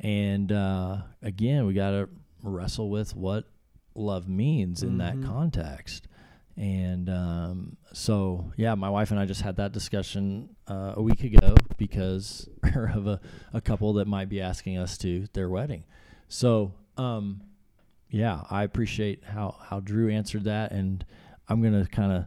And 0.00 0.50
uh, 0.50 0.98
again, 1.22 1.66
we 1.66 1.74
got 1.74 1.90
to 1.90 2.08
wrestle 2.42 2.88
with 2.88 3.14
what 3.14 3.44
love 3.94 4.26
means 4.26 4.82
in 4.82 4.96
mm-hmm. 4.96 5.20
that 5.20 5.28
context. 5.28 6.08
And 6.56 7.10
um, 7.10 7.76
so, 7.92 8.52
yeah, 8.56 8.74
my 8.74 8.88
wife 8.88 9.10
and 9.10 9.20
I 9.20 9.26
just 9.26 9.42
had 9.42 9.56
that 9.56 9.72
discussion 9.72 10.56
uh, 10.66 10.94
a 10.96 11.02
week 11.02 11.22
ago 11.22 11.54
because 11.76 12.48
of 12.74 13.06
a, 13.06 13.20
a 13.52 13.60
couple 13.60 13.92
that 13.94 14.08
might 14.08 14.30
be 14.30 14.40
asking 14.40 14.78
us 14.78 14.96
to 14.98 15.26
their 15.34 15.50
wedding. 15.50 15.84
So, 16.28 16.72
um, 16.96 17.42
yeah, 18.08 18.42
I 18.50 18.62
appreciate 18.62 19.22
how, 19.24 19.56
how 19.60 19.80
Drew 19.80 20.10
answered 20.10 20.44
that. 20.44 20.72
And 20.72 21.04
I'm 21.48 21.60
going 21.60 21.80
to 21.84 21.88
kind 21.88 22.12
of 22.12 22.24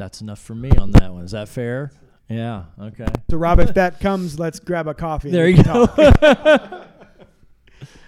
that's 0.00 0.20
enough 0.22 0.40
for 0.40 0.54
me 0.54 0.70
on 0.78 0.90
that 0.92 1.12
one. 1.12 1.24
Is 1.24 1.32
that 1.32 1.48
fair? 1.48 1.92
Yeah. 2.28 2.64
Okay. 2.80 3.06
So, 3.28 3.36
Rob, 3.36 3.60
if 3.60 3.74
that 3.74 4.00
comes, 4.00 4.38
let's 4.38 4.60
grab 4.60 4.88
a 4.88 4.94
coffee. 4.94 5.30
There 5.30 5.48
you 5.48 5.62
go. 5.62 5.82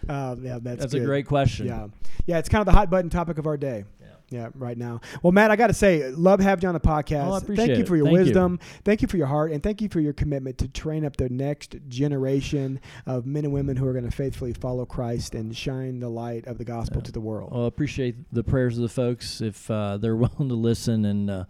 uh, 0.08 0.36
yeah, 0.40 0.58
that's 0.62 0.80
that's 0.80 0.94
a 0.94 1.00
great 1.00 1.26
question. 1.26 1.66
Yeah, 1.66 1.88
yeah, 2.26 2.38
it's 2.38 2.48
kind 2.48 2.60
of 2.60 2.66
the 2.66 2.72
hot 2.72 2.88
button 2.88 3.10
topic 3.10 3.38
of 3.38 3.46
our 3.46 3.56
day. 3.56 3.84
Yeah, 4.00 4.06
Yeah, 4.30 4.48
right 4.54 4.78
now. 4.78 5.00
Well, 5.22 5.32
Matt, 5.32 5.50
I 5.50 5.56
got 5.56 5.66
to 5.66 5.74
say, 5.74 6.08
love 6.12 6.38
having 6.38 6.62
you 6.62 6.68
on 6.68 6.74
the 6.74 6.80
podcast. 6.80 7.26
Oh, 7.26 7.32
I 7.32 7.38
appreciate 7.38 7.66
thank 7.66 7.78
you 7.78 7.84
for 7.84 7.96
your 7.96 8.12
wisdom. 8.12 8.60
You. 8.62 8.68
Thank 8.84 9.02
you 9.02 9.08
for 9.08 9.16
your 9.16 9.26
heart, 9.26 9.50
and 9.50 9.60
thank 9.60 9.82
you 9.82 9.88
for 9.88 9.98
your 9.98 10.12
commitment 10.12 10.58
to 10.58 10.68
train 10.68 11.04
up 11.04 11.16
the 11.16 11.28
next 11.28 11.74
generation 11.88 12.80
of 13.06 13.26
men 13.26 13.44
and 13.44 13.52
women 13.52 13.76
who 13.76 13.86
are 13.88 13.92
going 13.92 14.08
to 14.08 14.16
faithfully 14.16 14.52
follow 14.52 14.86
Christ 14.86 15.34
and 15.34 15.54
shine 15.54 15.98
the 15.98 16.08
light 16.08 16.46
of 16.46 16.58
the 16.58 16.64
gospel 16.64 16.98
yeah. 16.98 17.06
to 17.06 17.12
the 17.12 17.20
world. 17.20 17.50
Well, 17.52 17.64
I 17.64 17.66
appreciate 17.66 18.32
the 18.32 18.44
prayers 18.44 18.78
of 18.78 18.82
the 18.82 18.88
folks 18.88 19.40
if 19.40 19.68
uh, 19.68 19.96
they're 19.96 20.16
willing 20.24 20.48
to 20.48 20.54
listen 20.54 21.04
and. 21.04 21.28
Uh, 21.28 21.44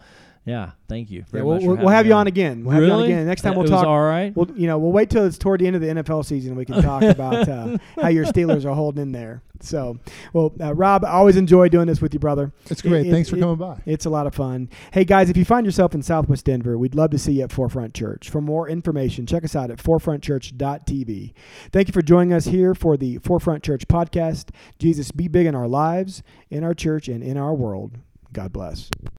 yeah, 0.45 0.73
thank 0.89 1.11
you. 1.11 1.25
Yeah, 1.33 1.43
we'll, 1.43 1.61
we'll, 1.61 1.89
have 1.89 2.05
you 2.05 2.15
on 2.15 2.27
again. 2.27 2.65
We'll 2.65 2.77
really? 2.77 2.89
have 2.89 2.99
you 2.99 3.05
on 3.05 3.11
again. 3.11 3.27
Next 3.27 3.43
time 3.43 3.55
we'll 3.55 3.69
talk. 3.69 3.87
All 3.87 4.03
right. 4.03 4.35
We'll 4.35 4.51
you 4.57 4.67
know 4.67 4.77
we'll 4.77 4.91
wait 4.91 5.09
till 5.09 5.25
it's 5.25 5.39
toward 5.39 5.61
the 5.61 5.69
end 5.69 5.77
of 5.77 5.83
the 5.83 5.89
NFL 5.89 6.25
season. 6.25 6.57
We 6.57 6.65
can 6.65 6.83
talk 6.83 7.03
about 7.03 7.49
uh, 7.49 7.79
how 8.01 8.09
your 8.09 8.25
Steelers 8.25 8.65
are 8.65 8.75
holding 8.75 9.03
in 9.03 9.13
there. 9.13 9.43
So, 9.61 10.01
well, 10.33 10.53
uh, 10.61 10.75
Rob, 10.75 11.05
I 11.05 11.11
always 11.11 11.37
enjoy 11.37 11.69
doing 11.69 11.87
this 11.87 12.01
with 12.01 12.13
you, 12.13 12.19
brother. 12.19 12.51
It's 12.69 12.83
great. 12.83 13.07
It, 13.07 13.13
Thanks 13.13 13.29
it, 13.29 13.33
for 13.33 13.39
coming 13.39 13.55
by. 13.55 13.81
It's 13.87 14.05
a 14.07 14.11
lot 14.11 14.27
of 14.27 14.35
fun. 14.35 14.69
Hey 14.93 15.05
guys, 15.05 15.31
if 15.31 15.37
you 15.37 15.45
find 15.45 15.65
yourself 15.65 15.95
in 15.95 16.03
Southwest 16.03 16.45
Denver, 16.45 16.77
we'd 16.77 16.97
love 16.97 17.11
to 17.11 17.19
see 17.19 17.35
you 17.35 17.45
at 17.45 17.53
Forefront 17.53 17.95
Church. 17.95 18.29
For 18.29 18.41
more 18.41 18.69
information, 18.69 19.27
check 19.27 19.45
us 19.45 19.55
out 19.55 19.71
at 19.71 19.79
forefrontchurch.tv. 19.79 21.35
Thank 21.71 21.89
you 21.89 21.93
for 21.93 22.03
joining 22.03 22.33
us 22.33 22.47
here 22.47 22.75
for 22.75 22.97
the 22.97 23.19
Forefront 23.19 23.63
Church 23.63 23.87
podcast. 23.87 24.49
Jesus, 24.81 25.13
be 25.13 25.29
big 25.29 25.47
in 25.47 25.55
our 25.55 25.69
lives, 25.69 26.25
in 26.51 26.65
our 26.65 26.75
church, 26.75 27.07
and 27.07 27.23
in 27.23 27.37
our 27.37 27.55
world. 27.55 27.93
God 28.33 28.53
bless. 28.53 28.91